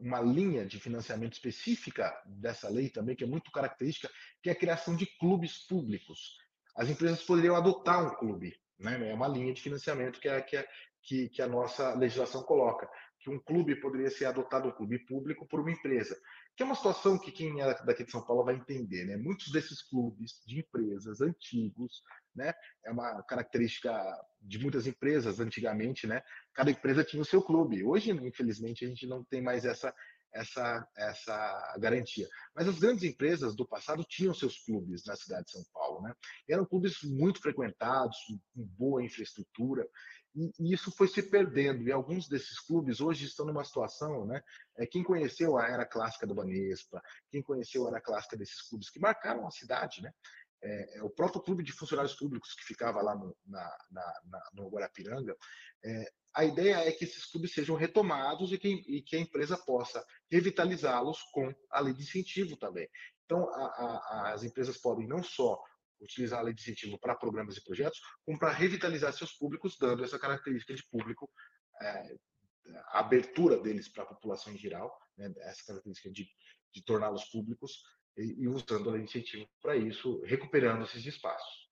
uma 0.02 0.20
linha 0.20 0.66
de 0.66 0.80
financiamento 0.80 1.34
específica 1.34 2.16
dessa 2.26 2.70
lei 2.70 2.90
também, 2.90 3.16
que 3.16 3.24
é 3.24 3.28
muito 3.28 3.52
característica, 3.52 4.10
que 4.42 4.50
é 4.50 4.52
a 4.52 4.56
criação 4.56 4.96
de 4.96 5.06
clubes 5.06 5.60
públicos. 5.68 6.38
As 6.76 6.90
empresas 6.90 7.24
poderiam 7.24 7.56
adotar 7.56 8.04
um 8.06 8.16
clube, 8.16 8.56
né? 8.78 9.10
é 9.10 9.14
uma 9.14 9.28
linha 9.28 9.54
de 9.54 9.62
financiamento 9.62 10.20
que, 10.20 10.28
é, 10.28 10.42
que, 10.42 10.58
é, 10.58 10.68
que, 11.06 11.30
que 11.30 11.42
a 11.42 11.48
nossa 11.48 11.94
legislação 11.94 12.44
coloca, 12.44 12.90
que 13.20 13.30
um 13.30 13.40
clube 13.40 13.80
poderia 13.80 14.10
ser 14.10 14.26
adotado, 14.26 14.68
um 14.68 14.72
clube 14.72 15.00
público, 15.00 15.48
por 15.48 15.60
uma 15.60 15.72
empresa 15.72 16.16
que 16.56 16.64
é 16.64 16.66
uma 16.66 16.76
situação 16.76 17.20
que 17.20 17.32
quem 17.32 17.62
é 17.62 17.84
daqui 17.84 18.06
de 18.06 18.12
São 18.12 18.26
Paulo 18.26 18.46
vai 18.46 18.56
entender, 18.56 19.04
né? 19.06 19.18
Muitos 19.18 19.52
desses 19.52 19.82
clubes 19.82 20.42
de 20.48 20.60
empresas 20.60 21.20
antigos, 21.20 22.02
né? 22.34 22.54
É 22.86 22.92
uma 22.92 23.22
característica 23.24 23.92
de 24.42 24.58
muitas 24.60 24.88
empresas 24.88 25.40
antigamente, 25.42 26.08
né? 26.08 26.22
Cada 26.54 26.72
empresa 26.72 27.04
tinha 27.04 27.22
o 27.22 27.26
seu 27.26 27.42
clube. 27.42 27.84
Hoje, 27.84 28.12
infelizmente, 28.12 28.86
a 28.86 28.88
gente 28.88 29.06
não 29.06 29.24
tem 29.24 29.42
mais 29.42 29.66
essa 29.66 29.94
essa 30.34 30.86
essa 30.98 31.78
garantia. 31.80 32.28
Mas 32.54 32.68
as 32.68 32.80
grandes 32.80 33.04
empresas 33.04 33.56
do 33.56 33.68
passado 33.68 34.04
tinham 34.04 34.34
seus 34.34 34.58
clubes 34.64 35.06
na 35.06 35.16
cidade 35.16 35.46
de 35.46 35.52
São 35.52 35.64
Paulo, 35.74 36.02
né? 36.02 36.14
E 36.48 36.54
eram 36.54 36.66
clubes 36.66 37.04
muito 37.04 37.42
frequentados, 37.42 38.18
com 38.54 38.64
boa 38.78 39.04
infraestrutura 39.04 39.86
e, 40.36 40.74
isso 40.74 40.92
foi 40.92 41.08
se 41.08 41.24
perdendo. 41.24 41.84
E 41.84 41.92
alguns 41.92 42.28
desses 42.28 42.60
clubes 42.60 43.00
hoje 43.00 43.26
estão 43.26 43.46
numa 43.46 43.64
situação, 43.64 44.26
né? 44.26 44.42
É, 44.78 44.86
quem 44.86 45.04
conheceu 45.04 45.58
a 45.58 45.68
era 45.68 45.86
clássica 45.86 46.28
do 46.28 46.36
Banespa, 46.36 47.02
quem 47.32 47.42
conheceu 47.42 47.86
a 47.86 47.90
era 47.90 48.02
clássica 48.02 48.36
desses 48.38 48.62
clubes 48.68 48.90
que 48.90 49.00
marcaram 49.00 49.48
a 49.48 49.52
cidade, 49.52 50.02
né? 50.02 50.12
É, 50.62 50.98
é, 50.98 51.04
o 51.04 51.10
próprio 51.10 51.42
clube 51.42 51.64
de 51.64 51.72
funcionários 51.72 52.16
públicos 52.16 52.54
que 52.56 52.66
ficava 52.66 53.02
lá 53.02 53.16
no, 53.16 53.36
na, 53.46 53.78
na, 53.92 54.22
na, 54.26 54.50
no 54.54 54.70
Guarapiranga, 54.70 55.36
é, 55.84 56.12
a 56.34 56.44
ideia 56.44 56.88
é 56.88 56.92
que 56.92 57.06
esses 57.06 57.26
clubes 57.26 57.54
sejam 57.54 57.76
retomados 57.76 58.52
e 58.52 58.58
que, 58.58 58.68
e 58.88 59.02
que 59.02 59.16
a 59.16 59.20
empresa 59.20 59.58
possa 59.58 60.04
revitalizá-los 60.30 61.22
com 61.32 61.54
a 61.70 61.80
lei 61.80 61.94
de 61.94 62.04
incentivo 62.04 62.58
também. 62.58 62.90
Então, 63.26 63.48
a, 63.50 63.66
a, 63.66 64.34
as 64.34 64.44
empresas 64.44 64.78
podem 64.78 65.08
não 65.08 65.24
só 65.24 65.62
utilizar 66.02 66.40
a 66.40 66.44
lei 66.44 66.54
de 66.54 66.62
incentivo 66.62 67.00
para 67.00 67.16
programas 67.16 67.58
e 67.58 67.64
projetos, 67.64 68.00
como 68.26 68.38
para 68.38 68.52
revitalizar 68.52 69.14
seus 69.14 69.34
públicos, 69.34 69.78
dando 69.80 70.04
essa 70.04 70.20
característica 70.20 70.74
de 70.74 70.84
público, 70.90 71.30
é, 71.82 72.16
a 72.88 73.00
abertura 73.00 73.58
deles 73.58 73.88
para 73.88 74.04
a 74.04 74.08
população 74.08 74.54
em 74.54 74.58
geral, 74.58 74.98
né, 75.18 75.32
essa 75.40 75.64
característica 75.66 76.12
de, 76.12 76.28
de 76.74 76.84
torná-los 76.84 77.26
públicos 77.26 77.84
e, 78.18 78.44
e, 78.44 78.48
usando 78.48 78.90
a 78.90 78.94
lei 78.94 79.04
de 79.04 79.10
incentivo 79.10 79.48
para 79.62 79.76
isso, 79.76 80.22
recuperando 80.24 80.84
esses 80.84 81.06
espaços. 81.06 81.70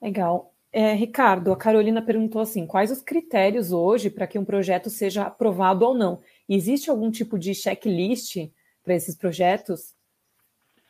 Legal. 0.00 0.54
É, 0.72 0.92
Ricardo, 0.92 1.52
a 1.52 1.56
Carolina 1.56 2.00
perguntou 2.00 2.40
assim: 2.40 2.66
quais 2.66 2.92
os 2.92 3.02
critérios 3.02 3.72
hoje 3.72 4.08
para 4.08 4.26
que 4.26 4.38
um 4.38 4.44
projeto 4.44 4.88
seja 4.88 5.24
aprovado 5.24 5.84
ou 5.84 5.94
não? 5.94 6.22
Existe 6.48 6.88
algum 6.88 7.10
tipo 7.10 7.38
de 7.38 7.54
checklist 7.54 8.36
para 8.84 8.94
esses 8.94 9.16
projetos? 9.16 9.96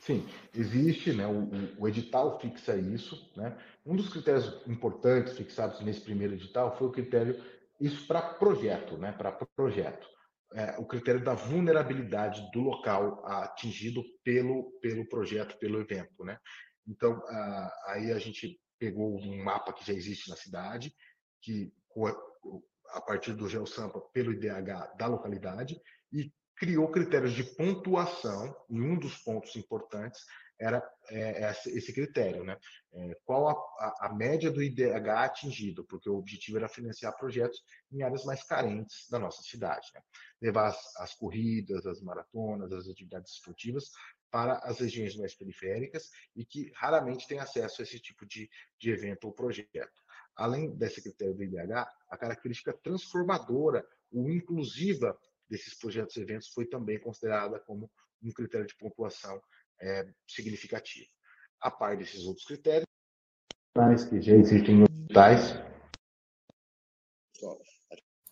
Sim, 0.00 0.26
existe, 0.54 1.12
né, 1.12 1.26
o, 1.26 1.82
o, 1.82 1.86
edital 1.86 2.40
fixa 2.40 2.74
isso. 2.74 3.30
Né? 3.36 3.56
Um 3.84 3.94
dos 3.94 4.08
critérios 4.08 4.66
importantes 4.66 5.34
fixados 5.34 5.80
nesse 5.82 6.00
primeiro 6.00 6.34
edital 6.34 6.76
foi 6.78 6.86
o 6.88 6.92
critério, 6.92 7.38
isso 7.78 8.06
para 8.06 8.22
projeto, 8.34 8.96
né, 8.96 9.12
para 9.12 9.30
projeto. 9.30 10.08
É, 10.54 10.76
o 10.78 10.86
critério 10.86 11.22
da 11.22 11.34
vulnerabilidade 11.34 12.50
do 12.50 12.60
local 12.60 13.24
atingido 13.26 14.02
pelo, 14.24 14.72
pelo 14.80 15.06
projeto, 15.06 15.58
pelo 15.58 15.80
evento. 15.80 16.24
Né? 16.24 16.38
Então, 16.88 17.22
aí 17.86 18.10
a 18.10 18.18
gente 18.18 18.58
pegou 18.78 19.16
um 19.16 19.44
mapa 19.44 19.72
que 19.72 19.86
já 19.86 19.92
existe 19.92 20.30
na 20.30 20.34
cidade, 20.34 20.92
que 21.42 21.72
a 22.88 23.00
partir 23.02 23.34
do 23.34 23.48
GeoSampa 23.48 24.00
pelo 24.12 24.32
IDH 24.32 24.96
da 24.98 25.06
localidade, 25.06 25.78
e 26.10 26.32
criou 26.60 26.90
critérios 26.90 27.32
de 27.32 27.42
pontuação, 27.42 28.54
e 28.68 28.78
um 28.78 28.98
dos 28.98 29.16
pontos 29.16 29.56
importantes 29.56 30.20
era 30.60 30.86
é, 31.08 31.44
é 31.44 31.50
esse 31.68 31.90
critério, 31.90 32.44
né? 32.44 32.58
É, 32.92 33.16
qual 33.24 33.48
a, 33.48 34.06
a, 34.08 34.14
média 34.14 34.50
do 34.50 34.62
IDH 34.62 35.08
atingido, 35.08 35.86
porque 35.86 36.10
o 36.10 36.16
objetivo 36.16 36.58
era 36.58 36.68
financiar 36.68 37.16
projetos 37.16 37.64
em 37.90 38.02
áreas 38.02 38.26
mais 38.26 38.42
carentes 38.44 39.08
da 39.10 39.18
nossa 39.18 39.42
cidade, 39.42 39.88
né? 39.94 40.02
levar 40.38 40.66
as, 40.66 40.96
as 40.96 41.14
corridas, 41.14 41.86
as 41.86 42.02
maratonas, 42.02 42.70
as 42.72 42.86
atividades 42.86 43.32
esportivas 43.32 43.90
para 44.30 44.58
as 44.58 44.80
regiões 44.80 45.16
mais 45.16 45.34
periféricas 45.34 46.10
e 46.36 46.44
que 46.44 46.70
raramente 46.74 47.26
têm 47.26 47.38
acesso 47.38 47.80
a 47.80 47.84
esse 47.84 47.98
tipo 47.98 48.26
de, 48.26 48.50
de 48.78 48.90
evento 48.90 49.24
ou 49.24 49.32
projeto. 49.32 50.02
Além 50.36 50.76
desse 50.76 51.02
critério 51.02 51.34
do 51.34 51.42
IDH, 51.42 51.88
a 52.10 52.18
característica 52.18 52.72
transformadora 52.82 53.82
ou 54.12 54.28
inclusiva 54.30 55.18
desses 55.50 55.76
projetos 55.76 56.16
e 56.16 56.20
eventos 56.20 56.48
foi 56.48 56.66
também 56.66 57.00
considerada 57.00 57.58
como 57.60 57.90
um 58.22 58.32
critério 58.32 58.66
de 58.66 58.76
pontuação 58.76 59.40
é, 59.80 60.06
significativo. 60.26 61.08
A 61.60 61.70
par 61.70 61.96
desses 61.96 62.24
outros 62.24 62.46
critérios, 62.46 62.86
que 64.08 64.20
já 64.20 64.34
existem 64.34 64.84
tais. 65.12 65.54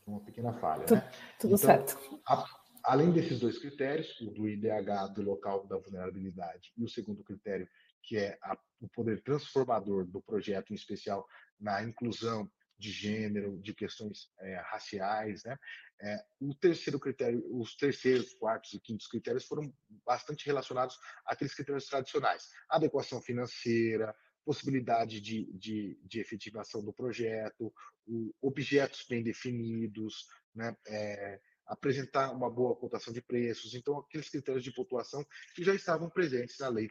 Uma 0.07 0.25
pequena 0.25 0.53
falha. 0.55 0.85
Tudo, 0.85 0.97
né? 0.97 1.11
tudo 1.39 1.55
então, 1.55 1.59
certo. 1.59 2.21
A, 2.27 2.45
além 2.85 3.13
desses 3.13 3.39
dois 3.39 3.59
critérios, 3.59 4.21
o 4.21 4.31
do 4.31 4.49
IDH 4.49 5.13
do 5.15 5.23
local 5.23 5.67
da 5.67 5.77
vulnerabilidade 5.77 6.73
e 6.77 6.85
o 6.85 6.89
segundo 6.89 7.23
critério, 7.23 7.69
que 8.03 8.17
é 8.17 8.39
a, 8.43 8.59
o 8.81 8.89
poder 8.89 9.23
transformador 9.23 10.07
do 10.07 10.21
projeto, 10.23 10.73
em 10.73 10.77
especial 10.77 11.27
na 11.61 11.83
inclusão 11.83 12.51
de 12.79 12.91
gênero, 12.91 13.59
de 13.59 13.75
questões 13.75 14.31
é, 14.41 14.57
raciais, 14.61 15.43
né? 15.45 15.59
É, 16.01 16.25
o 16.41 16.55
terceiro 16.55 17.01
critério, 17.01 17.45
os 17.51 17.75
terceiros, 17.75 18.33
quartos 18.35 18.73
e 18.73 18.81
quintos 18.81 19.09
critérios 19.09 19.45
foram 19.45 19.75
bastante 20.07 20.47
relacionados 20.47 20.97
àqueles 21.27 21.55
critérios 21.55 21.87
tradicionais: 21.87 22.49
adequação 22.69 23.21
financeira, 23.21 24.15
possibilidade 24.45 25.21
de, 25.21 25.53
de, 25.55 25.99
de 26.05 26.21
efetivação 26.21 26.85
do 26.85 26.93
projeto, 26.93 27.73
o, 28.07 28.33
objetos 28.41 29.05
bem 29.09 29.23
definidos, 29.23 30.29
né? 30.55 30.77
É, 30.87 31.41
apresentar 31.67 32.33
uma 32.33 32.49
boa 32.49 32.75
cotação 32.75 33.13
de 33.13 33.21
preços. 33.21 33.75
Então, 33.75 33.99
aqueles 33.99 34.31
critérios 34.31 34.65
de 34.65 34.73
pontuação 34.73 35.27
que 35.55 35.63
já 35.63 35.75
estavam 35.75 36.09
presentes 36.09 36.59
na 36.59 36.69
lei, 36.69 36.91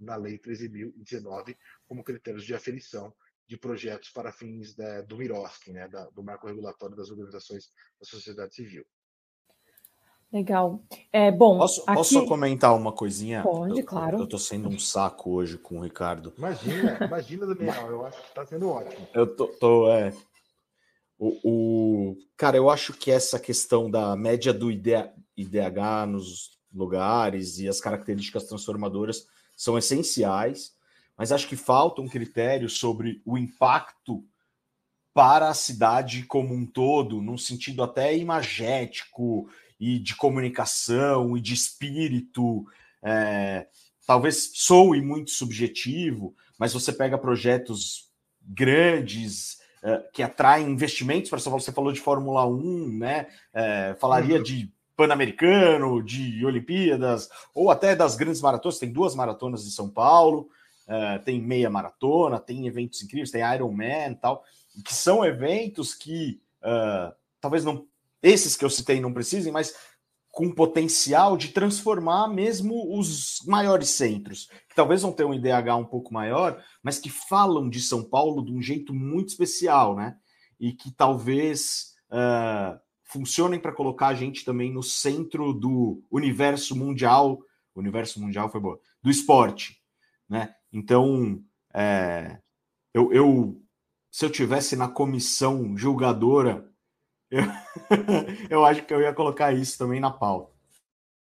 na 0.00 0.16
lei 0.16 0.38
13.019 0.38 1.56
como 1.86 2.02
critérios 2.02 2.44
de 2.44 2.54
aferição 2.54 3.14
de 3.48 3.56
projetos 3.56 4.10
para 4.10 4.30
fins 4.30 4.74
da, 4.74 5.00
do 5.02 5.16
MIROSC, 5.16 5.72
né, 5.72 5.88
da, 5.88 6.04
do 6.10 6.22
Marco 6.22 6.46
Regulatório 6.46 6.94
das 6.94 7.10
Organizações 7.10 7.70
da 7.98 8.06
Sociedade 8.06 8.54
Civil. 8.54 8.84
Legal. 10.30 10.84
É, 11.10 11.32
bom, 11.32 11.56
posso, 11.56 11.80
aqui... 11.86 11.94
posso 11.94 12.26
comentar 12.26 12.76
uma 12.76 12.92
coisinha? 12.92 13.42
Pode, 13.42 13.80
eu, 13.80 13.86
claro. 13.86 14.18
Eu 14.18 14.24
estou 14.24 14.38
sendo 14.38 14.68
um 14.68 14.78
saco 14.78 15.30
hoje 15.30 15.56
com 15.56 15.78
o 15.78 15.82
Ricardo. 15.82 16.34
Imagina, 16.36 16.98
imagina, 17.02 17.46
Daniel, 17.46 17.90
eu 17.90 18.04
acho 18.04 18.20
que 18.20 18.28
está 18.28 18.44
sendo 18.44 18.68
ótimo. 18.68 19.08
Eu 19.14 19.34
tô, 19.34 19.46
tô 19.46 19.90
é. 19.90 20.12
O, 21.18 21.38
o, 21.42 22.16
cara, 22.36 22.58
eu 22.58 22.68
acho 22.68 22.92
que 22.92 23.10
essa 23.10 23.40
questão 23.40 23.90
da 23.90 24.14
média 24.14 24.52
do 24.52 24.70
IDH 24.70 26.06
nos 26.06 26.58
lugares 26.72 27.58
e 27.58 27.66
as 27.66 27.80
características 27.80 28.44
transformadoras 28.44 29.26
são 29.56 29.78
essenciais 29.78 30.76
mas 31.18 31.32
acho 31.32 31.48
que 31.48 31.56
falta 31.56 32.00
um 32.00 32.08
critério 32.08 32.70
sobre 32.70 33.20
o 33.26 33.36
impacto 33.36 34.24
para 35.12 35.48
a 35.48 35.54
cidade 35.54 36.22
como 36.22 36.54
um 36.54 36.64
todo, 36.64 37.20
num 37.20 37.36
sentido 37.36 37.82
até 37.82 38.16
imagético 38.16 39.50
e 39.80 39.98
de 39.98 40.14
comunicação 40.14 41.36
e 41.36 41.40
de 41.40 41.54
espírito. 41.54 42.64
É, 43.02 43.66
talvez 44.06 44.52
soe 44.54 45.02
muito 45.02 45.32
subjetivo, 45.32 46.36
mas 46.56 46.72
você 46.72 46.92
pega 46.92 47.18
projetos 47.18 48.08
grandes 48.40 49.58
é, 49.82 49.98
que 50.12 50.22
atraem 50.22 50.70
investimentos 50.70 51.28
para 51.28 51.40
São 51.40 51.50
Paulo. 51.50 51.64
Você 51.64 51.72
falou 51.72 51.92
de 51.92 52.00
Fórmula 52.00 52.46
1, 52.46 52.88
né? 52.96 53.26
É, 53.52 53.96
falaria 53.98 54.36
uhum. 54.36 54.42
de 54.44 54.72
Pan-Americano, 54.96 56.00
de 56.00 56.46
Olimpíadas, 56.46 57.28
ou 57.52 57.72
até 57.72 57.96
das 57.96 58.14
grandes 58.14 58.40
maratonas. 58.40 58.78
Tem 58.78 58.92
duas 58.92 59.16
maratonas 59.16 59.66
em 59.66 59.70
São 59.70 59.90
Paulo. 59.90 60.48
Uh, 60.88 61.22
tem 61.22 61.40
meia 61.40 61.68
maratona, 61.68 62.40
tem 62.40 62.66
eventos 62.66 63.02
incríveis, 63.02 63.30
tem 63.30 63.42
Ironman 63.54 64.12
e 64.12 64.14
tal, 64.14 64.42
que 64.82 64.94
são 64.94 65.22
eventos 65.22 65.94
que 65.94 66.40
uh, 66.62 67.14
talvez 67.40 67.64
não. 67.64 67.86
Esses 68.22 68.56
que 68.56 68.64
eu 68.64 68.70
citei 68.70 68.98
não 69.00 69.12
precisem, 69.12 69.52
mas 69.52 69.74
com 70.38 70.50
potencial 70.50 71.36
de 71.36 71.48
transformar 71.48 72.28
mesmo 72.28 72.96
os 72.96 73.40
maiores 73.46 73.90
centros, 73.90 74.48
que 74.68 74.74
talvez 74.74 75.02
vão 75.02 75.12
ter 75.12 75.24
um 75.24 75.34
IDH 75.34 75.76
um 75.76 75.84
pouco 75.84 76.12
maior, 76.12 76.62
mas 76.82 76.98
que 76.98 77.10
falam 77.10 77.68
de 77.68 77.80
São 77.80 78.04
Paulo 78.04 78.44
de 78.44 78.52
um 78.52 78.62
jeito 78.62 78.94
muito 78.94 79.28
especial, 79.28 79.96
né? 79.96 80.16
E 80.58 80.72
que 80.72 80.90
talvez 80.90 81.94
uh, 82.10 82.78
funcionem 83.02 83.58
para 83.58 83.72
colocar 83.72 84.08
a 84.08 84.14
gente 84.14 84.44
também 84.44 84.72
no 84.72 84.82
centro 84.82 85.52
do 85.52 86.02
universo 86.10 86.76
mundial, 86.76 87.40
universo 87.74 88.20
mundial 88.20 88.48
foi 88.48 88.60
bom, 88.60 88.76
do 89.02 89.10
esporte, 89.10 89.82
né? 90.28 90.54
Então, 90.72 91.42
é, 91.74 92.38
eu, 92.94 93.12
eu, 93.12 93.62
se 94.10 94.24
eu 94.24 94.30
tivesse 94.30 94.76
na 94.76 94.88
comissão 94.88 95.76
julgadora, 95.76 96.68
eu, 97.30 97.42
eu 98.50 98.64
acho 98.64 98.84
que 98.84 98.92
eu 98.92 99.00
ia 99.00 99.12
colocar 99.12 99.52
isso 99.52 99.78
também 99.78 100.00
na 100.00 100.10
pauta. 100.10 100.58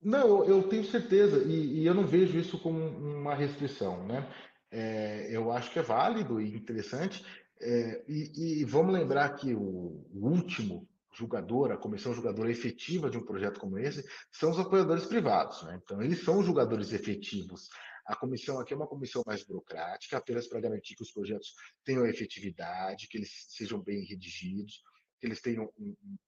Não, 0.01 0.45
eu 0.45 0.61
tenho 0.63 0.85
certeza, 0.85 1.43
e, 1.43 1.81
e 1.81 1.85
eu 1.85 1.93
não 1.93 2.05
vejo 2.05 2.37
isso 2.37 2.59
como 2.59 2.79
uma 2.79 3.33
restrição, 3.33 4.05
né? 4.05 4.27
É, 4.71 5.27
eu 5.31 5.51
acho 5.51 5.71
que 5.71 5.79
é 5.79 5.81
válido 5.81 6.39
e 6.39 6.55
interessante. 6.55 7.25
É, 7.59 8.03
e, 8.07 8.59
e, 8.59 8.65
vamos 8.65 8.93
lembrar 8.93 9.29
que 9.29 9.55
o, 9.55 10.05
o 10.13 10.27
último 10.27 10.87
julgador, 11.13 11.71
a 11.71 11.77
comissão 11.77 12.13
julgadora 12.13 12.51
efetiva 12.51 13.09
de 13.09 13.17
um 13.17 13.25
projeto 13.25 13.59
como 13.59 13.79
esse, 13.79 14.05
são 14.29 14.51
os 14.51 14.59
apoiadores 14.59 15.05
privados. 15.05 15.63
Né? 15.63 15.79
Então, 15.81 16.01
eles 16.01 16.23
são 16.23 16.39
os 16.39 16.45
julgadores 16.45 16.91
efetivos. 16.91 17.69
A 18.05 18.15
comissão 18.15 18.59
aqui 18.59 18.73
é 18.73 18.75
uma 18.75 18.87
comissão 18.87 19.23
mais 19.25 19.43
burocrática, 19.43 20.17
apenas 20.17 20.47
para 20.47 20.61
garantir 20.61 20.95
que 20.95 21.01
os 21.01 21.11
projetos 21.11 21.55
tenham 21.83 22.05
efetividade, 22.05 23.07
que 23.07 23.17
eles 23.17 23.47
sejam 23.49 23.81
bem 23.81 24.05
redigidos, 24.05 24.83
que 25.19 25.25
eles 25.25 25.41
tenham 25.41 25.71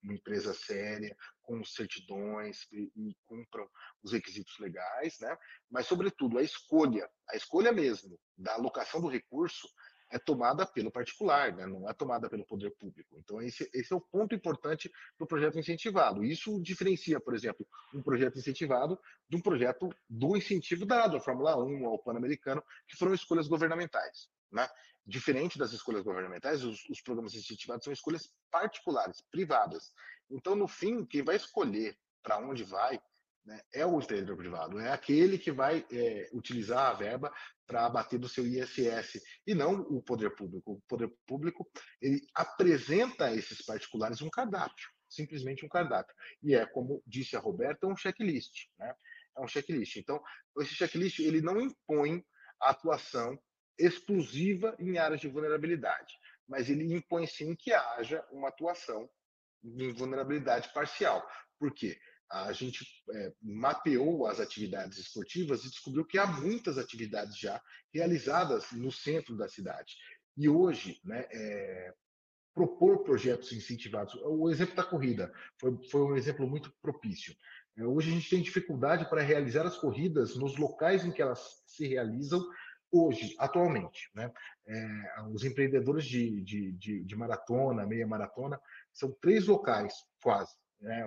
uma 0.01 0.13
empresa 0.13 0.53
séria, 0.53 1.15
com 1.43 1.63
certidões 1.63 2.67
e, 2.71 3.15
cumpram 3.25 3.69
os 4.01 4.11
requisitos 4.11 4.57
legais, 4.59 5.19
né? 5.19 5.37
Mas, 5.69 5.85
sobretudo, 5.85 6.39
a 6.39 6.43
escolha, 6.43 7.07
a 7.29 7.35
escolha 7.35 7.71
mesmo 7.71 8.19
da 8.35 8.53
alocação 8.53 8.99
do 8.99 9.07
recurso, 9.07 9.67
é 10.09 10.17
tomada 10.17 10.65
pelo 10.65 10.91
particular, 10.91 11.53
né? 11.53 11.65
não 11.65 11.89
é 11.89 11.93
tomada 11.93 12.29
pelo 12.29 12.45
poder 12.45 12.71
público. 12.71 13.17
Então, 13.17 13.41
esse, 13.41 13.69
esse, 13.73 13.91
é 13.91 13.95
o 13.95 14.01
ponto 14.01 14.33
importante 14.33 14.91
do 15.19 15.25
projeto 15.25 15.59
incentivado. 15.59 16.23
Isso 16.23 16.61
diferencia, 16.61 17.19
por 17.19 17.35
exemplo, 17.35 17.67
um 17.93 18.01
projeto 18.01 18.37
incentivado 18.37 18.99
de 19.27 19.35
um 19.35 19.41
projeto 19.41 19.89
do 20.09 20.37
incentivo 20.37 20.85
dado 20.85 21.17
à 21.17 21.19
Fórmula 21.19 21.57
1, 21.57 21.85
ao 21.85 21.99
Pan-Americano, 21.99 22.63
que 22.87 22.95
foram 22.95 23.13
escolhas 23.13 23.47
governamentais. 23.47 24.29
Né? 24.51 24.67
Diferente 25.05 25.57
das 25.57 25.73
escolhas 25.73 26.03
governamentais, 26.03 26.63
os, 26.63 26.87
os 26.89 27.01
programas 27.01 27.33
incentivados 27.33 27.83
são 27.83 27.91
escolhas 27.91 28.31
particulares, 28.49 29.21
privadas. 29.29 29.93
Então, 30.29 30.55
no 30.55 30.67
fim, 30.67 31.05
quem 31.05 31.23
vai 31.23 31.35
escolher 31.35 31.97
para 32.23 32.39
onde 32.39 32.63
vai 32.63 32.99
né, 33.47 33.61
é 33.73 33.85
o 33.85 33.97
empreendedor 33.97 34.35
privado, 34.35 34.77
é 34.77 34.91
aquele 34.91 35.37
que 35.37 35.51
vai 35.51 35.85
é, 35.89 36.29
utilizar 36.33 36.91
a 36.91 36.93
verba 36.93 37.33
para 37.65 37.85
abater 37.85 38.19
do 38.19 38.27
seu 38.27 38.45
ISS 38.45 39.21
e 39.45 39.55
não 39.55 39.81
o 39.83 40.01
poder 40.01 40.35
público. 40.35 40.73
O 40.73 40.81
poder 40.81 41.09
público 41.25 41.65
ele 42.01 42.21
apresenta 42.35 43.25
a 43.25 43.33
esses 43.33 43.61
particulares 43.63 44.21
um 44.21 44.29
cardápio, 44.29 44.89
simplesmente 45.09 45.65
um 45.65 45.69
cardápio. 45.69 46.13
E 46.43 46.55
é, 46.55 46.65
como 46.65 47.01
disse 47.07 47.37
a 47.37 47.39
Roberta, 47.39 47.87
um 47.87 47.95
checklist. 47.95 48.67
Né? 48.77 48.93
É 49.37 49.41
um 49.41 49.47
checklist. 49.47 49.95
Então, 49.95 50.21
esse 50.59 50.75
checklist 50.75 51.19
ele 51.19 51.41
não 51.41 51.61
impõe 51.61 52.25
a 52.61 52.71
atuação 52.71 53.39
exclusiva 53.79 54.75
em 54.77 54.97
áreas 54.97 55.21
de 55.21 55.29
vulnerabilidade, 55.29 56.13
mas 56.47 56.69
ele 56.69 56.93
impõe 56.93 57.25
sim 57.27 57.55
que 57.55 57.71
haja 57.71 58.25
uma 58.31 58.49
atuação 58.49 59.09
em 59.63 59.93
vulnerabilidade 59.93 60.73
parcial. 60.73 61.25
Por 61.57 61.73
quê? 61.73 61.97
A 62.29 62.51
gente 62.51 62.85
é, 63.13 63.33
mapeou 63.41 64.27
as 64.27 64.39
atividades 64.39 64.97
esportivas 64.97 65.63
e 65.63 65.69
descobriu 65.69 66.05
que 66.05 66.17
há 66.17 66.27
muitas 66.27 66.77
atividades 66.77 67.37
já 67.37 67.61
realizadas 67.93 68.71
no 68.71 68.91
centro 68.91 69.35
da 69.37 69.47
cidade. 69.47 69.95
E 70.35 70.49
hoje, 70.49 70.99
né, 71.03 71.25
é, 71.31 71.93
propor 72.53 73.03
projetos 73.03 73.51
incentivados, 73.53 74.15
o 74.23 74.49
exemplo 74.49 74.75
da 74.75 74.83
corrida 74.83 75.31
foi, 75.59 75.77
foi 75.89 76.01
um 76.01 76.15
exemplo 76.15 76.47
muito 76.47 76.73
propício. 76.81 77.35
É, 77.77 77.85
hoje 77.85 78.09
a 78.09 78.13
gente 78.13 78.29
tem 78.29 78.41
dificuldade 78.41 79.07
para 79.09 79.21
realizar 79.21 79.65
as 79.65 79.77
corridas 79.77 80.35
nos 80.35 80.57
locais 80.57 81.05
em 81.05 81.11
que 81.11 81.21
elas 81.21 81.63
se 81.65 81.87
realizam 81.87 82.43
hoje, 82.91 83.35
atualmente. 83.37 84.09
Né? 84.15 84.31
É, 84.67 85.21
os 85.31 85.43
empreendedores 85.43 86.05
de, 86.05 86.41
de, 86.41 86.71
de, 86.73 87.03
de, 87.03 87.15
maratona, 87.15 87.85
meia 87.85 88.07
maratona, 88.07 88.59
são 88.91 89.15
três 89.21 89.47
locais, 89.47 89.93
quase. 90.21 90.53
Né? 90.81 91.05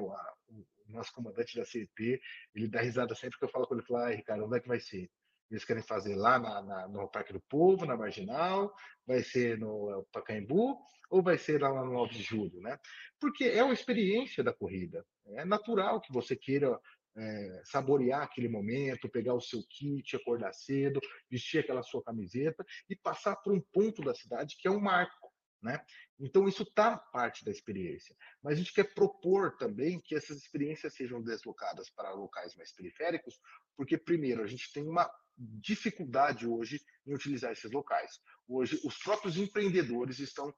Nosso 0.91 1.12
comandante 1.12 1.57
da 1.57 1.64
CET, 1.64 2.20
ele 2.55 2.68
dá 2.68 2.80
risada 2.80 3.14
sempre 3.14 3.38
que 3.38 3.45
eu 3.45 3.49
falo 3.49 3.66
com 3.66 3.74
ele, 3.74 3.84
fala, 3.84 4.07
ah, 4.07 4.14
Ricardo, 4.14 4.45
onde 4.45 4.57
é 4.57 4.61
que 4.61 4.68
vai 4.68 4.80
ser? 4.80 5.11
Eles 5.51 5.64
querem 5.64 5.82
fazer 5.82 6.14
lá 6.14 6.38
na, 6.38 6.62
na, 6.62 6.88
no 6.88 7.09
Parque 7.09 7.32
do 7.32 7.41
Povo, 7.41 7.84
na 7.84 7.97
Marginal, 7.97 8.72
vai 9.05 9.22
ser 9.22 9.59
no 9.59 10.07
Pacaembu, 10.12 10.78
ou 11.11 11.22
vai 11.22 11.36
ser 11.36 11.61
lá 11.61 11.70
no 11.70 11.93
9 11.93 12.14
de 12.14 12.22
julho, 12.22 12.61
né? 12.61 12.78
Porque 13.18 13.45
é 13.45 13.62
uma 13.64 13.74
experiência 13.74 14.45
da 14.45 14.53
corrida. 14.53 15.05
É 15.26 15.45
natural 15.45 16.01
que 16.01 16.12
você 16.12 16.36
queira 16.36 16.78
é, 17.16 17.62
saborear 17.64 18.22
aquele 18.22 18.49
momento, 18.49 19.09
pegar 19.09 19.34
o 19.34 19.41
seu 19.41 19.61
kit, 19.68 20.14
acordar 20.14 20.53
cedo, 20.53 21.01
vestir 21.28 21.59
aquela 21.59 21.82
sua 21.82 22.03
camiseta 22.03 22.64
e 22.88 22.95
passar 22.95 23.36
por 23.36 23.53
um 23.53 23.61
ponto 23.72 24.03
da 24.03 24.14
cidade 24.14 24.57
que 24.57 24.68
é 24.68 24.70
um 24.70 24.80
marco. 24.80 25.19
Né? 25.62 25.78
Então, 26.18 26.48
isso 26.48 26.62
está 26.62 26.96
parte 26.96 27.44
da 27.44 27.50
experiência. 27.50 28.16
Mas 28.42 28.54
a 28.54 28.56
gente 28.56 28.72
quer 28.72 28.94
propor 28.94 29.56
também 29.56 30.00
que 30.00 30.14
essas 30.14 30.38
experiências 30.38 30.94
sejam 30.94 31.22
deslocadas 31.22 31.90
para 31.90 32.12
locais 32.12 32.56
mais 32.56 32.72
periféricos, 32.72 33.38
porque, 33.76 33.98
primeiro, 33.98 34.42
a 34.42 34.46
gente 34.46 34.72
tem 34.72 34.88
uma 34.88 35.11
dificuldade 35.36 36.46
hoje 36.46 36.82
em 37.06 37.14
utilizar 37.14 37.52
esses 37.52 37.70
locais. 37.70 38.20
Hoje, 38.48 38.80
os 38.84 38.96
próprios 38.98 39.36
empreendedores 39.36 40.18
estão 40.18 40.54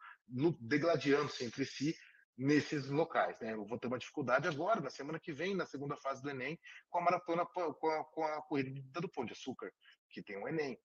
degladiando-se 0.61 1.45
entre 1.45 1.65
si 1.65 1.95
nesses 2.37 2.89
locais. 2.89 3.39
Né? 3.41 3.53
Eu 3.53 3.65
vou 3.65 3.79
ter 3.79 3.87
uma 3.87 3.99
dificuldade 3.99 4.49
agora, 4.49 4.81
na 4.81 4.91
semana 4.91 5.21
que 5.21 5.33
vem, 5.33 5.55
na 5.55 5.67
segunda 5.67 5.97
fase 5.97 6.23
do 6.23 6.31
Enem, 6.31 6.59
com 6.89 6.99
a 6.99 7.03
maratona, 7.03 7.47
com 7.47 7.61
a, 7.61 8.05
com 8.05 8.25
a 8.25 8.43
corrida 8.43 9.01
do 9.01 9.09
Pão 9.09 9.25
de 9.25 9.33
Açúcar, 9.33 9.73
que 10.11 10.23
tem 10.23 10.37
o 10.37 10.49
Enem. 10.49 10.79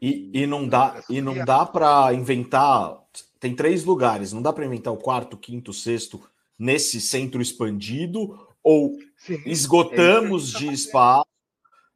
E, 0.00 0.30
e, 0.32 0.46
não 0.46 0.68
dá 0.68 1.02
e 1.08 1.20
não 1.20 1.44
dá 1.44 1.66
para 1.66 2.12
inventar. 2.14 2.96
Tem 3.40 3.54
três 3.54 3.84
lugares, 3.84 4.32
não 4.32 4.42
dá 4.42 4.52
para 4.52 4.64
inventar 4.64 4.92
o 4.92 4.98
quarto, 4.98 5.36
quinto, 5.36 5.72
sexto 5.72 6.20
nesse 6.58 7.00
centro 7.00 7.40
expandido 7.40 8.38
ou 8.62 8.96
Sim, 9.16 9.42
esgotamos 9.46 10.54
é 10.54 10.58
de 10.58 10.72
espaço. 10.72 11.26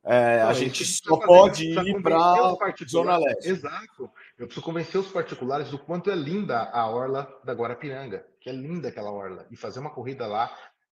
É, 0.04 0.42
não, 0.42 0.48
a 0.48 0.52
gente 0.52 0.84
só 0.84 1.16
pode 1.16 1.64
ir 1.64 2.02
para 2.02 2.56
Zona 2.88 3.16
Leste. 3.18 3.50
Exato. 3.50 4.10
Eu 4.36 4.46
preciso 4.46 4.64
convencer 4.64 5.00
os 5.00 5.08
particulares 5.08 5.70
do 5.70 5.78
quanto 5.78 6.10
é 6.10 6.16
linda 6.16 6.70
a 6.72 6.88
orla 6.88 7.28
da 7.44 7.52
Guarapiranga, 7.52 8.26
que 8.40 8.50
é 8.50 8.52
linda 8.52 8.88
aquela 8.88 9.12
orla, 9.12 9.46
e 9.48 9.56
fazer 9.56 9.78
uma 9.78 9.90
corrida 9.90 10.26
lá 10.26 10.52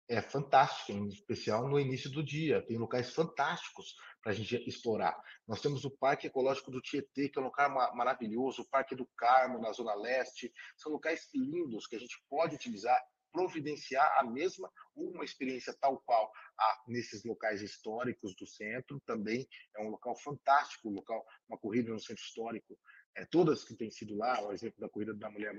é 0.09 0.21
fantástica, 0.23 0.91
em 0.91 1.07
especial 1.07 1.67
no 1.69 1.79
início 1.79 2.09
do 2.09 2.23
dia. 2.23 2.65
Tem 2.65 2.79
locais 2.79 3.13
fantásticos 3.13 3.95
para 4.23 4.31
a 4.31 4.35
gente 4.35 4.55
explorar. 4.67 5.15
Nós 5.47 5.61
temos 5.61 5.85
o 5.85 5.91
Parque 5.91 6.25
Ecológico 6.25 6.71
do 6.71 6.81
Tietê, 6.81 7.29
que 7.29 7.37
é 7.37 7.41
um 7.41 7.45
lugar 7.45 7.69
maravilhoso, 7.95 8.63
o 8.63 8.67
Parque 8.67 8.95
do 8.95 9.07
Carmo, 9.15 9.61
na 9.61 9.71
Zona 9.71 9.93
Leste. 9.93 10.51
São 10.75 10.91
locais 10.91 11.29
lindos 11.33 11.85
que 11.85 11.95
a 11.95 11.99
gente 11.99 12.19
pode 12.27 12.55
utilizar, 12.55 12.99
providenciar 13.31 14.17
a 14.17 14.23
mesma, 14.23 14.71
uma 14.95 15.23
experiência 15.23 15.77
tal 15.79 16.01
qual 16.01 16.31
há 16.57 16.83
nesses 16.87 17.23
locais 17.23 17.61
históricos 17.61 18.35
do 18.35 18.47
centro. 18.47 18.99
Também 19.05 19.47
é 19.77 19.81
um 19.83 19.89
local 19.89 20.17
fantástico, 20.17 20.89
um 20.89 20.93
local, 20.93 21.23
uma 21.47 21.59
corrida 21.59 21.91
no 21.91 21.99
centro 21.99 22.23
histórico. 22.23 22.75
É, 23.15 23.25
todas 23.25 23.63
que 23.63 23.75
têm 23.75 23.91
sido 23.91 24.17
lá, 24.17 24.41
o 24.41 24.51
exemplo 24.51 24.79
da 24.79 24.89
Corrida 24.89 25.13
da 25.13 25.29
Mulher 25.29 25.53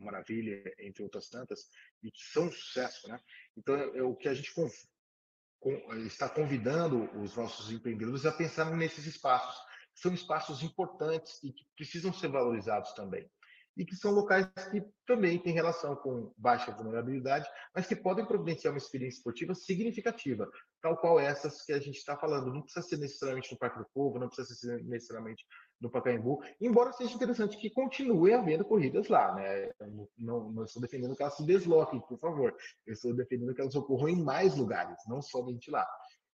Maravilha, 0.00 0.62
entre 0.78 1.02
outras 1.02 1.28
tantas, 1.28 1.68
e 2.02 2.10
que 2.10 2.22
são 2.32 2.44
um 2.44 2.52
sucesso. 2.52 3.08
Né? 3.08 3.20
Então, 3.56 3.76
é, 3.76 3.98
é 3.98 4.02
o 4.02 4.16
que 4.16 4.28
a 4.28 4.34
gente 4.34 4.52
está 6.06 6.28
convidando 6.28 7.04
os 7.20 7.36
nossos 7.36 7.70
empreendedores 7.70 8.24
a 8.24 8.32
pensar 8.32 8.74
nesses 8.74 9.06
espaços. 9.06 9.54
São 9.94 10.14
espaços 10.14 10.62
importantes 10.62 11.42
e 11.42 11.52
que 11.52 11.64
precisam 11.76 12.12
ser 12.12 12.28
valorizados 12.28 12.92
também. 12.92 13.30
E 13.76 13.84
que 13.84 13.94
são 13.94 14.10
locais 14.10 14.46
que 14.70 14.82
também 15.06 15.38
têm 15.38 15.52
relação 15.52 15.94
com 15.96 16.32
baixa 16.36 16.72
vulnerabilidade, 16.72 17.48
mas 17.74 17.86
que 17.86 17.94
podem 17.94 18.26
providenciar 18.26 18.72
uma 18.72 18.78
experiência 18.78 19.18
esportiva 19.18 19.54
significativa, 19.54 20.50
tal 20.82 20.96
qual 20.96 21.20
essas 21.20 21.62
que 21.64 21.72
a 21.72 21.78
gente 21.78 21.96
está 21.96 22.16
falando. 22.16 22.52
Não 22.52 22.62
precisa 22.62 22.86
ser 22.86 22.98
necessariamente 22.98 23.52
no 23.52 23.58
Parque 23.58 23.78
do 23.78 23.86
Povo, 23.94 24.18
não 24.18 24.28
precisa 24.28 24.54
ser 24.54 24.82
necessariamente 24.84 25.44
no 25.80 25.90
Pacaembu, 25.90 26.42
embora 26.60 26.92
seja 26.92 27.14
interessante 27.14 27.56
que 27.56 27.70
continue 27.70 28.34
havendo 28.34 28.64
corridas 28.64 29.08
lá, 29.08 29.34
né? 29.34 29.70
Não, 30.18 30.50
não, 30.50 30.64
estou 30.64 30.82
defendendo 30.82 31.16
que 31.16 31.22
elas 31.22 31.36
se 31.36 31.44
desloquem, 31.44 32.00
por 32.00 32.18
favor. 32.18 32.54
Eu 32.86 32.92
estou 32.92 33.14
defendendo 33.14 33.54
que 33.54 33.60
elas 33.60 33.74
ocorram 33.74 34.08
em 34.08 34.22
mais 34.22 34.56
lugares, 34.56 34.98
não 35.08 35.22
somente 35.22 35.70
lá. 35.70 35.88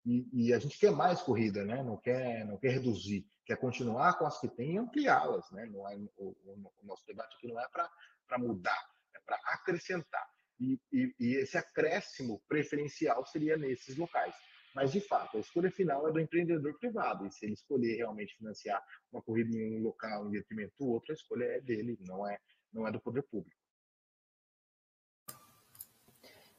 E, 0.05 0.29
e, 0.33 0.55
a 0.55 0.59
gente 0.59 0.79
quer 0.79 0.93
mais 0.93 1.23
corrida, 1.23 1.65
né? 1.65 1.83
Não 1.83 1.97
quer, 1.97 2.45
não 2.47 2.57
quer 2.57 2.71
reduzir, 2.71 3.27
quer 3.45 3.57
continuar 3.57 4.19
com 4.19 4.27
as 4.27 4.41
que 4.41 4.49
tem 4.49 4.75
e 4.75 4.79
ampliá-las, 4.79 5.51
né? 5.53 5.67
Não 5.67 5.89
é, 5.89 5.97
o, 6.17 6.37
o, 6.45 6.73
nosso 6.83 7.07
debate 7.07 7.37
aqui 7.37 7.49
não 7.49 7.61
é 7.61 7.69
para 7.69 8.39
mudar, 8.39 8.85
é 9.15 9.21
para 9.25 9.37
acrescentar. 9.47 10.27
E, 10.59 10.79
e, 10.93 11.15
e 11.19 11.37
esse 11.37 11.57
acréscimo 11.57 12.41
preferencial 12.49 13.25
seria 13.27 13.57
nesses 13.57 13.97
locais. 13.97 14.35
Mas, 14.75 14.93
de 14.93 15.01
fato, 15.01 15.37
a 15.37 15.41
escolha 15.41 15.71
final 15.71 16.09
é 16.09 16.13
do 16.13 16.21
empreendedor 16.21 16.79
privado. 16.79 17.27
E 17.27 17.31
se 17.31 17.45
ele 17.45 17.55
escolher 17.55 17.97
realmente 17.97 18.37
financiar 18.37 18.83
uma 19.13 19.23
corrida 19.23 19.57
em 19.57 19.79
um 19.79 19.83
local 19.83 20.27
em 20.27 20.31
detrimento 20.31 20.73
do 20.79 20.89
outro, 20.89 21.13
a 21.13 21.15
escolha 21.15 21.45
é 21.45 21.61
dele, 21.61 21.99
não 22.07 22.27
é, 22.27 22.39
não 22.73 22.87
é 22.87 22.93
do 22.93 23.01
poder 23.01 23.23
público. 23.23 23.57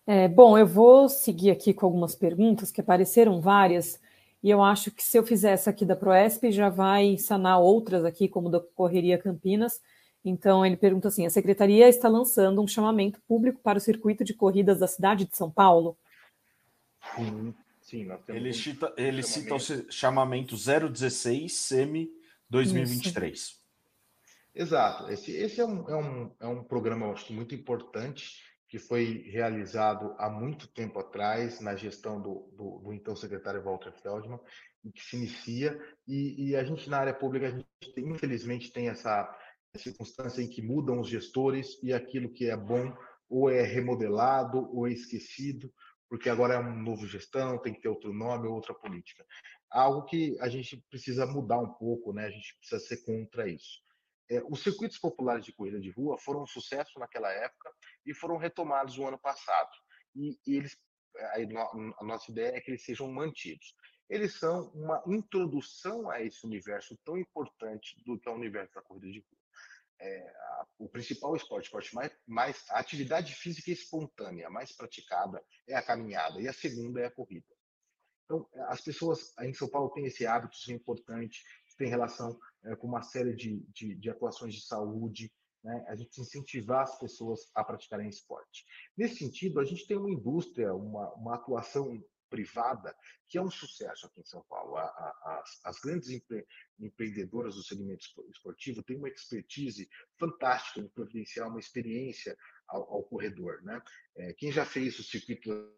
É, 0.05 0.28
bom, 0.28 0.57
eu 0.57 0.68
vou 0.68 1.07
seguir 1.07 1.49
aqui 1.49 1.74
com 1.74 1.86
algumas 1.86 2.14
perguntas, 2.14 2.72
que 2.72 2.82
apareceram 2.82 3.39
várias, 3.39 4.01
e 4.43 4.49
eu 4.49 4.61
acho 4.61 4.91
que 4.91 5.01
se 5.01 5.18
eu 5.18 5.26
fizer 5.26 5.51
essa 5.51 5.70
aqui 5.70 5.86
da 5.86 5.95
Proesp, 5.95 6.51
já 6.51 6.68
vai 6.68 7.18
sanar 7.18 7.61
outras 7.61 8.03
aqui, 8.03 8.28
como 8.28 8.49
da 8.49 8.59
Correria 8.59 9.18
Campinas. 9.18 9.82
Então, 10.24 10.66
ele 10.66 10.76
pergunta 10.76 11.07
assim: 11.07 11.26
a 11.26 11.30
secretaria 11.30 11.88
está 11.88 12.09
lançando 12.09 12.61
um 12.61 12.68
chamamento 12.68 13.22
público 13.28 13.61
para 13.61 13.78
o 13.78 13.82
circuito 13.82 14.24
de 14.24 14.34
corridas 14.34 14.80
da 14.80 14.88
cidade 14.88 15.26
de 15.26 15.36
São 15.36 15.49
Paulo? 15.49 15.97
Sim, 17.16 17.53
sim 17.93 18.05
nós 18.05 18.23
temos 18.25 18.41
ele, 18.41 18.49
um 18.49 18.53
cita, 18.53 18.93
ele 18.97 19.23
cita 19.23 19.55
o 19.55 19.91
chamamento 19.91 20.55
016 20.55 21.53
SEMI 21.53 22.09
2023. 22.49 23.39
Isso. 23.39 23.63
Exato. 24.55 25.11
Esse, 25.11 25.31
esse 25.31 25.61
é, 25.61 25.65
um, 25.65 25.89
é, 25.89 25.95
um, 25.95 26.31
é 26.39 26.47
um 26.47 26.63
programa, 26.63 27.11
acho 27.11 27.25
que 27.25 27.33
muito 27.33 27.53
importante, 27.53 28.41
que 28.67 28.79
foi 28.79 29.23
realizado 29.29 30.15
há 30.17 30.29
muito 30.29 30.67
tempo 30.67 30.99
atrás, 30.99 31.59
na 31.59 31.75
gestão 31.75 32.19
do, 32.19 32.49
do, 32.53 32.79
do 32.79 32.93
então 32.93 33.15
secretário 33.15 33.63
Walter 33.63 33.93
Feldman, 34.01 34.39
e 34.83 34.91
que 34.91 35.03
se 35.03 35.15
inicia. 35.15 35.79
E, 36.07 36.49
e, 36.49 36.55
a 36.55 36.63
gente, 36.63 36.89
na 36.89 36.97
área 36.97 37.13
pública, 37.13 37.47
a 37.47 37.51
gente, 37.51 37.67
infelizmente, 37.97 38.71
tem 38.71 38.89
essa 38.89 39.31
circunstância 39.77 40.41
em 40.41 40.47
que 40.47 40.61
mudam 40.61 40.99
os 40.99 41.07
gestores 41.07 41.79
e 41.81 41.93
aquilo 41.93 42.29
que 42.29 42.49
é 42.49 42.57
bom 42.57 42.95
ou 43.29 43.49
é 43.49 43.63
remodelado 43.63 44.69
ou 44.75 44.87
é 44.87 44.91
esquecido, 44.91 45.71
porque 46.09 46.29
agora 46.29 46.55
é 46.55 46.59
um 46.59 46.81
novo 46.81 47.07
gestão, 47.07 47.61
tem 47.61 47.73
que 47.73 47.81
ter 47.81 47.89
outro 47.89 48.13
nome, 48.13 48.47
outra 48.47 48.73
política. 48.73 49.25
Algo 49.71 50.05
que 50.05 50.37
a 50.39 50.47
gente 50.47 50.77
precisa 50.89 51.25
mudar 51.25 51.59
um 51.59 51.73
pouco, 51.73 52.13
né? 52.13 52.27
A 52.27 52.29
gente 52.29 52.55
precisa 52.57 52.79
ser 52.79 53.03
contra 53.03 53.47
isso. 53.47 53.81
É, 54.29 54.41
os 54.49 54.61
circuitos 54.63 54.97
populares 54.97 55.45
de 55.45 55.53
corrida 55.53 55.79
de 55.79 55.91
rua 55.91 56.17
foram 56.17 56.43
um 56.43 56.47
sucesso 56.47 56.97
naquela 56.99 57.31
época 57.31 57.71
e 58.05 58.13
foram 58.13 58.37
retomados 58.37 58.97
no 58.97 59.07
ano 59.07 59.19
passado. 59.19 59.71
E, 60.15 60.37
e 60.47 60.55
eles, 60.55 60.77
a 61.99 62.03
nossa 62.03 62.31
ideia 62.31 62.55
é 62.55 62.61
que 62.61 62.71
eles 62.71 62.83
sejam 62.83 63.11
mantidos. 63.11 63.75
Eles 64.09 64.37
são 64.37 64.69
uma 64.75 65.01
introdução 65.07 66.09
a 66.09 66.21
esse 66.21 66.45
universo 66.45 66.97
tão 67.03 67.17
importante 67.17 67.95
do 68.05 68.19
que 68.19 68.29
é 68.29 68.31
o 68.31 68.35
universo 68.35 68.73
da 68.75 68.81
corrida 68.81 69.07
de 69.07 69.19
rua. 69.19 69.39
É, 70.05 70.29
a, 70.29 70.67
o 70.79 70.89
principal 70.89 71.35
esporte, 71.35 71.65
esporte 71.65 71.95
mais, 71.95 72.11
mais, 72.27 72.65
a 72.69 72.79
atividade 72.79 73.33
física 73.33 73.71
espontânea 73.71 74.49
mais 74.49 74.71
praticada 74.75 75.41
é 75.67 75.75
a 75.75 75.81
caminhada 75.81 76.41
e 76.41 76.47
a 76.47 76.53
segunda 76.53 76.99
é 76.99 77.05
a 77.05 77.11
corrida. 77.11 77.45
Então, 78.25 78.47
as 78.67 78.81
pessoas 78.81 79.33
em 79.39 79.53
São 79.53 79.69
Paulo 79.69 79.91
têm 79.91 80.05
esse 80.05 80.25
hábito, 80.25 80.55
isso 80.55 80.71
é 80.71 80.75
importante, 80.75 81.41
tem 81.77 81.87
relação 81.87 82.37
é, 82.63 82.75
com 82.75 82.87
uma 82.87 83.01
série 83.01 83.35
de, 83.35 83.59
de, 83.69 83.95
de 83.95 84.09
atuações 84.09 84.53
de 84.53 84.65
saúde, 84.65 85.31
né? 85.63 85.85
a 85.87 85.95
gente 85.95 86.21
incentivar 86.21 86.83
as 86.83 86.97
pessoas 86.99 87.49
a 87.55 87.63
praticarem 87.63 88.09
esporte. 88.09 88.65
Nesse 88.97 89.17
sentido, 89.17 89.59
a 89.59 89.65
gente 89.65 89.87
tem 89.87 89.97
uma 89.97 90.11
indústria, 90.11 90.73
uma, 90.73 91.13
uma 91.13 91.35
atuação 91.35 92.03
privada 92.34 92.95
que 93.29 93.38
é 93.38 93.41
um 93.41 93.51
sucesso 93.51 94.07
aqui 94.07 94.21
em 94.21 94.25
São 94.25 94.43
Paulo. 94.49 94.75
A, 94.75 94.86
a, 94.86 95.39
as, 95.39 95.59
as, 95.65 95.79
grandes 95.79 96.09
empre, 96.09 96.47
empreendedoras 96.79 97.53
do 97.53 97.63
segmento 97.63 98.03
esportivo 98.31 98.81
têm 98.81 98.97
uma 98.97 99.07
expertise 99.07 99.88
fantástica 100.17 100.79
em 100.79 100.88
providenciar 100.88 101.47
uma 101.47 101.59
experiência 101.59 102.36
ao, 102.67 102.81
ao 102.91 103.03
corredor. 103.03 103.61
Né? 103.61 103.79
É, 104.15 104.34
quem 104.34 104.51
já 104.51 104.65
fez 104.65 104.97
o 104.97 105.03
circuito 105.03 105.71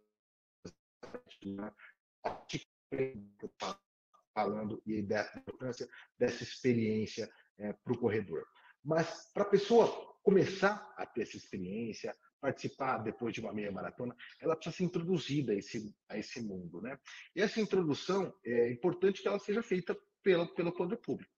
falando 4.34 4.82
e 4.86 5.02
da 5.02 5.30
importância 5.36 5.90
dessa 6.18 6.42
experiência 6.42 7.30
é, 7.58 7.74
para 7.74 7.94
o 7.94 8.00
corredor. 8.00 8.48
Mas 8.82 9.30
para 9.34 9.44
a 9.44 9.50
pessoa 9.50 9.88
começar 10.24 10.94
a 10.98 11.06
ter 11.06 11.24
essa 11.24 11.36
experiência, 11.36 12.16
participar 12.40 13.00
depois 13.00 13.34
de 13.34 13.42
uma 13.42 13.54
meia 13.54 13.72
maratona, 13.72 14.16
ela 14.40 14.56
precisa 14.56 14.78
ser 14.78 14.84
introduzida 14.84 15.52
a 15.52 15.56
esse, 15.56 15.96
a 16.10 16.18
esse 16.18 16.42
mundo. 16.42 16.82
Né? 16.82 16.98
E 17.36 17.42
essa 17.42 17.60
introdução 17.60 18.34
é 18.44 18.72
importante 18.72 19.22
que 19.22 19.28
ela 19.28 19.40
seja 19.40 19.64
feita 19.64 19.98
pelo, 20.24 20.48
pelo 20.54 20.72
poder 20.72 20.98
público. 20.98 21.32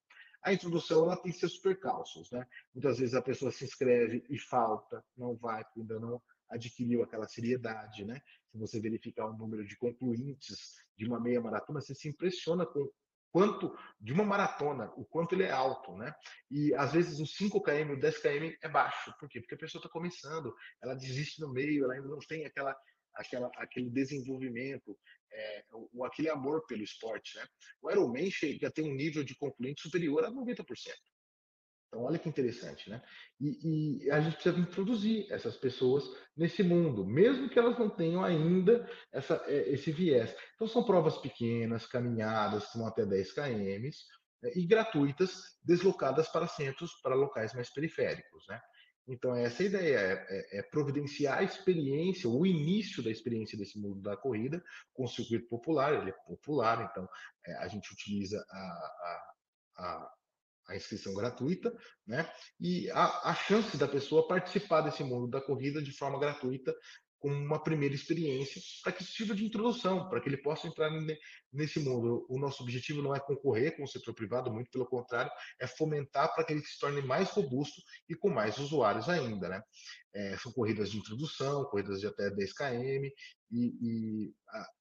A 0.43 0.53
introdução 0.53 1.03
ela 1.03 1.17
tem 1.17 1.31
seus 1.31 1.57
percalços. 1.57 2.31
Né? 2.31 2.45
Muitas 2.73 2.99
vezes 2.99 3.15
a 3.15 3.21
pessoa 3.21 3.51
se 3.51 3.65
inscreve 3.65 4.23
e 4.29 4.37
falta, 4.37 5.03
não 5.15 5.35
vai, 5.35 5.63
ainda 5.75 5.99
não 5.99 6.21
adquiriu 6.49 7.03
aquela 7.03 7.27
seriedade. 7.27 8.05
Né? 8.05 8.21
Se 8.51 8.57
você 8.57 8.79
verificar 8.79 9.27
o 9.27 9.37
número 9.37 9.65
de 9.65 9.77
concluintes 9.77 10.75
de 10.95 11.05
uma 11.05 11.19
meia 11.19 11.41
maratona, 11.41 11.81
você 11.81 11.93
se 11.93 12.07
impressiona 12.07 12.65
com 12.65 12.89
quanto 13.37 13.77
de 14.01 14.11
uma 14.11 14.23
maratona, 14.23 14.91
o 14.97 15.05
quanto 15.05 15.35
ele 15.35 15.43
é 15.43 15.51
alto, 15.51 15.95
né? 15.95 16.11
E 16.49 16.73
às 16.73 16.91
vezes 16.91 17.19
o 17.19 17.25
5 17.27 17.61
km, 17.61 17.91
o 17.93 17.99
10 17.99 18.17
km 18.17 18.51
é 18.63 18.67
baixo. 18.67 19.13
Por 19.19 19.29
quê? 19.29 19.39
Porque 19.39 19.53
a 19.53 19.59
pessoa 19.59 19.79
está 19.79 19.89
começando, 19.89 20.55
ela 20.81 20.95
desiste 20.95 21.39
no 21.39 21.53
meio, 21.53 21.83
ela 21.83 21.93
ainda 21.93 22.07
não 22.07 22.17
tem 22.17 22.45
aquela, 22.45 22.75
aquela 23.13 23.51
aquele 23.57 23.91
desenvolvimento, 23.91 24.97
é, 25.31 25.65
ou 25.69 26.03
aquele 26.03 26.29
amor 26.29 26.65
pelo 26.65 26.81
esporte, 26.81 27.37
né? 27.37 27.45
O 27.79 27.91
Ironman 27.91 28.31
chega 28.31 28.69
a 28.69 28.71
ter 28.71 28.81
um 28.81 28.95
nível 28.95 29.23
de 29.23 29.35
concluinte 29.35 29.81
superior 29.83 30.25
a 30.25 30.31
90%. 30.31 30.65
Então, 31.87 32.03
olha 32.03 32.19
que 32.19 32.27
interessante, 32.27 32.89
né? 32.89 33.01
E, 33.39 34.03
e, 34.05 34.11
a 34.11 34.19
gente 34.19 34.33
precisa 34.33 34.59
introduzir 34.59 35.31
essas 35.31 35.55
pessoas 35.55 36.03
nesse 36.35 36.61
mundo, 36.61 37.05
mesmo 37.05 37.49
que 37.49 37.57
elas 37.57 37.79
não 37.79 37.89
tenham 37.89 38.23
ainda 38.23 38.89
essa, 39.11 39.41
é, 39.47 39.69
esse 39.71 39.91
viés. 39.91 40.35
Então, 40.55 40.67
são 40.67 40.83
provas 40.83 41.17
pequenas, 41.17 41.85
caminhadas, 41.85 42.69
que 42.71 42.77
vão 42.77 42.87
até 42.87 43.05
10 43.05 43.31
km, 43.33 43.89
né? 44.43 44.51
e 44.55 44.65
gratuitas, 44.65 45.57
deslocadas 45.63 46.27
para 46.27 46.47
centros, 46.47 46.91
para 47.01 47.15
locais 47.15 47.53
mais 47.53 47.69
periféricos, 47.73 48.45
né? 48.49 48.61
Então, 49.07 49.33
essa 49.33 49.63
é 49.63 49.65
a 49.65 49.69
ideia, 49.69 49.97
é, 49.97 50.59
é, 50.59 50.63
providenciar 50.63 51.37
a 51.37 51.43
experiência, 51.43 52.29
o 52.29 52.45
início 52.45 53.01
da 53.01 53.09
experiência 53.09 53.57
desse 53.57 53.79
mundo 53.79 54.01
da 54.01 54.17
corrida 54.17 54.61
com 54.93 55.05
o 55.05 55.07
circuito 55.07 55.47
popular, 55.47 55.93
ele 55.93 56.09
é 56.09 56.15
popular, 56.27 56.89
então 56.91 57.07
é, 57.45 57.53
a 57.59 57.69
gente 57.69 57.93
utiliza 57.93 58.45
a, 58.49 58.57
a, 58.57 59.33
a 59.77 60.16
a 60.67 60.75
inscrição 60.75 61.13
gratuita, 61.13 61.73
né? 62.05 62.29
E 62.59 62.89
a, 62.91 63.29
a 63.29 63.35
chance 63.35 63.77
da 63.77 63.87
pessoa 63.87 64.27
participar 64.27 64.81
desse 64.81 65.03
mundo 65.03 65.27
da 65.27 65.41
corrida 65.41 65.81
de 65.81 65.91
forma 65.91 66.19
gratuita 66.19 66.75
com 67.19 67.29
uma 67.29 67.61
primeira 67.61 67.95
experiência, 67.95 68.61
para 68.83 68.91
que 68.91 69.03
sirva 69.03 69.33
de 69.33 69.45
introdução, 69.45 70.07
para 70.07 70.21
que 70.21 70.29
ele 70.29 70.37
possa 70.37 70.67
entrar 70.67 70.91
nesse 71.51 71.79
mundo. 71.79 72.25
O 72.29 72.37
nosso 72.37 72.61
objetivo 72.61 73.01
não 73.01 73.15
é 73.15 73.19
concorrer 73.19 73.75
com 73.75 73.83
o 73.83 73.87
setor 73.87 74.13
privado, 74.13 74.53
muito 74.53 74.69
pelo 74.69 74.85
contrário, 74.85 75.31
é 75.59 75.65
fomentar 75.65 76.33
para 76.33 76.43
que 76.43 76.53
ele 76.53 76.61
se 76.61 76.79
torne 76.79 77.01
mais 77.01 77.29
robusto 77.29 77.81
e 78.07 78.15
com 78.15 78.29
mais 78.29 78.57
usuários 78.59 79.09
ainda. 79.09 79.49
Né? 79.49 79.61
É, 80.13 80.37
são 80.37 80.51
corridas 80.51 80.91
de 80.91 80.97
introdução, 80.97 81.65
corridas 81.65 81.99
de 81.99 82.07
até 82.07 82.29
10 82.29 82.53
km, 82.53 83.09
e, 83.51 83.77
e 83.81 84.33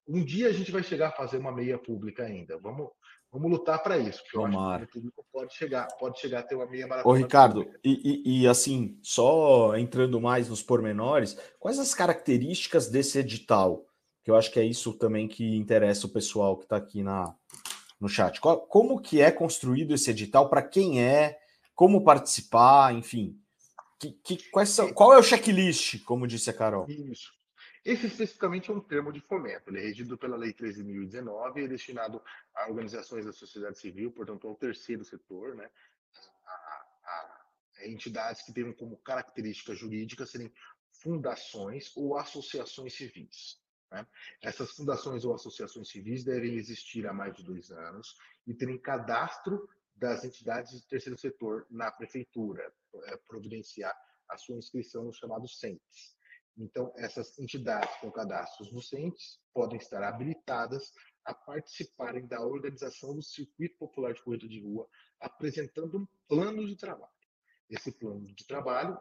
um 0.07 0.23
dia 0.23 0.49
a 0.49 0.53
gente 0.53 0.71
vai 0.71 0.83
chegar 0.83 1.09
a 1.09 1.15
fazer 1.15 1.37
uma 1.37 1.53
meia 1.53 1.77
pública 1.77 2.23
ainda. 2.23 2.57
Vamos, 2.59 2.89
Vamos 3.31 3.51
lutar 3.51 3.83
para 3.83 3.97
isso, 3.97 4.21
porque 4.23 4.37
Tomara. 4.37 4.81
eu 4.81 4.83
acho 4.83 4.91
que 4.91 4.97
o 4.97 5.01
público 5.01 5.25
pode 5.31 5.53
chegar, 5.53 5.87
pode 5.99 6.19
chegar 6.19 6.39
a 6.39 6.43
ter 6.43 6.55
uma 6.55 6.65
meia 6.65 6.87
maratona. 6.87 7.13
Ô, 7.13 7.17
Ricardo, 7.17 7.69
e, 7.83 8.23
e, 8.25 8.41
e, 8.41 8.47
assim, 8.47 8.97
só 9.03 9.75
entrando 9.77 10.19
mais 10.19 10.49
nos 10.49 10.63
pormenores, 10.63 11.37
quais 11.59 11.77
as 11.77 11.93
características 11.93 12.89
desse 12.89 13.19
edital? 13.19 13.85
Que 14.23 14.31
eu 14.31 14.35
acho 14.35 14.51
que 14.51 14.59
é 14.59 14.63
isso 14.63 14.93
também 14.93 15.27
que 15.27 15.55
interessa 15.55 16.07
o 16.07 16.09
pessoal 16.09 16.57
que 16.57 16.63
está 16.63 16.77
aqui 16.77 17.03
na, 17.03 17.35
no 17.99 18.07
chat. 18.07 18.39
Qual, 18.39 18.61
como 18.61 19.01
que 19.01 19.21
é 19.21 19.29
construído 19.31 19.93
esse 19.93 20.09
edital? 20.09 20.49
Para 20.49 20.61
quem 20.61 21.03
é? 21.03 21.37
Como 21.75 22.03
participar? 22.03 22.93
Enfim, 22.95 23.37
que, 23.99 24.11
que, 24.11 24.49
quais 24.49 24.69
são, 24.69 24.93
qual 24.93 25.13
é 25.13 25.17
o 25.17 25.23
checklist, 25.23 26.03
como 26.03 26.27
disse 26.27 26.49
a 26.49 26.53
Carol? 26.53 26.85
Isso. 26.89 27.36
Esse 27.83 28.07
especificamente 28.07 28.69
é 28.69 28.73
um 28.73 28.79
termo 28.79 29.11
de 29.11 29.21
fomento, 29.21 29.69
ele 29.69 29.79
é 29.79 29.81
regido 29.81 30.17
pela 30.17 30.35
Lei 30.35 30.53
13.019 30.53 31.57
e 31.57 31.63
é 31.63 31.67
destinado 31.67 32.21
a 32.53 32.67
organizações 32.69 33.25
da 33.25 33.31
sociedade 33.31 33.79
civil, 33.79 34.11
portanto, 34.11 34.47
ao 34.47 34.55
terceiro 34.55 35.03
setor, 35.03 35.55
né? 35.55 35.69
a, 36.45 36.51
a, 37.05 37.45
a 37.77 37.87
entidades 37.87 38.41
que 38.41 38.53
tenham 38.53 38.73
como 38.73 38.97
característica 38.97 39.73
jurídica 39.73 40.25
serem 40.25 40.51
fundações 40.91 41.95
ou 41.95 42.17
associações 42.17 42.93
civis. 42.93 43.59
Né? 43.91 44.05
Essas 44.41 44.71
fundações 44.71 45.23
ou 45.23 45.33
associações 45.33 45.89
civis 45.89 46.23
devem 46.23 46.55
existir 46.55 47.07
há 47.07 47.13
mais 47.13 47.35
de 47.35 47.43
dois 47.43 47.71
anos 47.71 48.17
e 48.45 48.53
terem 48.53 48.77
cadastro 48.77 49.69
das 49.95 50.23
entidades 50.23 50.73
do 50.73 50.87
terceiro 50.87 51.17
setor 51.17 51.65
na 51.69 51.91
prefeitura, 51.91 52.71
é, 53.05 53.17
providenciar 53.27 53.95
a 54.29 54.37
sua 54.37 54.55
inscrição 54.55 55.05
no 55.05 55.13
chamado 55.13 55.47
CENTES. 55.47 56.16
Então, 56.57 56.91
essas 56.95 57.37
entidades 57.37 57.95
com 58.01 58.11
cadastros 58.11 58.71
docentes 58.71 59.39
podem 59.53 59.77
estar 59.77 60.01
habilitadas 60.03 60.91
a 61.23 61.33
participarem 61.33 62.25
da 62.25 62.41
organização 62.41 63.13
do 63.13 63.21
Circuito 63.21 63.77
Popular 63.77 64.13
de 64.13 64.23
Corrida 64.23 64.47
de 64.47 64.61
Rua, 64.61 64.89
apresentando 65.19 65.99
um 65.99 66.07
plano 66.27 66.65
de 66.65 66.75
trabalho. 66.75 67.11
Esse 67.69 67.91
plano 67.91 68.25
de 68.33 68.47
trabalho 68.47 68.97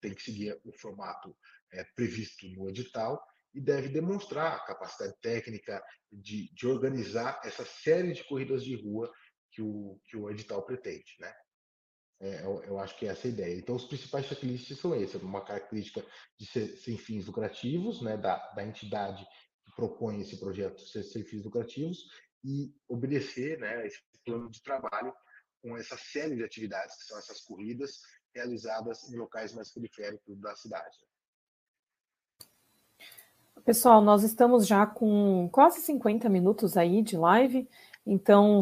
tem 0.00 0.14
que 0.14 0.22
seguir 0.22 0.60
o 0.64 0.72
formato 0.72 1.36
é, 1.72 1.82
previsto 1.82 2.46
no 2.50 2.68
edital 2.68 3.20
e 3.54 3.60
deve 3.60 3.88
demonstrar 3.88 4.54
a 4.54 4.64
capacidade 4.64 5.16
técnica 5.20 5.82
de, 6.12 6.52
de 6.52 6.66
organizar 6.66 7.40
essa 7.42 7.64
série 7.64 8.12
de 8.12 8.22
corridas 8.24 8.62
de 8.62 8.76
rua 8.76 9.10
que 9.50 9.62
o, 9.62 9.98
que 10.04 10.16
o 10.16 10.30
edital 10.30 10.62
pretende. 10.64 11.16
Né? 11.18 11.34
É, 12.18 12.44
eu, 12.44 12.62
eu, 12.64 12.78
acho 12.78 12.96
que 12.98 13.06
é 13.06 13.10
essa 13.10 13.26
a 13.26 13.30
ideia. 13.30 13.58
Então, 13.58 13.76
os 13.76 13.84
principais 13.84 14.26
checklists 14.26 14.78
são 14.78 14.94
esses: 14.94 15.20
uma 15.22 15.44
característica 15.44 16.04
de 16.38 16.46
ser 16.46 16.68
sem 16.78 16.96
fins 16.96 17.26
lucrativos, 17.26 18.00
né, 18.00 18.16
da, 18.16 18.36
da 18.52 18.64
entidade 18.64 19.26
que 19.64 19.72
propõe 19.74 20.20
esse 20.20 20.38
projeto 20.38 20.80
ser 20.80 21.02
sem 21.02 21.22
fins 21.22 21.44
lucrativos, 21.44 21.98
e 22.42 22.72
obedecer 22.88 23.58
né, 23.58 23.86
esse 23.86 24.00
plano 24.24 24.50
de 24.50 24.62
trabalho 24.62 25.12
com 25.60 25.76
essa 25.76 25.96
série 25.96 26.36
de 26.36 26.44
atividades, 26.44 26.96
que 26.96 27.04
são 27.04 27.18
essas 27.18 27.40
corridas 27.40 28.00
realizadas 28.34 29.10
em 29.10 29.16
locais 29.16 29.52
mais 29.52 29.72
periféricos 29.72 30.38
da 30.40 30.54
cidade. 30.54 30.96
Pessoal, 33.64 34.00
nós 34.00 34.22
estamos 34.22 34.66
já 34.66 34.86
com 34.86 35.48
quase 35.50 35.80
50 35.80 36.28
minutos 36.28 36.76
aí 36.76 37.02
de 37.02 37.16
live, 37.16 37.68
então 38.06 38.60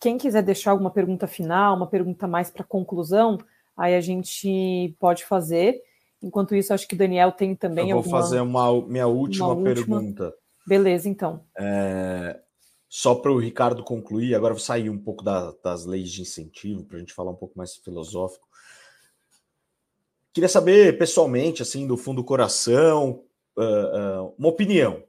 quem 0.00 0.18
quiser 0.18 0.42
deixar 0.42 0.72
alguma 0.72 0.90
pergunta 0.90 1.26
final, 1.26 1.76
uma 1.76 1.86
pergunta 1.86 2.26
mais 2.26 2.50
para 2.50 2.64
conclusão, 2.64 3.38
aí 3.76 3.94
a 3.94 4.00
gente 4.00 4.94
pode 4.98 5.24
fazer. 5.24 5.80
Enquanto 6.22 6.54
isso, 6.54 6.72
acho 6.72 6.88
que 6.88 6.96
Daniel 6.96 7.32
tem 7.32 7.54
também 7.54 7.90
Eu 7.90 7.96
vou 7.96 8.04
alguma... 8.04 8.20
fazer 8.20 8.40
uma 8.40 8.86
minha 8.86 9.06
última, 9.06 9.48
uma 9.48 9.62
pergunta. 9.62 10.34
Beleza, 10.66 11.08
então. 11.08 11.44
É, 11.56 12.40
só 12.88 13.14
para 13.14 13.32
o 13.32 13.38
Ricardo 13.38 13.84
concluir, 13.84 14.34
agora 14.34 14.54
vou 14.54 14.60
sair 14.60 14.90
um 14.90 14.98
pouco 14.98 15.22
da, 15.22 15.52
das 15.62 15.84
leis 15.84 16.10
de 16.10 16.22
incentivo, 16.22 16.84
para 16.84 16.96
a 16.96 17.00
gente 17.00 17.12
falar 17.12 17.30
um 17.30 17.36
pouco 17.36 17.56
mais 17.56 17.76
filosófico. 17.76 18.46
Queria 20.32 20.48
saber, 20.48 20.98
pessoalmente, 20.98 21.62
assim, 21.62 21.86
do 21.86 21.96
fundo 21.96 22.22
do 22.22 22.24
coração, 22.24 23.22
uh, 23.56 24.24
uh, 24.24 24.34
uma 24.38 24.48
opinião. 24.48 25.02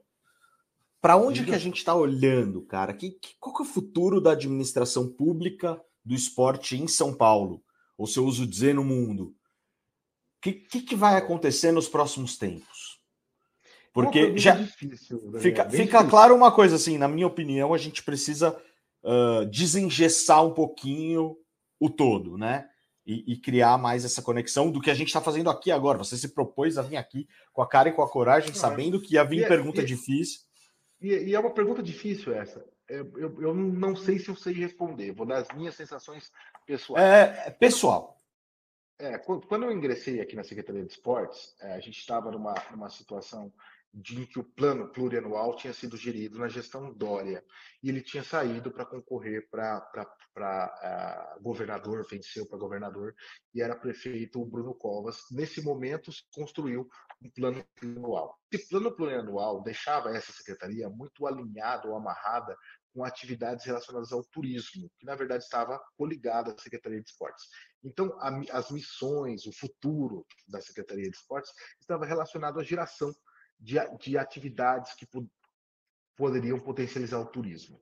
Para 1.08 1.16
onde 1.16 1.42
que 1.42 1.54
a 1.54 1.58
gente 1.58 1.78
está 1.78 1.94
olhando, 1.94 2.60
cara? 2.60 2.92
Que, 2.92 3.12
que, 3.12 3.30
qual 3.40 3.56
que 3.56 3.62
é 3.62 3.64
o 3.64 3.68
futuro 3.68 4.20
da 4.20 4.32
administração 4.32 5.08
pública 5.08 5.80
do 6.04 6.14
esporte 6.14 6.76
em 6.76 6.86
São 6.86 7.14
Paulo? 7.14 7.62
Ou 7.96 8.06
se 8.06 8.18
eu 8.18 8.26
uso 8.26 8.46
dizer 8.46 8.74
no 8.74 8.84
mundo? 8.84 9.28
O 9.28 9.34
que, 10.42 10.52
que, 10.52 10.82
que 10.82 10.94
vai 10.94 11.16
acontecer 11.16 11.72
nos 11.72 11.88
próximos 11.88 12.36
tempos? 12.36 13.00
Porque 13.90 14.36
já 14.36 14.56
difícil, 14.56 15.32
fica, 15.40 15.70
fica 15.70 16.04
claro 16.04 16.34
uma 16.34 16.52
coisa 16.52 16.76
assim, 16.76 16.98
na 16.98 17.08
minha 17.08 17.26
opinião, 17.26 17.72
a 17.72 17.78
gente 17.78 18.02
precisa 18.02 18.54
uh, 19.02 19.46
desengessar 19.46 20.44
um 20.44 20.52
pouquinho 20.52 21.38
o 21.80 21.88
todo, 21.88 22.36
né? 22.36 22.68
E, 23.06 23.32
e, 23.32 23.36
criar 23.38 23.78
mais 23.78 24.04
essa 24.04 24.20
conexão 24.20 24.70
do 24.70 24.78
que 24.78 24.90
a 24.90 24.94
gente 24.94 25.08
está 25.08 25.22
fazendo 25.22 25.48
aqui 25.48 25.70
agora. 25.70 25.96
Você 25.96 26.18
se 26.18 26.34
propôs 26.34 26.76
a 26.76 26.82
vir 26.82 26.98
aqui 26.98 27.26
com 27.50 27.62
a 27.62 27.66
cara 27.66 27.88
e 27.88 27.92
com 27.92 28.02
a 28.02 28.10
coragem, 28.10 28.52
sabendo 28.52 29.00
que 29.00 29.14
ia 29.14 29.24
vir 29.24 29.44
é, 29.44 29.48
pergunta 29.48 29.82
difícil. 29.82 30.46
E, 31.00 31.08
e, 31.08 31.34
é 31.34 31.40
uma 31.40 31.54
pergunta 31.54 31.82
difícil 31.82 32.34
essa. 32.34 32.64
Eu, 32.88 33.18
eu, 33.18 33.42
eu, 33.42 33.54
não 33.54 33.94
sei 33.94 34.18
se 34.18 34.28
eu 34.28 34.36
sei 34.36 34.54
responder. 34.54 35.12
Vou 35.12 35.26
dar 35.26 35.38
as 35.38 35.48
minhas 35.56 35.74
sensações 35.74 36.32
pessoais. 36.66 37.04
É, 37.04 37.48
é 37.48 37.50
pessoal. 37.50 38.16
É, 38.98 39.16
quando 39.18 39.64
eu 39.64 39.72
ingressei 39.72 40.20
aqui 40.20 40.34
na 40.34 40.42
Secretaria 40.42 40.84
de 40.84 40.90
Esportes, 40.90 41.54
é, 41.60 41.74
a 41.74 41.80
gente 41.80 41.98
estava 41.98 42.32
numa, 42.32 42.54
numa 42.72 42.90
situação 42.90 43.52
de 43.92 44.26
que 44.26 44.38
o 44.38 44.44
plano 44.44 44.88
plurianual 44.88 45.56
tinha 45.56 45.72
sido 45.72 45.96
gerido 45.96 46.38
na 46.38 46.48
gestão 46.48 46.92
Dória 46.92 47.44
e 47.82 47.88
ele 47.88 48.02
tinha 48.02 48.22
saído 48.22 48.70
para 48.70 48.84
concorrer 48.84 49.48
para 49.50 49.80
uh, 50.36 51.42
governador, 51.42 52.06
venceu 52.08 52.46
para 52.46 52.58
governador 52.58 53.14
e 53.54 53.62
era 53.62 53.74
prefeito 53.74 54.40
o 54.40 54.46
Bruno 54.46 54.74
Covas. 54.74 55.24
Nesse 55.30 55.62
momento 55.62 56.12
se 56.12 56.22
construiu 56.32 56.88
um 57.22 57.30
plano 57.30 57.64
plurianual. 57.74 58.38
Esse 58.50 58.68
plano 58.68 58.94
plurianual 58.94 59.62
deixava 59.62 60.16
essa 60.16 60.32
secretaria 60.32 60.88
muito 60.88 61.26
alinhada 61.26 61.88
ou 61.88 61.96
amarrada 61.96 62.56
com 62.94 63.04
atividades 63.04 63.64
relacionadas 63.64 64.12
ao 64.12 64.24
turismo, 64.24 64.90
que 64.98 65.06
na 65.06 65.14
verdade 65.14 65.44
estava 65.44 65.78
coligada 65.96 66.52
à 66.52 66.58
Secretaria 66.58 67.00
de 67.00 67.08
Esportes. 67.08 67.44
Então, 67.84 68.16
a, 68.20 68.58
as 68.58 68.70
missões, 68.70 69.46
o 69.46 69.52
futuro 69.52 70.26
da 70.46 70.60
Secretaria 70.60 71.08
de 71.10 71.16
Esportes 71.16 71.52
estava 71.80 72.06
relacionado 72.06 72.58
à 72.58 72.64
geração 72.64 73.12
de, 73.58 73.74
de 73.98 74.16
atividades 74.16 74.94
que 74.94 75.06
poderiam 76.16 76.58
potencializar 76.58 77.20
o 77.20 77.26
turismo. 77.26 77.80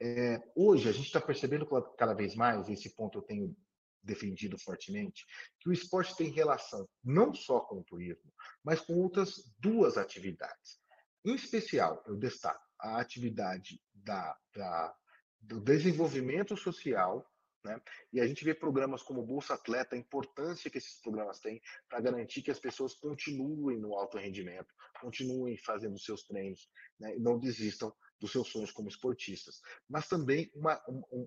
É, 0.00 0.40
hoje, 0.54 0.88
a 0.88 0.92
gente 0.92 1.06
está 1.06 1.20
percebendo 1.20 1.66
cada 1.96 2.14
vez 2.14 2.34
mais, 2.34 2.68
esse 2.68 2.94
ponto 2.94 3.18
eu 3.18 3.22
tenho 3.22 3.56
defendido 4.06 4.58
fortemente, 4.58 5.26
que 5.60 5.68
o 5.68 5.72
esporte 5.72 6.16
tem 6.16 6.30
relação 6.30 6.88
não 7.04 7.34
só 7.34 7.60
com 7.60 7.80
o 7.80 7.84
turismo, 7.84 8.32
mas 8.64 8.80
com 8.80 8.94
outras 8.94 9.52
duas 9.58 9.98
atividades. 9.98 10.80
Em 11.24 11.34
especial, 11.34 12.02
eu 12.06 12.16
destaco 12.16 12.64
a 12.78 13.00
atividade 13.00 13.80
da, 13.92 14.36
da 14.54 14.96
do 15.40 15.60
desenvolvimento 15.60 16.56
social 16.56 17.24
né? 17.66 17.80
E 18.12 18.20
a 18.20 18.26
gente 18.26 18.44
vê 18.44 18.54
programas 18.54 19.02
como 19.02 19.26
Bolsa 19.26 19.54
Atleta, 19.54 19.96
a 19.96 19.98
importância 19.98 20.70
que 20.70 20.78
esses 20.78 21.00
programas 21.00 21.40
têm 21.40 21.60
para 21.88 22.00
garantir 22.00 22.40
que 22.42 22.50
as 22.50 22.60
pessoas 22.60 22.94
continuem 22.94 23.78
no 23.78 23.94
alto 23.94 24.16
rendimento, 24.16 24.72
continuem 25.00 25.58
fazendo 25.58 25.98
seus 25.98 26.22
treinos 26.22 26.70
né? 26.98 27.16
e 27.16 27.20
não 27.20 27.38
desistam 27.38 27.92
dos 28.20 28.32
seus 28.32 28.48
sonhos 28.48 28.72
como 28.72 28.88
esportistas. 28.88 29.60
Mas 29.88 30.08
também 30.08 30.50
uma, 30.54 30.80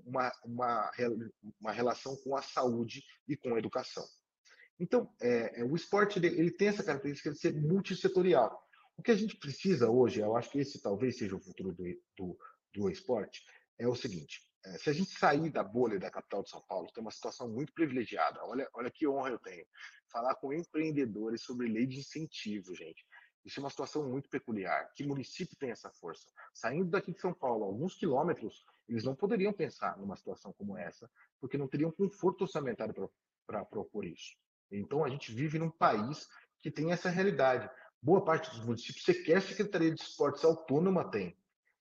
uma, 0.06 0.32
uma, 0.44 0.92
uma 1.60 1.72
relação 1.72 2.16
com 2.18 2.36
a 2.36 2.42
saúde 2.42 3.04
e 3.28 3.36
com 3.36 3.54
a 3.54 3.60
educação. 3.60 4.06
Então, 4.80 5.14
é, 5.22 5.62
é 5.62 5.64
o 5.64 5.76
esporte 5.76 6.20
ele 6.20 6.52
tem 6.52 6.70
essa 6.70 6.84
característica 6.84 7.32
de 7.32 7.40
ser 7.40 7.54
multissetorial. 7.54 8.58
O 8.98 9.02
que 9.02 9.12
a 9.12 9.16
gente 9.16 9.38
precisa 9.38 9.90
hoje, 9.90 10.20
eu 10.20 10.36
acho 10.36 10.50
que 10.50 10.60
esse 10.60 10.82
talvez 10.82 11.18
seja 11.18 11.36
o 11.36 11.40
futuro 11.40 11.74
do, 11.74 11.84
do, 12.18 12.38
do 12.74 12.90
esporte, 12.90 13.44
é 13.78 13.88
o 13.88 13.96
seguinte: 13.96 14.42
é, 14.66 14.78
se 14.78 14.90
a 14.90 14.94
gente 14.94 15.12
sair 15.12 15.50
da 15.50 15.64
bolha 15.64 16.00
da 16.00 16.12
capital 16.12 16.44
de 16.44 16.50
São 16.50 16.62
Paulo, 16.68 16.92
tem 16.94 17.02
uma 17.02 17.12
situação 17.12 17.50
muito 17.50 17.74
privilegiada. 17.74 18.44
Olha, 18.44 18.70
olha 18.74 18.92
que 18.92 19.08
honra 19.08 19.30
eu 19.30 19.40
tenho. 19.40 19.66
Falar 20.12 20.36
com 20.36 20.54
empreendedores 20.54 21.44
sobre 21.44 21.68
lei 21.68 21.86
de 21.86 22.00
incentivo, 22.00 22.76
gente. 22.76 23.06
Isso 23.50 23.60
é 23.60 23.64
uma 23.64 23.70
situação 23.72 24.08
muito 24.08 24.30
peculiar. 24.30 24.94
Que 24.94 25.04
município 25.04 25.58
tem 25.58 25.72
essa 25.72 25.90
força? 25.90 26.30
Saindo 26.54 26.92
daqui 26.92 27.12
de 27.12 27.20
São 27.20 27.34
Paulo, 27.34 27.66
alguns 27.66 27.96
quilômetros, 27.96 28.64
eles 28.88 29.04
não 29.04 29.16
poderiam 29.16 29.52
pensar 29.52 29.98
numa 29.98 30.16
situação 30.16 30.54
como 30.54 30.78
essa, 30.78 31.10
porque 31.42 31.58
não 31.58 31.68
teriam 31.68 31.92
conforto 31.92 32.44
orçamentário 32.44 33.12
para 33.48 33.66
propor 33.66 34.06
isso. 34.06 34.38
Então, 34.72 35.04
a 35.04 35.10
gente 35.10 35.32
vive 35.32 35.58
num 35.58 35.72
país 35.72 36.30
que 36.62 36.70
tem 36.70 36.92
essa 36.92 37.10
realidade. 37.10 37.68
Boa 38.00 38.24
parte 38.24 38.52
dos 38.52 38.64
municípios 38.64 39.04
sequer 39.04 39.42
Secretaria 39.42 39.92
de 39.92 40.00
Esportes 40.00 40.44
Autônoma 40.46 41.10
tem 41.10 41.36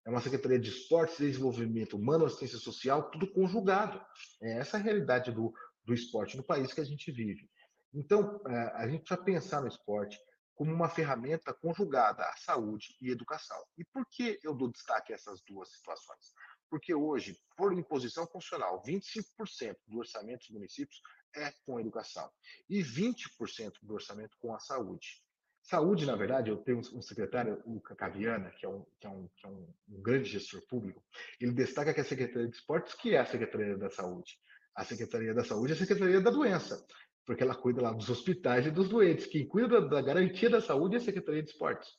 é 0.06 0.10
uma 0.10 0.22
Secretaria 0.22 0.58
de 0.58 0.70
Esportes, 0.70 1.18
Desenvolvimento 1.18 1.98
Humano, 1.98 2.24
Assistência 2.24 2.56
Social, 2.56 3.10
tudo 3.10 3.30
conjugado. 3.30 4.00
É 4.40 4.56
essa 4.56 4.78
a 4.78 4.80
realidade 4.80 5.30
do, 5.30 5.52
do 5.84 5.92
esporte 5.92 6.34
no 6.34 6.42
país 6.42 6.72
que 6.72 6.80
a 6.80 6.84
gente 6.84 7.12
vive. 7.12 7.46
Então, 7.92 8.40
é, 8.46 8.58
a 8.76 8.88
gente 8.88 9.00
precisa 9.00 9.22
pensar 9.22 9.60
no 9.60 9.68
esporte 9.68 10.18
como 10.58 10.74
uma 10.74 10.88
ferramenta 10.88 11.54
conjugada 11.54 12.24
à 12.24 12.36
saúde 12.36 12.96
e 13.00 13.10
educação. 13.10 13.64
E 13.76 13.84
por 13.84 14.04
que 14.10 14.40
eu 14.42 14.52
dou 14.52 14.68
destaque 14.68 15.12
a 15.12 15.14
essas 15.14 15.40
duas 15.42 15.70
situações? 15.70 16.34
Porque 16.68 16.92
hoje, 16.92 17.38
por 17.56 17.72
imposição 17.72 18.26
funcional, 18.26 18.82
25% 18.82 19.76
do 19.86 19.98
orçamento 19.98 20.40
dos 20.40 20.50
municípios 20.50 21.00
é 21.36 21.52
com 21.64 21.78
educação 21.78 22.28
e 22.68 22.82
20% 22.82 23.74
do 23.82 23.94
orçamento 23.94 24.36
com 24.40 24.52
a 24.52 24.58
saúde. 24.58 25.22
Saúde, 25.62 26.04
na 26.04 26.16
verdade, 26.16 26.50
eu 26.50 26.56
tenho 26.56 26.78
um 26.92 27.02
secretário, 27.02 27.62
o 27.64 27.80
Cacaviana, 27.80 28.50
que 28.50 28.66
é, 28.66 28.68
um, 28.68 28.84
que 28.98 29.06
é, 29.06 29.10
um, 29.10 29.28
que 29.36 29.46
é 29.46 29.48
um, 29.48 29.72
um, 29.90 30.02
grande 30.02 30.28
gestor 30.28 30.60
público, 30.66 31.04
ele 31.40 31.52
destaca 31.52 31.94
que 31.94 32.00
a 32.00 32.04
Secretaria 32.04 32.48
de 32.48 32.56
Esportes, 32.56 32.94
que 32.94 33.14
é 33.14 33.18
a 33.18 33.26
Secretaria 33.26 33.78
da 33.78 33.90
Saúde. 33.90 34.40
A 34.74 34.84
Secretaria 34.84 35.32
da 35.32 35.44
Saúde 35.44 35.72
é 35.72 35.76
a 35.76 35.78
Secretaria 35.78 36.20
da 36.20 36.30
Doença, 36.30 36.84
porque 37.28 37.42
ela 37.42 37.54
cuida 37.54 37.82
lá 37.82 37.92
dos 37.92 38.08
hospitais 38.08 38.64
e 38.64 38.70
dos 38.70 38.88
doentes. 38.88 39.26
Quem 39.26 39.46
cuida 39.46 39.86
da, 39.86 40.00
garantia 40.00 40.48
da 40.48 40.62
saúde 40.62 40.94
é 40.94 40.98
a 40.98 41.02
Secretaria 41.02 41.42
de 41.42 41.50
Esportes. 41.50 41.90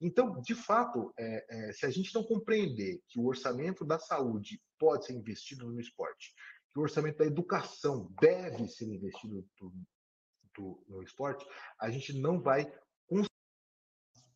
Então, 0.00 0.40
de 0.40 0.54
fato, 0.54 1.12
é, 1.18 1.46
é, 1.50 1.72
se 1.72 1.84
a 1.84 1.90
gente 1.90 2.14
não 2.14 2.22
compreender 2.22 3.00
que 3.08 3.18
o 3.18 3.26
orçamento 3.26 3.84
da 3.84 3.98
saúde 3.98 4.62
pode 4.78 5.06
ser 5.06 5.14
investido 5.14 5.66
no 5.66 5.80
esporte, 5.80 6.32
que 6.72 6.78
o 6.78 6.82
orçamento 6.82 7.18
da 7.18 7.26
educação 7.26 8.08
deve 8.20 8.68
ser 8.68 8.84
investido 8.84 9.44
do, 9.58 9.74
do, 10.56 10.84
no 10.86 11.02
esporte, 11.02 11.44
a 11.80 11.90
gente 11.90 12.12
não 12.20 12.40
vai 12.40 12.72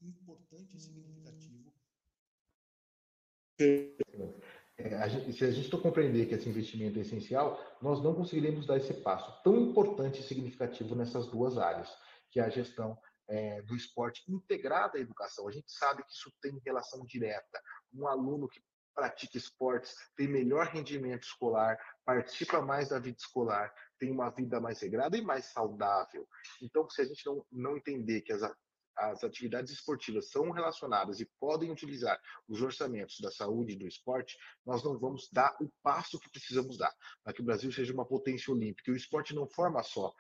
importante 0.03 0.77
e 0.77 0.81
significativo. 0.81 1.73
É, 3.61 3.97
a 5.01 5.09
gente, 5.09 5.33
se 5.33 5.45
a 5.45 5.51
gente 5.51 5.73
não 5.73 5.81
compreender 5.81 6.27
que 6.27 6.35
esse 6.35 6.49
investimento 6.49 6.99
é 6.99 7.03
essencial, 7.03 7.59
nós 7.81 8.03
não 8.03 8.15
conseguiremos 8.15 8.67
dar 8.67 8.77
esse 8.77 8.95
passo 8.95 9.43
tão 9.43 9.57
importante 9.57 10.21
e 10.21 10.23
significativo 10.23 10.95
nessas 10.95 11.27
duas 11.27 11.59
áreas, 11.59 11.89
que 12.31 12.41
é 12.41 12.45
a 12.45 12.49
gestão 12.49 12.99
é, 13.29 13.63
do 13.63 13.77
esporte 13.77 14.23
integrada 14.29 14.99
à 14.99 15.01
educação. 15.01 15.49
A 15.49 15.53
gente 15.53 15.71
sabe 15.71 16.03
que 16.05 16.13
isso 16.13 16.33
tem 16.41 16.61
relação 16.65 17.05
direta. 17.05 17.61
Um 17.93 18.07
aluno 18.07 18.49
que 18.49 18.61
pratica 18.95 19.39
esportes 19.39 19.95
tem 20.17 20.29
melhor 20.29 20.67
rendimento 20.67 21.23
escolar, 21.23 21.79
participa 22.05 22.61
mais 22.61 22.89
da 22.89 22.99
vida 22.99 23.17
escolar, 23.19 23.73
tem 23.99 24.11
uma 24.11 24.31
vida 24.31 24.61
mais 24.61 24.81
regrada 24.81 25.17
e 25.17 25.23
mais 25.23 25.47
saudável. 25.47 26.27
Então, 26.61 26.89
se 26.91 27.01
a 27.01 27.05
gente 27.05 27.25
não, 27.25 27.47
não 27.51 27.77
entender 27.77 28.23
que 28.23 28.33
as, 28.33 28.43
as 28.97 29.25
atividades 29.25 29.73
esportivas 29.73 30.31
são 30.31 30.51
relacionadas 30.51 31.21
e 31.21 31.31
podem 31.39 31.71
utilizar 31.71 32.21
os 32.49 32.61
orçamentos 32.61 33.19
da 33.21 33.31
saúde 33.31 33.73
e 33.73 33.79
do 33.79 33.87
esporte, 33.87 34.37
nós 34.65 34.85
não 34.85 34.99
vamos 34.99 35.29
dar 35.33 35.57
o 35.61 35.71
passo 35.83 36.19
que 36.19 36.31
precisamos 36.31 36.77
dar 36.77 36.95
para 37.23 37.33
que 37.33 37.41
o 37.41 37.45
Brasil 37.45 37.73
seja 37.73 37.93
uma 37.93 38.07
potência 38.07 38.53
olímpica. 38.53 38.91
E 38.91 38.95
o 38.95 38.97
esporte 38.97 39.35
não 39.35 39.47
forma 39.49 39.83
só 39.83 40.13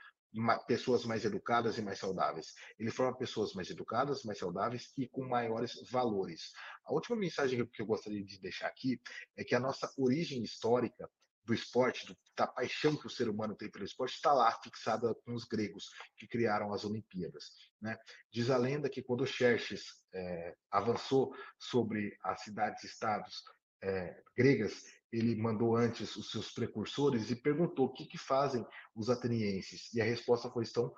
pessoas 0.66 1.04
mais 1.04 1.24
educadas 1.24 1.76
e 1.76 1.82
mais 1.82 1.98
saudáveis. 1.98 2.54
Ele 2.78 2.90
forma 2.90 3.16
pessoas 3.16 3.52
mais 3.52 3.68
educadas, 3.70 4.22
mais 4.22 4.38
saudáveis 4.38 4.92
e 4.96 5.08
com 5.08 5.26
maiores 5.26 5.72
valores. 5.90 6.52
A 6.84 6.92
última 6.92 7.16
mensagem 7.16 7.66
que 7.66 7.82
eu 7.82 7.86
gostaria 7.86 8.24
de 8.24 8.40
deixar 8.40 8.68
aqui 8.68 9.00
é 9.36 9.44
que 9.44 9.54
a 9.54 9.60
nossa 9.60 9.92
origem 9.98 10.42
histórica 10.42 11.10
do 11.50 11.54
esporte, 11.54 12.06
do, 12.06 12.16
da 12.36 12.46
paixão 12.46 12.96
que 12.96 13.08
o 13.08 13.10
ser 13.10 13.28
humano 13.28 13.56
tem 13.56 13.68
pelo 13.68 13.84
esporte, 13.84 14.14
está 14.14 14.32
lá 14.32 14.52
fixada 14.62 15.12
com 15.24 15.34
os 15.34 15.44
gregos 15.44 15.90
que 16.16 16.28
criaram 16.28 16.72
as 16.72 16.84
Olimpíadas. 16.84 17.50
Né? 17.82 17.98
Diz 18.32 18.50
a 18.50 18.56
lenda 18.56 18.88
que 18.88 19.02
quando 19.02 19.26
Xerxes 19.26 19.82
é, 20.14 20.54
avançou 20.70 21.34
sobre 21.58 22.16
as 22.22 22.42
cidades-estados 22.42 23.42
é, 23.82 24.22
gregas, 24.36 24.84
ele 25.12 25.34
mandou 25.34 25.76
antes 25.76 26.14
os 26.14 26.30
seus 26.30 26.52
precursores 26.52 27.30
e 27.30 27.34
perguntou 27.34 27.86
o 27.86 27.92
que, 27.92 28.06
que 28.06 28.18
fazem 28.18 28.64
os 28.94 29.10
atenienses. 29.10 29.92
E 29.92 30.00
a 30.00 30.04
resposta 30.04 30.48
foi: 30.50 30.62
estão 30.62 30.94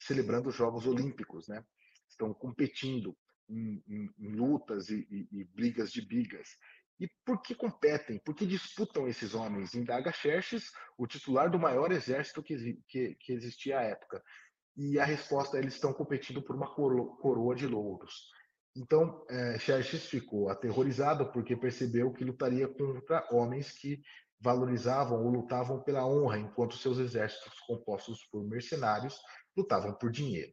celebrando 0.00 0.48
os 0.48 0.56
Jogos 0.56 0.86
Olímpicos, 0.86 1.46
né? 1.46 1.64
estão 2.08 2.34
competindo 2.34 3.16
em, 3.48 3.82
em, 3.86 4.10
em 4.18 4.32
lutas 4.32 4.88
e, 4.88 5.06
e, 5.08 5.28
e, 5.40 5.44
brigas 5.44 5.92
de 5.92 6.00
bigas. 6.00 6.48
E 7.00 7.08
por 7.24 7.42
que 7.42 7.54
competem? 7.54 8.18
Por 8.18 8.34
que 8.34 8.46
disputam 8.46 9.08
esses 9.08 9.34
homens? 9.34 9.74
Indaga 9.74 10.12
Xerxes, 10.12 10.70
o 10.96 11.06
titular 11.06 11.50
do 11.50 11.58
maior 11.58 11.90
exército 11.90 12.42
que, 12.42 12.78
que, 12.88 13.14
que 13.16 13.32
existia 13.32 13.80
à 13.80 13.82
época. 13.82 14.22
E 14.76 14.98
a 14.98 15.04
resposta 15.04 15.56
é: 15.56 15.60
eles 15.60 15.74
estão 15.74 15.92
competindo 15.92 16.42
por 16.42 16.54
uma 16.54 16.72
coroa 16.74 17.54
de 17.54 17.66
louros. 17.66 18.28
Então, 18.76 19.24
é, 19.30 19.58
Xerxes 19.58 20.06
ficou 20.06 20.48
aterrorizado 20.48 21.30
porque 21.30 21.56
percebeu 21.56 22.12
que 22.12 22.24
lutaria 22.24 22.66
contra 22.66 23.26
homens 23.30 23.70
que 23.70 24.02
valorizavam 24.40 25.24
ou 25.24 25.30
lutavam 25.30 25.82
pela 25.82 26.06
honra, 26.06 26.38
enquanto 26.38 26.76
seus 26.76 26.98
exércitos, 26.98 27.58
compostos 27.60 28.26
por 28.30 28.44
mercenários, 28.44 29.18
lutavam 29.56 29.94
por 29.94 30.10
dinheiro. 30.10 30.52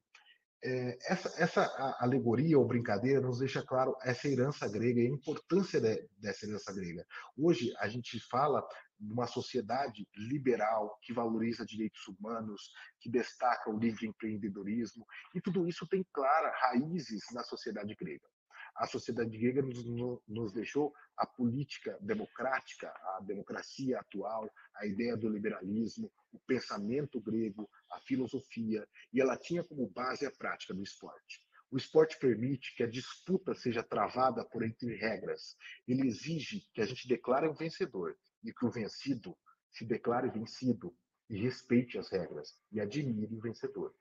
É, 0.64 0.98
essa, 1.12 1.34
essa 1.42 1.98
alegoria 2.00 2.60
ou 2.60 2.68
brincadeira 2.68 3.20
nos 3.20 3.40
deixa 3.40 3.64
claro 3.64 3.96
essa 4.04 4.28
herança 4.28 4.68
grega 4.68 5.02
e 5.02 5.08
a 5.08 5.10
importância 5.10 5.82
de, 5.82 6.08
dessa 6.20 6.46
herança 6.46 6.72
grega. 6.74 7.06
Hoje, 7.36 7.74
a 7.80 7.88
gente 7.88 8.20
fala 8.30 8.64
numa 9.00 9.26
sociedade 9.26 10.08
liberal 10.16 11.00
que 11.02 11.14
valoriza 11.14 11.66
direitos 11.66 12.08
humanos, 12.08 12.72
que 13.00 13.10
destaca 13.10 13.72
o 13.72 13.78
livre 13.78 14.06
empreendedorismo, 14.06 15.06
e 15.34 15.42
tudo 15.42 15.68
isso 15.68 15.88
tem 15.88 16.06
claras 16.14 16.54
raízes 16.62 17.24
na 17.34 17.44
sociedade 17.44 17.96
grega. 17.96 18.28
A 18.76 18.88
sociedade 18.88 19.38
grega 19.38 19.62
nos, 19.62 19.86
nos 20.28 20.54
deixou 20.54 20.94
a 21.18 21.26
política 21.26 21.98
democrática, 22.02 22.88
a 22.88 23.20
democracia 23.22 24.00
atual, 24.00 24.50
a 24.76 24.86
ideia 24.86 25.16
do 25.16 25.30
liberalismo, 25.30 26.12
o 26.32 26.40
pensamento 26.40 27.20
grego, 27.22 27.70
a 27.92 28.00
filosofia, 28.00 28.88
e 29.14 29.22
ela 29.22 29.38
tinha 29.38 29.64
como 29.64 29.90
base 29.90 30.26
a 30.26 30.32
prática 30.32 30.74
do 30.74 30.82
esporte. 30.82 31.42
O 31.70 31.78
esporte 31.78 32.20
permite 32.20 32.76
que 32.76 32.84
a 32.84 32.90
disputa 32.90 33.56
seja 33.56 33.82
travada 33.82 34.44
por 34.44 34.64
entre 34.64 34.94
regras. 34.96 35.56
Ele 35.88 36.08
exige 36.08 36.68
que 36.74 36.82
a 36.82 36.86
gente 36.86 37.08
declare 37.08 37.48
um 37.48 37.54
vencedor 37.54 38.18
e 38.44 38.52
que 38.52 38.66
o 38.66 38.72
vencido 38.72 39.38
se 39.72 39.86
declare 39.86 40.30
vencido 40.30 40.94
e 41.30 41.38
respeite 41.42 41.98
as 41.98 42.10
regras 42.10 42.60
e 42.72 42.82
admire 42.82 43.34
o 43.34 43.40
vencedor. 43.40 43.96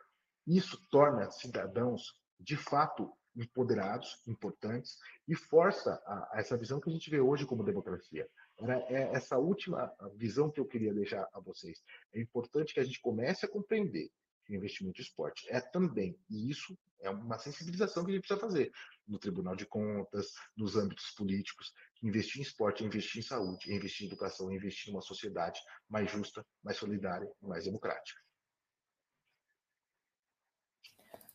Isso 0.44 0.84
torna 0.90 1.30
cidadãos, 1.30 2.18
de 2.40 2.56
fato, 2.56 3.12
empoderados, 3.36 4.20
importantes 4.26 4.96
e 5.26 5.34
força 5.34 6.00
a, 6.06 6.36
a 6.36 6.40
essa 6.40 6.56
visão 6.56 6.80
que 6.80 6.90
a 6.90 6.92
gente 6.92 7.10
vê 7.10 7.20
hoje 7.20 7.46
como 7.46 7.64
democracia. 7.64 8.28
Era 8.58 8.78
é 8.88 9.14
essa 9.14 9.38
última 9.38 9.92
visão 10.14 10.50
que 10.50 10.60
eu 10.60 10.66
queria 10.66 10.92
deixar 10.92 11.26
a 11.32 11.40
vocês. 11.40 11.82
É 12.12 12.20
importante 12.20 12.74
que 12.74 12.80
a 12.80 12.84
gente 12.84 13.00
comece 13.00 13.46
a 13.46 13.48
compreender 13.48 14.10
que 14.44 14.52
o 14.52 14.56
investimento 14.56 15.00
em 15.00 15.04
esporte 15.04 15.46
é 15.50 15.60
também, 15.60 16.18
e 16.28 16.50
isso 16.50 16.76
é 17.00 17.10
uma 17.10 17.38
sensibilização 17.38 18.04
que 18.04 18.10
a 18.10 18.14
gente 18.14 18.26
precisa 18.26 18.40
fazer 18.40 18.70
no 19.06 19.18
Tribunal 19.18 19.56
de 19.56 19.64
Contas, 19.64 20.32
nos 20.56 20.76
âmbitos 20.76 21.10
políticos, 21.12 21.72
investir 22.02 22.40
em 22.40 22.42
esporte, 22.42 22.84
investir 22.84 23.20
em 23.20 23.22
saúde, 23.22 23.72
investir 23.72 24.06
em 24.06 24.08
educação, 24.08 24.52
investir 24.52 24.90
em 24.90 24.92
uma 24.92 25.02
sociedade 25.02 25.60
mais 25.88 26.10
justa, 26.10 26.44
mais 26.62 26.76
solidária 26.76 27.30
e 27.42 27.46
mais 27.46 27.64
democrática. 27.64 28.20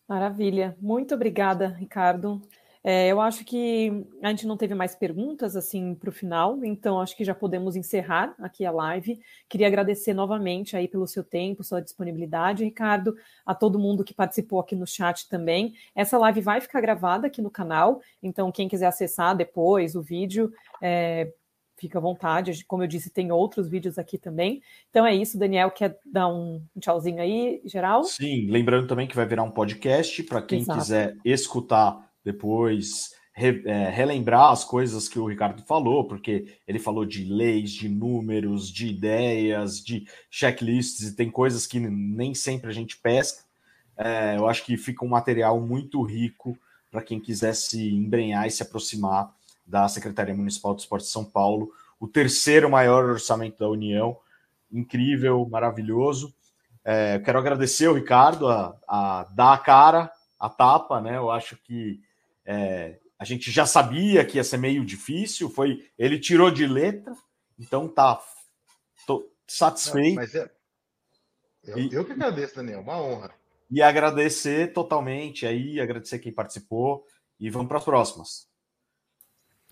Maravilha. 0.08 0.78
Muito 0.80 1.16
obrigada, 1.16 1.70
Ricardo. 1.70 2.42
É, 2.88 3.08
eu 3.08 3.20
acho 3.20 3.44
que 3.44 4.06
a 4.22 4.30
gente 4.30 4.46
não 4.46 4.56
teve 4.56 4.76
mais 4.76 4.96
perguntas 4.96 5.56
assim 5.56 5.96
para 5.96 6.10
o 6.10 6.14
final, 6.14 6.64
então 6.64 7.02
acho 7.02 7.18
que 7.18 7.26
já 7.26 7.34
podemos 7.34 7.76
encerrar 7.76 8.36
aqui 8.38 8.64
a 8.64 8.70
live. 8.70 9.20
Queria 9.50 9.66
agradecer 9.66 10.14
novamente 10.14 10.78
aí 10.78 10.88
pelo 10.88 11.08
seu 11.08 11.24
tempo, 11.24 11.64
sua 11.64 11.82
disponibilidade, 11.82 12.64
Ricardo, 12.64 13.16
a 13.44 13.56
todo 13.56 13.80
mundo 13.80 14.04
que 14.04 14.14
participou 14.14 14.60
aqui 14.60 14.76
no 14.76 14.86
chat 14.86 15.28
também. 15.28 15.74
Essa 15.96 16.20
live 16.20 16.42
vai 16.42 16.62
ficar 16.62 16.80
gravada 16.80 17.26
aqui 17.26 17.42
no 17.42 17.50
canal, 17.50 18.00
então 18.22 18.52
quem 18.52 18.68
quiser 18.68 18.86
acessar 18.86 19.36
depois 19.36 19.96
o 19.96 20.04
vídeo, 20.04 20.54
é, 20.80 21.34
fica 21.78 21.98
à 21.98 22.02
vontade. 22.02 22.64
Como 22.66 22.84
eu 22.84 22.88
disse, 22.88 23.10
tem 23.10 23.32
outros 23.32 23.68
vídeos 23.68 23.98
aqui 23.98 24.18
também. 24.18 24.62
Então 24.90 25.06
é 25.06 25.16
isso, 25.16 25.38
Daniel, 25.38 25.72
quer 25.72 25.98
dar 26.06 26.28
um 26.28 26.62
tchauzinho 26.80 27.22
aí, 27.22 27.62
geral? 27.66 28.04
Sim, 28.04 28.48
lembrando 28.50 28.88
também 28.88 29.08
que 29.08 29.16
vai 29.16 29.26
virar 29.26 29.44
um 29.44 29.52
podcast 29.52 30.24
para 30.24 30.42
quem 30.42 30.60
Exato. 30.60 30.80
quiser 30.80 31.18
escutar 31.24 32.10
depois 32.24 33.12
re, 33.36 33.62
é, 33.66 33.90
relembrar 33.90 34.52
as 34.52 34.64
coisas 34.64 35.10
que 35.10 35.20
o 35.20 35.28
Ricardo 35.28 35.62
falou, 35.64 36.08
porque 36.08 36.58
ele 36.68 36.80
falou 36.80 37.06
de 37.06 37.26
leis, 37.26 37.72
de 37.72 37.90
números, 37.90 38.72
de 38.72 38.88
ideias, 38.88 39.84
de 39.84 40.08
checklists, 40.32 41.10
e 41.10 41.16
tem 41.16 41.30
coisas 41.30 41.68
que 41.68 41.80
nem 41.80 42.34
sempre 42.34 42.70
a 42.70 42.74
gente 42.74 42.98
pesca. 42.98 43.44
É, 43.98 44.38
eu 44.38 44.48
acho 44.48 44.66
que 44.66 44.78
fica 44.78 45.06
um 45.06 45.10
material 45.10 45.60
muito 45.60 46.02
rico 46.02 46.58
para 46.90 47.02
quem 47.02 47.20
quiser 47.20 47.54
se 47.54 47.90
embrenhar 47.90 48.48
e 48.48 48.52
se 48.52 48.64
aproximar 48.64 49.34
da 49.66 49.88
Secretaria 49.88 50.36
Municipal 50.36 50.76
de 50.76 50.82
Esporte 50.82 51.06
de 51.06 51.12
São 51.12 51.26
Paulo, 51.26 51.72
o 52.00 52.08
terceiro 52.08 52.70
maior 52.70 53.06
orçamento 53.06 53.58
da 53.58 53.70
União, 53.70 54.18
incrível, 54.72 55.48
maravilhoso. 55.50 56.34
É, 56.84 57.20
quero 57.20 57.40
agradecer 57.40 57.88
o 57.88 57.94
Ricardo 57.94 58.48
a, 58.48 58.78
a 58.88 59.24
dar 59.34 59.54
a 59.54 59.58
cara, 59.58 60.12
a 60.40 60.50
tapa, 60.50 61.02
né? 61.02 61.18
Eu 61.18 61.32
acho 61.32 61.58
que 61.58 62.00
é, 62.46 63.00
a 63.18 63.26
gente 63.26 63.50
já 63.50 63.66
sabia 63.66 64.24
que 64.24 64.38
ia 64.38 64.44
ser 64.44 64.58
meio 64.58 64.86
difícil, 64.86 65.50
foi 65.50 65.90
ele 65.98 66.20
tirou 66.20 66.52
de 66.52 66.68
letra, 66.68 67.16
então 67.58 67.88
tá 67.88 68.22
tô 69.08 69.32
satisfeito. 69.48 70.16
Não, 70.16 70.22
mas 70.22 70.36
é, 70.36 70.52
eu, 71.64 71.78
e, 71.80 71.94
eu 71.94 72.06
que 72.06 72.12
agradeço, 72.12 72.56
Daniel, 72.56 72.82
uma 72.82 73.02
honra. 73.02 73.32
E 73.72 73.82
agradecer 73.82 74.74
totalmente 74.74 75.46
aí, 75.48 75.80
agradecer 75.80 76.20
quem 76.20 76.32
participou 76.32 77.06
e 77.40 77.50
vamos 77.50 77.68
para 77.68 77.80
as 77.80 77.84
próximas. 77.84 78.48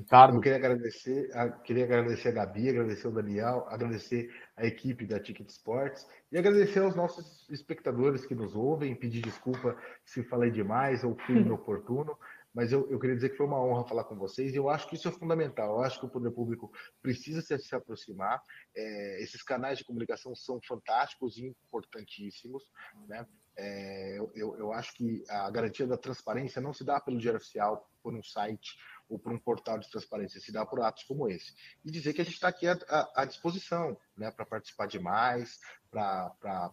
Ricardo. 0.03 0.35
Eu 0.35 0.41
queria 0.41 0.57
agradecer, 0.57 1.29
queria 1.63 1.83
agradecer 1.85 2.29
a 2.29 2.31
Gabi, 2.31 2.69
agradecer 2.69 3.07
o 3.07 3.11
Daniel, 3.11 3.65
agradecer 3.69 4.29
a 4.55 4.65
equipe 4.65 5.05
da 5.05 5.19
Ticket 5.19 5.49
Sports 5.49 6.07
e 6.31 6.37
agradecer 6.37 6.79
aos 6.79 6.95
nossos 6.95 7.49
espectadores 7.49 8.25
que 8.25 8.35
nos 8.35 8.55
ouvem, 8.55 8.95
pedir 8.95 9.21
desculpa 9.21 9.77
se 10.05 10.23
falei 10.23 10.51
demais 10.51 11.03
ou 11.03 11.15
fui 11.25 11.35
inoportuno 11.41 12.17
mas 12.53 12.71
eu, 12.71 12.87
eu 12.89 12.99
queria 12.99 13.15
dizer 13.15 13.29
que 13.29 13.37
foi 13.37 13.47
uma 13.47 13.59
honra 13.59 13.83
falar 13.83 14.03
com 14.03 14.15
vocês 14.15 14.53
e 14.53 14.57
eu 14.57 14.69
acho 14.69 14.87
que 14.87 14.95
isso 14.95 15.07
é 15.07 15.11
fundamental. 15.11 15.77
Eu 15.77 15.81
acho 15.81 15.99
que 15.99 16.05
o 16.05 16.09
poder 16.09 16.29
público 16.31 16.71
precisa 17.01 17.41
se, 17.41 17.57
se 17.57 17.75
aproximar. 17.75 18.41
É, 18.75 19.23
esses 19.23 19.41
canais 19.41 19.79
de 19.79 19.83
comunicação 19.83 20.35
são 20.35 20.59
fantásticos 20.61 21.37
e 21.37 21.47
importantíssimos. 21.47 22.63
Né? 23.07 23.25
É, 23.57 24.17
eu, 24.35 24.55
eu 24.57 24.71
acho 24.71 24.93
que 24.93 25.23
a 25.27 25.49
garantia 25.49 25.87
da 25.87 25.97
transparência 25.97 26.61
não 26.61 26.73
se 26.73 26.83
dá 26.83 27.01
pelo 27.01 27.17
diário 27.17 27.39
oficial, 27.39 27.89
por 28.03 28.13
um 28.13 28.21
site 28.21 28.77
ou 29.13 29.19
por 29.19 29.31
um 29.31 29.37
portal 29.37 29.77
de 29.77 29.89
transparência, 29.89 30.41
se 30.41 30.51
dá 30.51 30.65
por 30.65 30.81
atos 30.81 31.03
como 31.03 31.29
esse. 31.29 31.53
E 31.85 31.91
dizer 31.91 32.13
que 32.13 32.21
a 32.21 32.23
gente 32.23 32.33
está 32.33 32.47
aqui 32.47 32.67
à, 32.67 32.77
à, 33.15 33.25
disposição 33.25 33.95
né, 34.17 34.31
para 34.31 34.45
participar 34.45 34.87
de 34.87 34.99
mais, 34.99 35.59
para 35.91 36.71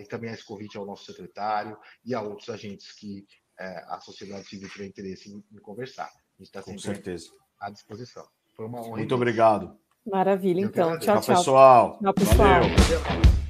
e 0.00 0.06
também 0.06 0.30
esse 0.30 0.42
convite 0.42 0.78
ao 0.78 0.86
nosso 0.86 1.04
secretário 1.04 1.76
e 2.02 2.14
a 2.14 2.22
outros 2.22 2.48
agentes 2.48 2.92
que 2.92 3.26
é, 3.58 3.84
a 3.88 4.00
sociedade 4.00 4.46
civil 4.46 4.70
tiver 4.70 4.86
interesse 4.86 5.30
em, 5.30 5.44
em 5.52 5.60
conversar. 5.60 6.06
A 6.08 6.38
gente 6.38 6.46
está 6.46 6.62
sempre 6.62 6.80
certeza. 6.80 7.30
à 7.60 7.68
disposição. 7.68 8.26
Foi 8.54 8.64
uma 8.64 8.80
honra. 8.80 8.96
Muito 8.96 9.14
obrigado. 9.14 9.78
Maravilha, 10.06 10.62
então. 10.62 10.98
Tchau, 10.98 11.20
tchau. 11.20 11.20
Tchau, 11.20 11.36
pessoal. 11.36 11.98
Tchau, 11.98 12.14
pessoal. 12.14 12.60
Valeu. 12.62 13.45